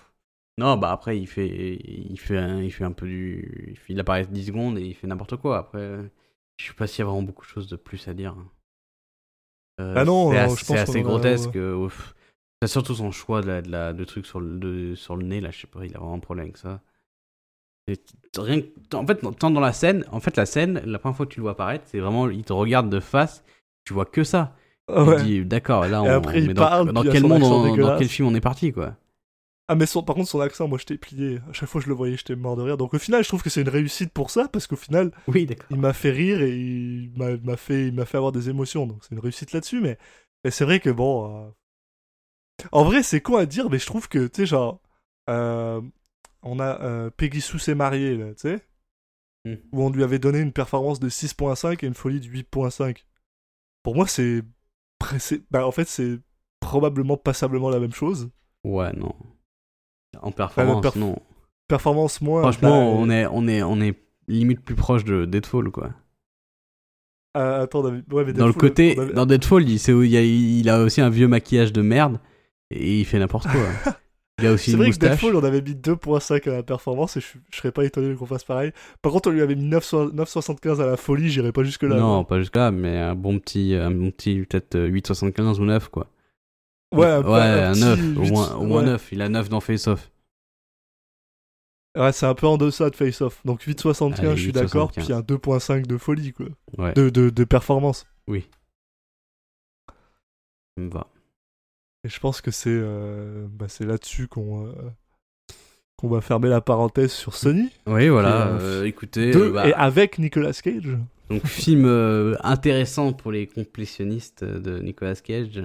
non, 0.59 0.77
bah 0.77 0.93
après, 0.93 1.19
il 1.19 1.27
fait, 1.27 1.49
il 1.85 2.19
fait, 2.21 2.37
un, 2.39 2.63
il 2.63 2.71
fait 2.73 2.85
un 2.85 2.93
peu 2.93 3.07
du, 3.07 3.69
il, 3.73 3.77
fait- 3.79 3.93
il 3.95 4.01
apparaît 4.01 4.27
10 4.27 4.47
secondes 4.47 4.79
et 4.79 4.83
il 4.83 4.95
fait 4.95 5.07
n'importe 5.07 5.37
quoi. 5.37 5.59
Après, 5.59 5.99
je 6.59 6.67
sais 6.67 6.75
pas 6.75 6.87
s'il 6.87 7.01
y 7.01 7.03
a 7.03 7.07
vraiment 7.07 7.23
beaucoup 7.23 7.45
de 7.45 7.51
choses 7.51 7.69
de 7.69 7.77
plus 7.77 8.07
à 8.09 8.15
dire. 8.15 8.37
Euh, 9.81 10.01
Ah 10.01 10.05
non, 10.05 10.31
c'est 10.31 10.37
assez, 10.39 10.57
je 10.57 10.65
pense 10.65 10.77
assez 10.77 11.03
grotesque. 11.03 11.57
C'est 12.63 12.69
surtout 12.69 12.95
son 12.95 13.11
choix 13.11 13.43
de, 13.43 13.47
la, 13.49 13.63
de, 13.63 13.71
la, 13.71 13.93
de 13.93 14.05
trucs 14.05 14.27
sur 14.27 14.41
le, 14.41 14.59
de- 14.59 14.95
sur 14.95 15.17
le 15.17 15.25
nez 15.25 15.41
là. 15.41 15.51
Je 15.51 15.61
sais 15.61 15.67
pas, 15.67 15.85
il 15.85 15.95
a 15.95 15.99
vraiment 15.99 16.15
un 16.15 16.19
problème 16.21 16.45
avec 16.45 16.57
ça. 16.57 16.81
Et 17.89 17.95
rien 18.37 18.61
que- 18.61 18.97
en 18.97 19.07
fait, 19.07 19.20
tant 19.39 19.51
dans 19.51 19.61
la 19.61 19.72
scène, 19.72 20.05
en 20.12 20.20
fait, 20.20 20.37
la 20.37 20.47
scène, 20.47 20.83
la 20.85 20.99
première 20.99 21.16
fois 21.16 21.26
que 21.26 21.33
tu 21.33 21.41
le 21.41 21.43
vois 21.43 21.53
apparaître, 21.53 21.85
c'est 21.87 21.99
vraiment, 21.99 22.28
il 22.30 22.45
te 22.45 22.53
regarde 22.53 22.89
de 22.91 23.01
face, 23.01 23.45
tu 23.85 23.93
vois 23.93 24.07
que 24.07 24.24
ça. 24.24 24.55
Tu 24.89 24.95
ouais. 24.95 25.22
dis, 25.22 25.45
d'accord, 25.45 25.87
là, 25.87 26.03
on, 26.03 26.07
après, 26.09 26.41
il 26.41 26.49
mais 26.49 26.55
dans, 26.55 26.62
parle, 26.62 26.93
dans 26.93 27.03
il 27.03 27.11
quel 27.11 27.22
monde, 27.22 27.43
on- 27.43 27.76
dans 27.76 27.99
quel 27.99 28.09
film 28.09 28.28
on 28.28 28.35
est 28.35 28.41
parti, 28.41 28.72
quoi. 28.72 28.97
Ah 29.68 29.74
mais 29.74 29.87
son- 29.87 30.03
par 30.03 30.16
contre 30.16 30.28
son 30.28 30.41
accent, 30.41 30.68
moi 30.68 30.76
j'étais 30.76 30.99
plié. 30.99 31.39
À 31.49 31.53
chaque 31.53 31.68
fois 31.68 31.80
que 31.80 31.85
je 31.85 31.89
le 31.89 31.95
voyais, 31.95 32.16
j'étais 32.16 32.35
mort 32.37 32.57
de 32.57 32.62
rire. 32.62 32.76
Donc 32.76 32.93
au 32.95 32.99
final, 32.99 33.22
je 33.22 33.28
trouve 33.28 33.43
que 33.43 33.49
c'est 33.49 33.62
une 33.62 33.68
réussite 33.68 34.12
pour 34.12 34.30
ça 34.30 34.49
parce 34.49 34.66
qu'au 34.66 34.76
final, 34.76 35.12
Oui, 35.28 35.49
il 35.70 35.78
m'a 35.78 35.93
fait 35.93 36.11
rire 36.11 36.43
et 36.43 36.51
il 36.51 37.11
m'a 37.16 37.57
fait, 37.57 37.87
il 37.89 38.05
fait 38.05 38.16
avoir 38.16 38.33
des 38.33 38.51
émotions. 38.51 38.87
Donc 38.87 38.99
c'est 39.03 39.14
une 39.14 39.20
réussite 39.20 39.53
là-dessus. 39.53 39.80
Mais, 39.80 39.99
mais 40.45 40.51
c'est 40.51 40.64
vrai 40.64 40.80
que 40.80 40.91
bon, 40.91 41.47
euh, 41.47 41.49
en 42.72 42.85
vrai 42.85 43.03
c'est 43.03 43.20
con 43.20 43.37
à 43.37 43.47
dire, 43.47 43.70
mais 43.70 43.78
je 43.78 43.87
trouve 43.87 44.09
que 44.09 44.26
tu 44.26 44.43
sais 44.43 44.47
genre, 44.47 44.80
euh, 45.30 45.80
on 46.43 46.59
a 46.61 46.80
euh, 46.82 47.11
Peggy 47.11 47.40
Sue 47.40 47.59
s'est 47.59 47.74
mariée 47.74 48.16
là, 48.16 48.28
tu 48.34 48.40
sais, 48.40 48.62
Hmm. 49.45 49.55
où 49.72 49.82
on 49.82 49.90
lui 49.90 50.05
avait 50.05 50.20
donné 50.20 50.38
une 50.38 50.53
performance 50.53 51.01
de 51.01 51.09
6.5 51.09 51.82
et 51.82 51.86
une 51.88 51.95
folie 51.95 52.20
de 52.20 52.26
8.5. 52.28 53.05
Pour 53.82 53.97
moi 53.97 54.07
c'est, 54.07 54.43
bah 55.51 55.66
en 55.66 55.72
fait 55.72 55.88
c'est 55.88 56.20
probablement 56.61 57.16
passablement 57.16 57.68
la 57.70 57.80
même 57.80 57.93
chose. 57.93 58.30
Ouais, 58.64 58.93
non. 58.93 59.12
En 60.20 60.30
performance, 60.30 60.84
perf- 60.84 60.97
non. 60.99 61.16
Performance 61.66 62.20
moins. 62.20 62.43
Franchement, 62.43 62.93
bah, 62.93 62.97
on 63.01 63.11
est, 63.11 63.26
on 63.26 63.49
est, 63.49 63.62
on 63.64 63.80
est 63.80 63.99
limite 64.28 64.61
plus 64.61 64.76
proche 64.76 65.03
de 65.05 65.24
Deadfall, 65.24 65.70
quoi. 65.72 65.90
Ah, 67.34 67.62
attends, 67.62 67.82
ouais, 67.82 68.24
mais 68.24 68.32
Dans 68.34 68.47
le 68.47 68.53
côté, 68.53 68.99
avait- 68.99 69.12
dans 69.14 69.26
Deadfall, 69.26 69.62
il, 69.68 69.70
il, 69.74 70.07
y 70.11 70.16
a, 70.16 70.22
il 70.22 70.68
a 70.68 70.80
aussi 70.82 71.01
un 71.01 71.09
vieux 71.11 71.28
maquillage 71.28 71.72
de 71.72 71.80
merde 71.82 72.20
et 72.70 73.01
il 73.01 73.05
fait 73.07 73.18
n'importe 73.18 73.49
quoi. 73.49 73.93
Il 74.41 74.47
a 74.47 74.53
aussi 74.53 74.70
C'est 74.72 74.76
vrai 74.76 74.91
que. 74.91 74.97
Deadpool, 74.97 75.37
on 75.37 75.45
avait 75.45 75.61
mis 75.61 75.74
2.5 75.74 76.49
à 76.49 76.53
la 76.55 76.62
performance 76.62 77.16
et 77.16 77.20
je, 77.20 77.26
je 77.51 77.57
serais 77.59 77.70
pas 77.70 77.85
étonné 77.85 78.14
qu'on 78.16 78.26
fasse 78.26 78.45
pareil. 78.45 78.72
Par 79.03 79.12
contre, 79.12 79.28
on 79.28 79.33
lui 79.33 79.43
avait 79.43 79.55
mis 79.55 79.64
9 79.66 79.85
so- 79.85 80.11
9,75 80.11 80.80
à 80.80 80.87
la 80.87 80.97
folie, 80.97 81.30
j'irais 81.30 81.53
pas 81.53 81.62
jusque-là. 81.64 81.97
non, 81.97 82.24
pas 82.24 82.39
jusque 82.39 82.57
là, 82.57 82.70
mais 82.70 82.99
un 82.99 83.14
bon 83.14 83.39
petit, 83.39 83.74
un 83.74 83.91
bon 83.91 84.11
petit 84.11 84.41
peut-être 84.47 84.74
euh, 84.76 84.89
8,75 84.89 85.61
ou 85.61 85.64
9 85.66 85.89
quoi. 85.91 86.09
Ouais, 86.95 87.07
un, 87.07 87.22
ouais, 87.22 87.41
un, 87.41 87.72
petit 87.72 87.80
9, 87.80 87.99
au 88.16 88.20
8, 88.22 88.30
moins, 88.30 88.55
au 88.57 88.64
moins 88.64 88.80
ouais. 88.80 88.87
9. 88.87 89.09
Il 89.12 89.22
a 89.22 89.28
9 89.28 89.49
dans 89.49 89.61
Face 89.61 89.87
Off. 89.87 90.11
Ouais, 91.97 92.11
c'est 92.12 92.26
un 92.26 92.35
peu 92.35 92.47
en 92.47 92.57
deçà 92.57 92.89
de 92.91 92.97
Face 92.97 93.20
Off. 93.20 93.41
Donc 93.45 93.62
8,75, 93.66 94.18
Allez, 94.20 94.37
je 94.37 94.43
suis 94.43 94.53
d'accord, 94.53 94.91
8,75. 94.93 95.05
puis 95.05 95.12
un 95.12 95.20
2.5 95.20 95.87
de 95.87 95.99
folie, 95.99 96.33
quoi. 96.33 96.47
Ouais, 96.78 96.95
De, 96.95 97.11
de, 97.11 97.28
de 97.30 97.45
performance. 97.45 98.07
ça 99.87 100.83
me 100.83 100.89
va. 100.91 101.07
Et 102.05 102.09
je 102.09 102.19
pense 102.21 102.41
que 102.41 102.51
c'est 102.51 102.71
euh, 102.71 103.47
bah, 103.51 103.67
là-dessus 103.81 104.27
qu'on 104.29 104.67
euh, 104.67 104.73
qu'on 105.97 106.09
va 106.09 106.21
fermer 106.21 106.49
la 106.49 106.61
parenthèse 106.61 107.13
sur 107.13 107.35
Sony. 107.35 107.71
Oui, 107.87 108.09
voilà. 108.09 108.49
euh, 108.49 108.85
écoutez, 108.85 109.31
De- 109.31 109.51
bah, 109.51 109.69
Et 109.69 109.75
avec 109.75 110.19
Nicolas 110.19 110.53
Cage. 110.53 110.99
donc 111.31 111.47
film 111.47 111.87
intéressant 112.43 113.13
pour 113.13 113.31
les 113.31 113.47
complétionnistes 113.47 114.43
de 114.45 114.79
Nicolas 114.81 115.15
Cage. 115.15 115.63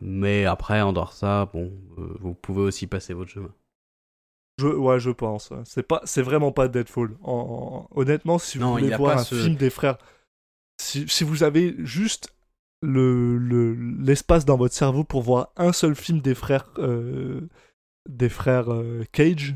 mais 0.00 0.44
après, 0.46 0.80
en 0.80 0.92
dehors 0.92 1.10
de 1.10 1.14
ça, 1.14 1.50
bon, 1.52 1.70
vous 2.20 2.34
pouvez 2.34 2.62
aussi 2.62 2.86
passer 2.86 3.12
votre 3.14 3.30
chemin. 3.30 3.52
Je, 4.58 4.66
ouais, 4.68 5.00
je 5.00 5.10
pense. 5.10 5.50
C'est 5.64 5.82
pas, 5.82 6.00
c'est 6.04 6.22
vraiment 6.22 6.52
pas 6.52 6.68
Deadfall. 6.68 7.16
En, 7.22 7.88
en- 7.92 7.98
honnêtement, 8.00 8.38
si 8.38 8.58
vous 8.58 8.64
Non, 8.64 8.72
voulez 8.72 8.94
voir 8.96 9.18
un 9.18 9.24
ce- 9.24 9.34
film 9.34 9.56
des 9.56 9.70
frères, 9.70 9.98
si, 10.80 11.08
si 11.08 11.24
vous 11.24 11.42
avez 11.42 11.74
juste 11.78 12.32
le 12.82 13.38
le- 13.38 13.74
l'espace 13.74 14.44
dans 14.44 14.56
votre 14.56 14.74
cerveau 14.74 15.04
pour 15.04 15.22
voir 15.22 15.52
un 15.56 15.72
seul 15.72 15.94
film 15.94 16.20
des 16.20 16.34
frères 16.34 16.70
euh, 16.78 17.48
des 18.08 18.28
frères 18.28 18.72
euh, 18.72 19.04
Cage, 19.12 19.54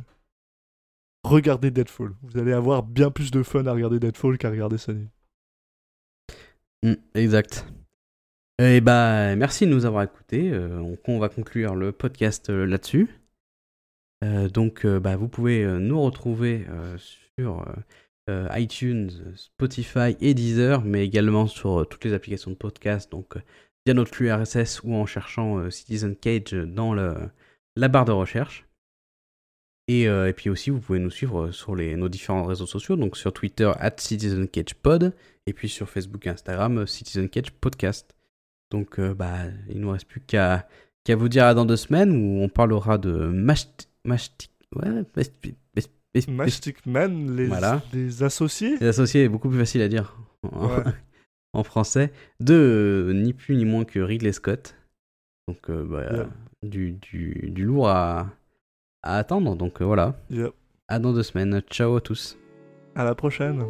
regardez 1.24 1.70
Deadfall. 1.70 2.14
Vous 2.22 2.39
allez 2.39 2.53
avoir 2.53 2.83
bien 2.83 3.11
plus 3.11 3.31
de 3.31 3.43
fun 3.43 3.66
à 3.66 3.72
regarder 3.72 3.99
Deadfall 3.99 4.39
qu'à 4.39 4.51
regarder 4.51 4.79
Sony. 4.79 5.09
Mm, 6.83 6.95
exact. 7.14 7.66
Et 8.59 8.81
bah, 8.81 9.37
merci 9.37 9.66
de 9.66 9.70
nous 9.70 9.85
avoir 9.85 10.05
écoutés. 10.05 10.51
Euh, 10.51 10.97
on, 11.07 11.18
va 11.18 11.29
conclure 11.29 11.74
le 11.74 11.93
podcast 11.93 12.49
là-dessus. 12.49 13.11
Donc, 14.55 14.87
bah, 14.87 15.14
vous 15.16 15.29
pouvez 15.29 15.64
nous 15.79 16.01
retrouver 16.01 16.66
sur 17.37 17.66
euh, 18.29 18.49
iTunes, 18.57 19.11
Spotify 19.37 20.16
et 20.20 20.35
Deezer, 20.35 20.83
mais 20.83 21.05
également 21.05 21.47
sur 21.47 21.83
euh, 21.83 21.85
toutes 21.85 22.05
les 22.05 22.12
applications 22.12 22.51
de 22.51 22.57
podcast, 22.57 23.09
donc 23.12 23.37
euh, 23.37 23.41
via 23.87 23.95
notre 23.95 24.12
flux 24.12 24.33
RSS 24.33 24.83
ou 24.83 24.95
en 24.95 25.07
cherchant 25.07 25.70
Citizen 25.70 26.16
Cage 26.16 26.53
dans 26.53 26.93
le, 26.93 27.14
la 27.77 27.87
barre 27.87 28.05
de 28.05 28.11
recherche. 28.11 28.66
Et, 29.87 30.09
puis 30.37 30.51
aussi, 30.51 30.70
vous 30.70 30.81
pouvez 30.81 30.99
nous 30.99 31.12
suivre 31.12 31.53
sur 31.53 31.77
nos 31.77 32.09
différents 32.09 32.43
réseaux 32.43 32.66
sociaux, 32.66 32.97
donc 32.97 33.16
sur 33.16 33.33
Twitter, 33.33 33.70
at 33.79 33.95
Citizen 33.99 34.49
Cage 34.49 34.74
Pod, 34.74 35.14
et 35.47 35.53
puis 35.53 35.68
sur 35.68 35.89
Facebook 35.89 36.27
et 36.27 36.31
Instagram, 36.31 36.85
Citizen 36.89 37.29
Cage 37.29 37.53
Podcast. 37.53 38.16
Donc, 38.72 39.01
bah, 39.01 39.45
il 39.68 39.79
nous 39.79 39.91
reste 39.93 40.09
plus 40.09 40.20
qu'à 40.20 40.66
vous 41.11 41.29
dire 41.29 41.55
dans 41.55 41.64
deux 41.64 41.77
semaines 41.77 42.11
où 42.11 42.43
on 42.43 42.49
parlera 42.49 42.99
de. 42.99 43.12
Mashti... 43.29 44.51
Ouais, 44.74 45.05
Mastic 46.29 46.85
Man, 46.87 47.37
les, 47.37 47.47
Voilà. 47.47 47.83
les 47.93 48.23
associés. 48.23 48.77
Les 48.81 48.87
associés 48.89 49.25
est 49.25 49.29
beaucoup 49.29 49.49
plus 49.49 49.59
facile 49.59 49.83
à 49.83 49.89
dire 49.89 50.17
en, 50.43 50.67
Ouais. 50.69 50.83
en 51.53 51.62
français. 51.64 52.12
De 52.41 52.55
euh, 52.55 53.12
ni 53.12 53.33
plus 53.33 53.57
ni 53.57 53.64
moins 53.64 53.85
que 53.85 53.99
Ridley 54.01 54.33
Scott. 54.33 54.75
Donc, 55.49 55.71
euh, 55.71 55.85
bah, 55.85 56.03
Yeah. 56.12 56.29
du, 56.62 56.93
du, 56.93 57.51
du 57.51 57.64
lourd 57.64 57.89
à, 57.89 58.31
à 59.03 59.19
attendre. 59.19 59.55
Donc, 59.57 59.81
euh, 59.81 59.85
voilà. 59.85 60.17
À 60.89 60.99
dans 60.99 61.12
deux 61.12 61.23
semaines. 61.23 61.61
Ciao 61.71 61.97
à 61.97 62.01
tous. 62.01 62.37
À 62.95 63.05
la 63.05 63.14
prochaine. 63.14 63.62